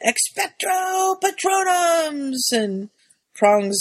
[0.00, 2.90] expectro patronums, and
[3.34, 3.78] Prongs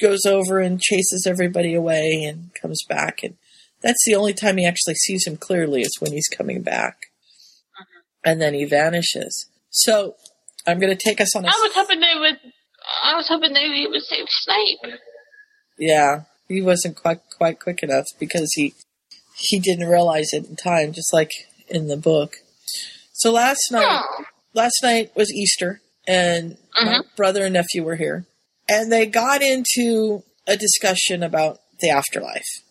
[0.00, 3.36] goes over and chases everybody away and comes back, and
[3.82, 7.06] that's the only time he actually sees him clearly is when he's coming back,
[7.78, 8.00] uh-huh.
[8.24, 9.46] and then he vanishes.
[9.70, 10.16] So
[10.66, 12.38] I'm going to take us on a I was hoping they would.
[13.02, 14.94] I was hoping they he would save Snape.
[15.78, 18.74] Yeah, he wasn't quite quite quick enough because he
[19.36, 21.30] he didn't realize it in time, just like
[21.68, 22.36] in the book.
[23.12, 24.02] So last night,
[24.54, 27.00] last night was Easter, and my mm-hmm.
[27.16, 28.26] brother and nephew were here,
[28.68, 32.62] and they got into a discussion about the afterlife.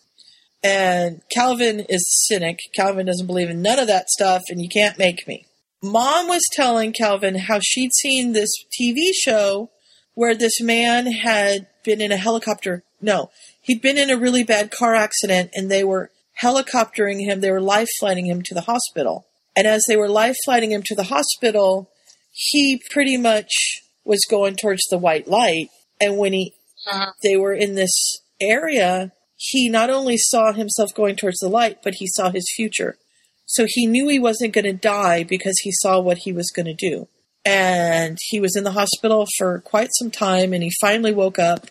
[0.62, 2.58] And Calvin is cynic.
[2.74, 5.46] Calvin doesn't believe in none of that stuff, and you can't make me.
[5.82, 8.50] Mom was telling Calvin how she'd seen this
[8.80, 9.70] TV show
[10.14, 12.82] where this man had been in a helicopter.
[13.02, 13.30] No,
[13.60, 17.40] he'd been in a really bad car accident and they were helicoptering him.
[17.40, 19.26] They were life flighting him to the hospital.
[19.56, 21.90] And as they were life flighting him to the hospital,
[22.32, 23.52] he pretty much
[24.04, 25.68] was going towards the white light.
[26.00, 26.54] And when he,
[26.86, 27.12] uh-huh.
[27.22, 27.92] they were in this
[28.40, 32.96] area, he not only saw himself going towards the light, but he saw his future.
[33.46, 36.66] So he knew he wasn't going to die because he saw what he was going
[36.66, 37.08] to do.
[37.44, 41.66] And he was in the hospital for quite some time and he finally woke up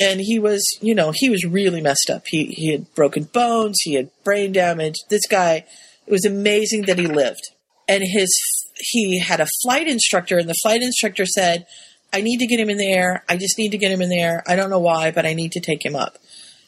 [0.00, 2.24] and he was, you know, he was really messed up.
[2.26, 3.78] He, he had broken bones.
[3.82, 4.96] He had brain damage.
[5.08, 5.64] This guy,
[6.06, 7.42] it was amazing that he lived.
[7.88, 8.30] And his,
[8.76, 11.66] he had a flight instructor and the flight instructor said,
[12.12, 13.24] I need to get him in the air.
[13.28, 14.42] I just need to get him in the air.
[14.46, 16.18] I don't know why, but I need to take him up.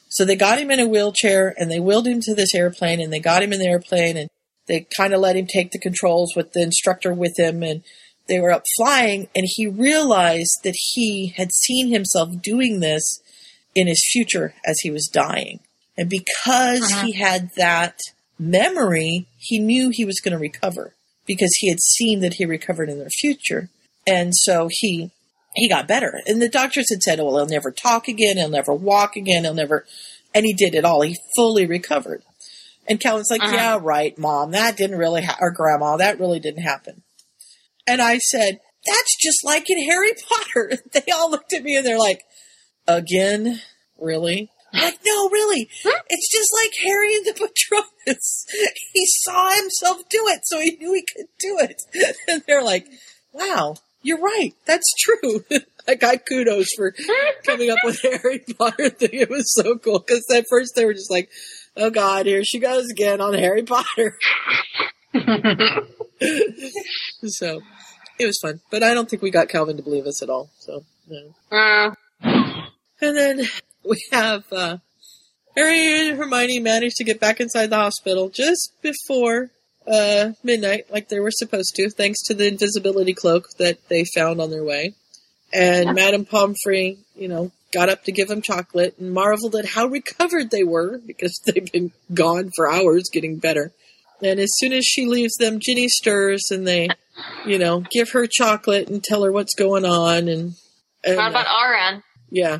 [0.09, 3.13] So they got him in a wheelchair and they wheeled him to this airplane and
[3.13, 4.29] they got him in the airplane and
[4.67, 7.83] they kind of let him take the controls with the instructor with him and
[8.27, 13.21] they were up flying and he realized that he had seen himself doing this
[13.75, 15.61] in his future as he was dying.
[15.97, 17.07] And because uh-huh.
[17.07, 17.99] he had that
[18.39, 20.95] memory, he knew he was going to recover
[21.27, 23.69] because he had seen that he recovered in the future.
[24.07, 25.11] And so he
[25.55, 26.21] he got better.
[26.27, 28.37] And the doctors had said, "Oh, well, he'll never talk again.
[28.37, 29.45] He'll never walk again.
[29.45, 29.85] He'll never."
[30.35, 31.03] And he did it all.
[31.03, 32.23] He fully recovered.
[32.87, 33.55] And Calvin's like, Uh-huh.
[33.55, 34.53] "Yeah, right, mom.
[34.53, 37.03] That didn't really, ha- or grandma, that really didn't happen."
[37.87, 41.85] And I said, "That's just like in Harry Potter." They all looked at me and
[41.85, 42.23] they're like,
[42.87, 43.61] "Again,
[43.99, 45.69] really?" I'm like, no, really.
[46.09, 48.47] It's just like Harry and the Patronus.
[48.93, 51.83] He saw himself do it, so he knew he could do it.
[52.29, 52.87] And they're like,
[53.33, 54.53] wow, you're right.
[54.67, 55.45] That's true.
[55.89, 56.95] I got kudos for
[57.47, 59.11] coming up with Harry Potter thing.
[59.13, 61.31] It was so cool because at first they were just like,
[61.77, 64.19] oh God, here she goes again on Harry Potter.
[67.25, 67.61] so
[68.19, 70.51] it was fun, but I don't think we got Calvin to believe us at all.
[70.59, 71.35] So, no.
[71.51, 71.95] Uh,
[73.01, 73.47] And then
[73.89, 74.79] we have uh,
[75.57, 79.51] Harry and Hermione managed to get back inside the hospital just before
[79.91, 84.41] uh, midnight, like they were supposed to, thanks to the invisibility cloak that they found
[84.41, 84.93] on their way.
[85.53, 89.87] And Madame Pomfrey, you know, got up to give them chocolate and marveled at how
[89.89, 93.73] recovered they were because they've been gone for hours getting better.
[94.23, 96.89] And as soon as she leaves them, Ginny stirs and they,
[97.47, 100.29] you know, give her chocolate and tell her what's going on.
[100.29, 100.55] And,
[101.05, 102.03] and what about Aran?
[102.29, 102.59] yeah,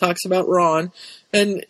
[0.00, 0.92] talks about Ron,
[1.32, 1.64] and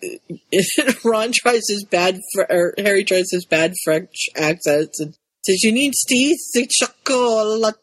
[1.04, 5.72] Ron tries his bad, Fr- or Harry tries his bad French accents and says, "You
[5.72, 7.74] need tea, c'est chocolat,"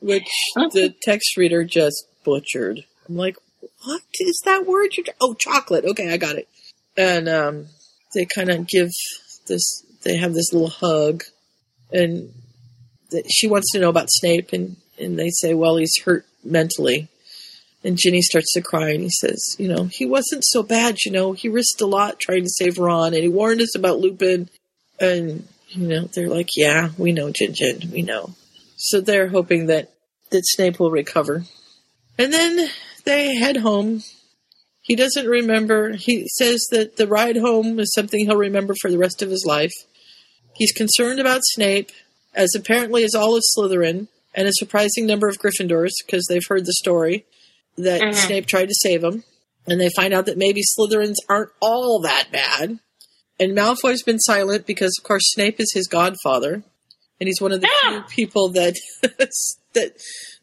[0.00, 0.30] which
[0.72, 2.84] the text reader just butchered.
[3.08, 3.36] I'm like,
[3.84, 4.96] "What is that word?
[4.96, 5.84] You oh, chocolate.
[5.84, 6.48] Okay, I got it."
[6.96, 7.66] And um,
[8.14, 8.90] they kind of give
[9.46, 9.84] this.
[10.02, 11.24] They have this little hug,
[11.92, 12.32] and
[13.10, 17.08] that she wants to know about Snape, and and they say, "Well, he's hurt mentally."
[17.82, 20.98] And Ginny starts to cry, and he says, "You know, he wasn't so bad.
[21.04, 24.00] You know, he risked a lot trying to save Ron, and he warned us about
[24.00, 24.50] Lupin."
[24.98, 28.34] And you know, they're like, "Yeah, we know, Jin Jin, we know."
[28.76, 29.90] So they're hoping that
[30.30, 31.44] that Snape will recover.
[32.18, 32.70] And then
[33.04, 34.02] they head home.
[34.82, 35.94] He doesn't remember.
[35.96, 39.44] He says that the ride home is something he'll remember for the rest of his
[39.46, 39.72] life.
[40.54, 41.90] He's concerned about Snape,
[42.34, 46.66] as apparently is all of Slytherin, and a surprising number of Gryffindors, because they've heard
[46.66, 47.24] the story
[47.82, 48.14] that Mhm.
[48.14, 49.24] Snape tried to save him.
[49.66, 52.80] And they find out that maybe Slytherins aren't all that bad.
[53.38, 56.62] And Malfoy's been silent because, of course, Snape is his godfather.
[57.20, 58.74] And he's one of the few people that
[59.74, 59.92] that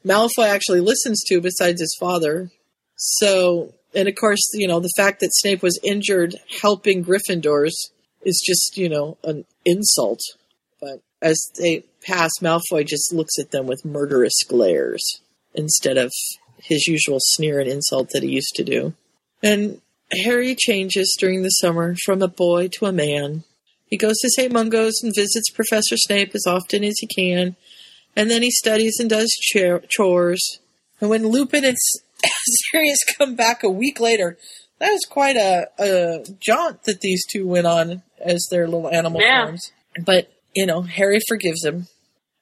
[0.05, 2.51] Malfoy actually listens to besides his father.
[2.95, 7.73] So, and of course, you know, the fact that Snape was injured helping Gryffindors
[8.23, 10.19] is just, you know, an insult.
[10.79, 15.03] But as they pass, Malfoy just looks at them with murderous glares
[15.53, 16.11] instead of
[16.61, 18.93] his usual sneer and insult that he used to do.
[19.43, 19.81] And
[20.23, 23.43] Harry changes during the summer from a boy to a man.
[23.87, 24.51] He goes to St.
[24.51, 27.55] Mungo's and visits Professor Snape as often as he can,
[28.15, 30.59] and then he studies and does chair- chores.
[30.99, 31.77] And when Lupin and
[32.71, 34.37] Sirius come back a week later,
[34.79, 39.21] that was quite a, a jaunt that these two went on as their little animal
[39.21, 39.45] Yeah.
[39.45, 39.71] forms.
[40.05, 41.87] But, you know, Harry forgives him,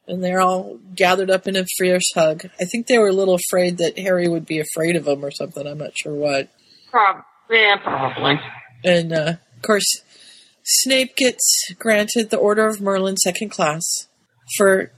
[0.07, 2.49] and they're all gathered up in a fierce hug.
[2.59, 5.31] I think they were a little afraid that Harry would be afraid of them or
[5.31, 5.65] something.
[5.65, 6.49] I'm not sure what.
[6.91, 8.39] Prob- yeah, probably.
[8.83, 10.01] And uh, of course,
[10.63, 13.83] Snape gets granted the Order of Merlin second class
[14.57, 14.91] for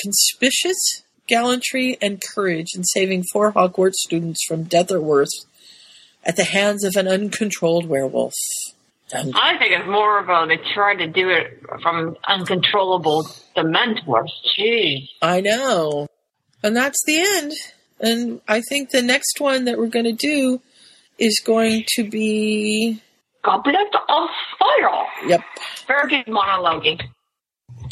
[0.00, 5.46] conspicuous gallantry and courage in saving four Hogwarts students from death or worse
[6.24, 8.34] at the hands of an uncontrolled werewolf.
[9.12, 14.30] I think it's more of a they tried to do it from uncontrollable dementors.
[14.58, 15.08] Jeez.
[15.22, 16.08] I know.
[16.62, 17.52] And that's the end.
[18.00, 20.60] And I think the next one that we're going to do
[21.18, 23.00] is going to be.
[23.44, 23.76] Goblet
[24.08, 24.28] of
[24.58, 25.28] Fire.
[25.28, 25.40] Yep.
[25.86, 27.00] Very good monologuing.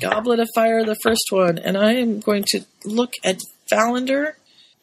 [0.01, 1.59] Goblet of Fire, the first one.
[1.59, 3.39] And I am going to look at
[3.70, 4.32] Valander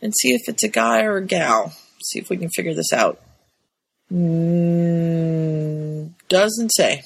[0.01, 1.73] and see if it's a guy or a gal.
[2.05, 3.19] See if we can figure this out.
[4.11, 7.03] Mm, doesn't say.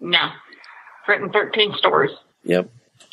[0.00, 0.30] No.
[1.06, 2.10] Written 13 stories.
[2.44, 2.68] Yep.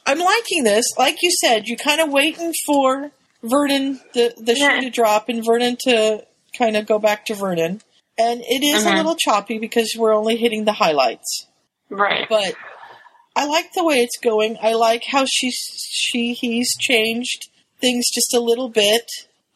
[0.06, 0.86] I'm liking this.
[0.98, 3.12] Like you said, you're kind of waiting for
[3.44, 6.26] Vernon, the, the shoe to drop, and Vernon to
[6.58, 7.82] kind of go back to Vernon.
[8.18, 8.98] And it is a Mhm.
[8.98, 11.48] little choppy because we're only hitting the highlights.
[11.90, 12.28] Right.
[12.30, 12.56] But
[13.36, 14.58] I like the way it's going.
[14.62, 15.58] I like how she's
[15.90, 17.50] she he's changed
[17.82, 19.06] things just a little bit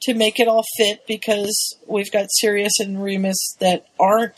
[0.02, 4.38] to make it all fit because we've got Sirius and Remus that aren't,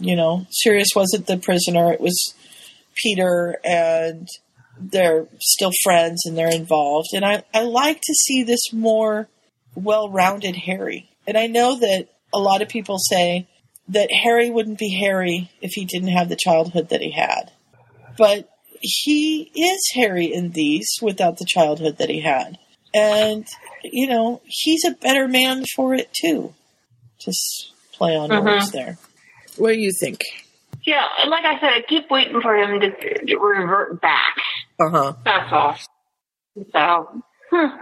[0.00, 1.92] you know, Sirius wasn't the prisoner.
[1.92, 2.34] It was
[2.96, 4.28] Peter and
[4.78, 7.08] they're still friends and they're involved.
[7.14, 9.28] And I, I like to see this more
[9.74, 11.08] well rounded Harry.
[11.26, 13.46] And I know that a lot of people say
[13.88, 17.52] that Harry wouldn't be Harry if he didn't have the childhood that he had.
[18.16, 18.48] But
[18.80, 22.56] he is Harry in these without the childhood that he had.
[22.94, 23.46] And,
[23.84, 26.54] you know, he's a better man for it too.
[27.18, 28.44] Just play on Mhm.
[28.44, 28.98] words there.
[29.60, 30.22] What do you think?
[30.84, 34.36] Yeah, like I said, I keep waiting for him to, to revert back.
[34.80, 35.12] Uh huh.
[35.24, 35.76] That's all.
[36.72, 37.76] So, hmm.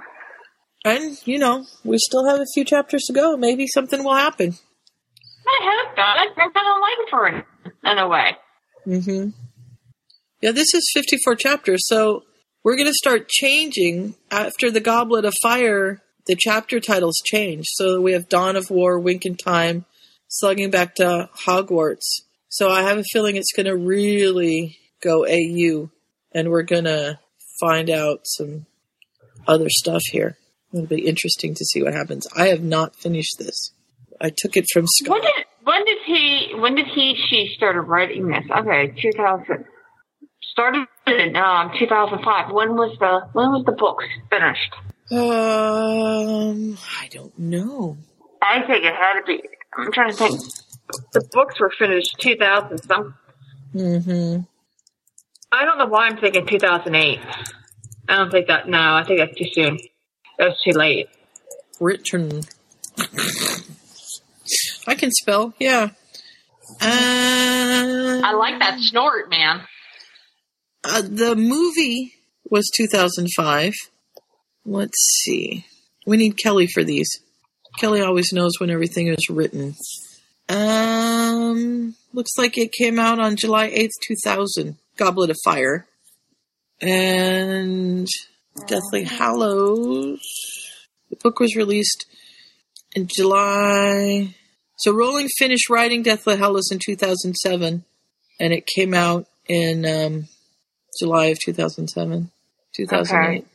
[0.84, 3.36] And, you know, we still have a few chapters to go.
[3.36, 4.56] Maybe something will happen.
[5.46, 6.32] I have got it.
[6.36, 7.44] I'm kind of waiting for it
[7.84, 8.36] in a way.
[8.86, 9.30] Mm-hmm.
[10.40, 12.24] Yeah, this is 54 chapters, so
[12.64, 16.02] we're going to start changing after the Goblet of Fire.
[16.26, 19.86] The chapter titles change, so we have Dawn of War, Wink in Time,
[20.28, 22.22] slugging back to Hogwarts.
[22.48, 25.90] So I have a feeling it's going to really go AU,
[26.32, 27.18] and we're going to
[27.60, 28.66] find out some
[29.46, 30.36] other stuff here.
[30.72, 32.26] It'll be interesting to see what happens.
[32.36, 33.72] I have not finished this.
[34.20, 35.10] I took it from Scott.
[35.10, 38.44] When did when did he when did he she started writing this?
[38.50, 39.64] Okay, 2000
[40.52, 42.52] started in um 2005.
[42.52, 43.98] When was the when was the book
[44.30, 44.74] finished?
[45.10, 47.96] Um, I don't know.
[48.42, 49.42] I think it had to be.
[49.76, 50.40] I'm trying to think.
[51.12, 53.14] The books were finished 2000 some.
[53.74, 54.40] Mm-hmm.
[55.52, 57.18] I don't know why I'm thinking 2008.
[58.08, 58.68] I don't think that.
[58.68, 59.78] No, I think that's too soon.
[60.38, 61.08] That was too late.
[61.80, 62.42] Written.
[64.86, 65.90] I can spell, yeah.
[66.80, 69.60] Uh, I like that snort, man.
[70.84, 72.14] uh, the movie
[72.50, 73.74] was 2005.
[74.64, 75.66] Let's see.
[76.06, 77.08] We need Kelly for these.
[77.80, 79.74] Kelly always knows when everything is written.
[80.48, 84.76] Um, looks like it came out on July 8th, 2000.
[84.96, 85.86] Goblet of Fire.
[86.80, 88.06] And
[88.66, 90.20] Deathly Hallows.
[91.10, 92.06] The book was released
[92.94, 94.34] in July.
[94.76, 97.84] So Rowling finished writing Deathly Hallows in 2007,
[98.38, 100.28] and it came out in um,
[101.00, 102.30] July of 2007,
[102.76, 103.46] 2008.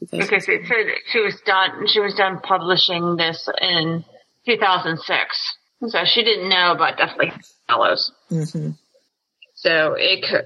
[0.00, 0.18] 2000.
[0.18, 1.86] Because it said she was done.
[1.86, 4.04] She was done publishing this in
[4.46, 5.56] 2006,
[5.88, 7.32] so she didn't know about Deathly
[7.68, 8.12] Hallows.
[8.28, 8.70] hmm
[9.54, 10.44] So it could.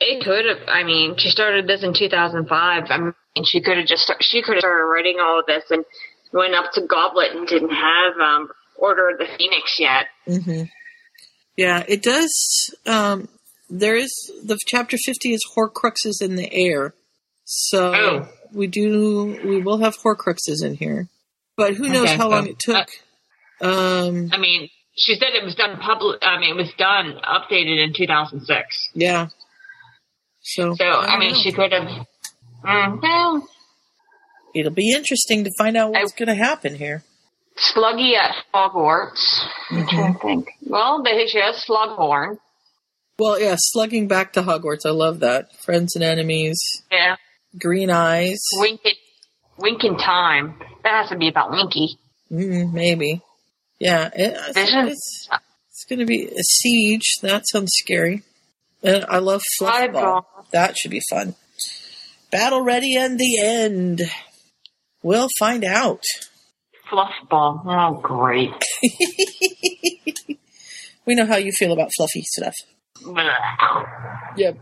[0.00, 0.68] It could have.
[0.68, 2.84] I mean, she started this in 2005.
[2.88, 3.14] I mean,
[3.44, 4.02] she could have just.
[4.04, 5.84] Start, she could have started writing all of this and
[6.32, 10.06] went up to Goblet and didn't have um, Order of the Phoenix yet.
[10.26, 10.62] hmm
[11.56, 12.32] Yeah, it does.
[12.86, 13.28] Um,
[13.68, 14.12] there is
[14.44, 16.94] the chapter 50 is Horcruxes in the air,
[17.44, 18.28] so Oh.
[18.52, 21.08] We do we will have Horcruxes in here,
[21.56, 22.88] but who knows Okay, how long it took.
[23.60, 26.18] um, I mean, she said it was done public.
[26.22, 28.88] I mean, it was done updated in 2006.
[28.94, 29.28] yeah.
[30.40, 31.38] So, So I, don't mean, know.
[31.40, 32.06] she could have.
[32.64, 33.46] Mm, well,
[34.54, 37.02] it'll be interesting to find out what's going to happen here.
[37.74, 39.46] Sluggy at Hogwarts.
[39.68, 40.48] Trying to think.
[40.64, 42.38] Well, they, she has Slughorn.
[43.18, 44.86] Well, yeah, slugging back to Hogwarts.
[44.86, 45.54] I love that.
[45.56, 46.56] Friends and enemies.
[46.90, 47.16] Yeah.
[47.56, 48.38] Green eyes.
[48.54, 48.92] Wink in,
[49.58, 50.58] Wink in Time.
[50.82, 51.98] That has to be about Winky.
[52.30, 53.22] Mm, maybe.
[53.78, 54.88] Yeah, it, Vision.
[54.88, 55.28] it's,
[55.70, 57.14] it's going to be a siege.
[57.22, 58.22] That sounds scary.
[58.82, 60.24] And I love Fluffball.
[60.52, 61.34] That should be fun.
[62.30, 64.02] Battle ready and the end.
[65.02, 66.02] We'll find out.
[66.90, 67.62] Fluffball.
[67.64, 68.52] Oh, great.
[71.08, 72.54] We know how you feel about fluffy stuff.
[74.36, 74.58] Yep.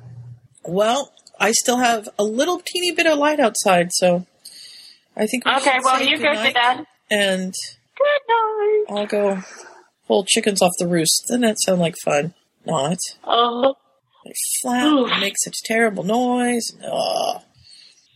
[0.64, 4.26] Well, I still have a little teeny bit of light outside, so
[5.16, 6.86] I think we Okay, well, you go to bed.
[7.10, 7.54] And
[7.96, 8.84] Good night.
[8.90, 9.42] I'll go
[10.06, 11.24] pull chickens off the roost.
[11.28, 12.34] Doesn't that sound like fun?
[12.66, 12.98] Not.
[13.24, 13.74] Oh,
[14.24, 16.72] They flap and make such terrible noise.
[16.84, 17.42] Ugh.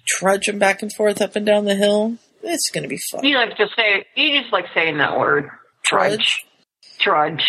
[0.06, 2.16] Trudge them back and forth up and down the hill.
[2.42, 3.24] It's going to be fun.
[3.24, 5.50] you like to say, you just like saying that word.
[5.84, 6.44] Trudge.
[6.98, 7.44] Trudge.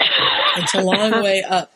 [0.00, 1.72] It's a long way up.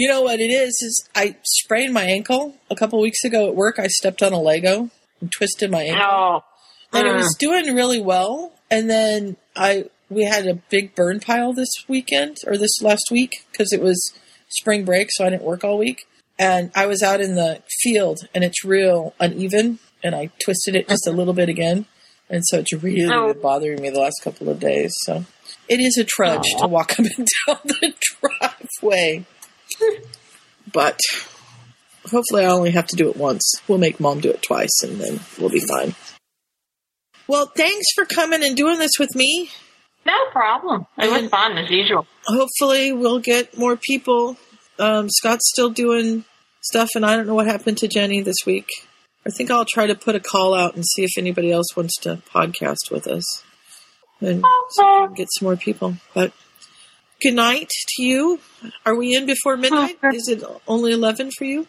[0.00, 0.70] You know what it is?
[0.80, 3.78] Is I sprained my ankle a couple weeks ago at work.
[3.78, 4.88] I stepped on a Lego
[5.20, 6.44] and twisted my ankle, Oh.
[6.90, 7.38] and it was ah.
[7.38, 8.52] doing really well.
[8.70, 13.44] And then I we had a big burn pile this weekend or this last week
[13.52, 14.14] because it was
[14.48, 16.06] spring break, so I didn't work all week.
[16.38, 20.88] And I was out in the field, and it's real uneven, and I twisted it
[20.88, 21.84] just a little bit again,
[22.30, 23.34] and so it's really Oh.
[23.34, 24.94] been bothering me the last couple of days.
[25.04, 25.26] So
[25.68, 29.26] it is a trudge to walk up and down the driveway.
[30.72, 31.00] But
[32.10, 33.42] hopefully, I only have to do it once.
[33.68, 35.94] We'll make mom do it twice, and then we'll be fine.
[37.26, 39.50] Well, thanks for coming and doing this with me.
[40.06, 40.86] No problem.
[40.98, 42.06] It was fun as usual.
[42.26, 44.36] Hopefully, we'll get more people.
[44.78, 46.24] Um, Scott's still doing
[46.62, 48.66] stuff, and I don't know what happened to Jenny this week.
[49.26, 51.96] I think I'll try to put a call out and see if anybody else wants
[52.00, 53.24] to podcast with us
[54.20, 55.96] and see if we can get some more people.
[56.14, 56.32] But
[57.20, 58.40] good night to you.
[58.84, 59.98] Are we in before midnight?
[60.12, 61.66] Is it only 11 for you?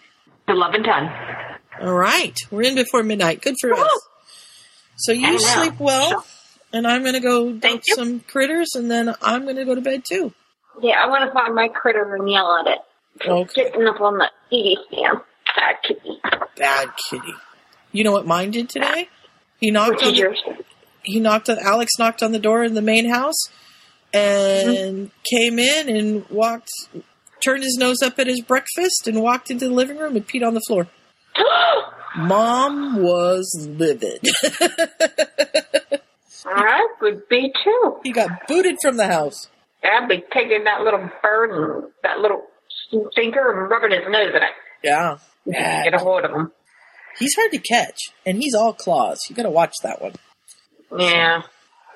[0.48, 1.10] 11 10.
[1.82, 2.38] All right.
[2.50, 3.42] We're in before midnight.
[3.42, 4.08] Good for us.
[4.98, 5.38] So you know.
[5.38, 6.26] sleep well,
[6.72, 9.82] and I'm going to go dump some critters, and then I'm going to go to
[9.82, 10.34] bed too.
[10.82, 12.80] Yeah, I want to find my critter and yell at it.
[13.28, 13.64] Okay.
[13.64, 15.22] Getting up on the TV stand.
[15.56, 16.22] Bad kitty.
[16.56, 17.34] Bad kitty.
[17.92, 19.10] You know what mine did today?
[19.60, 20.64] He knocked What on the,
[21.04, 23.50] he knocked on Alex knocked on the door in the main house
[24.14, 25.06] and Mm-hmm.
[25.36, 26.70] came in and walked
[27.44, 30.46] turned his nose up at his breakfast and walked into the living room and peed
[30.46, 30.88] on the floor.
[32.18, 34.20] Mom was livid.
[36.46, 37.98] I would be too.
[38.04, 39.48] He got booted from the house.
[39.84, 42.44] I'd be taking that little bird and that little
[43.12, 44.52] stinker and rubbing his nose in it.
[44.84, 45.18] Yeah.
[45.46, 46.52] Get a hold of him.
[47.18, 49.20] He's hard to catch, and he's all claws.
[49.30, 50.14] You got to watch that one.
[50.98, 51.42] Yeah.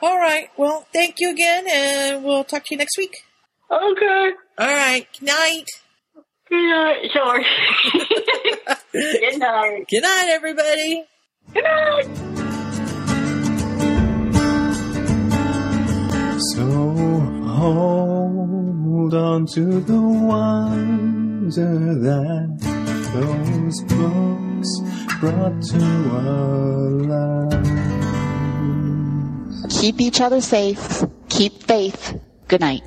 [0.06, 0.50] All right.
[0.56, 3.24] Well, thank you again, and we'll talk to you next week.
[3.72, 4.30] Okay.
[4.60, 5.08] All right.
[5.20, 5.66] Good night.
[6.48, 7.44] Good night, George.
[8.94, 9.86] Good night.
[9.90, 11.06] Good night, everybody.
[11.52, 12.06] Good night.
[16.54, 16.66] So
[17.58, 22.60] hold on to the wonder that
[23.12, 24.70] those books
[25.20, 25.84] brought to
[26.14, 27.85] our lives.
[29.80, 31.04] Keep each other safe.
[31.30, 32.20] Keep faith.
[32.48, 32.84] Good night.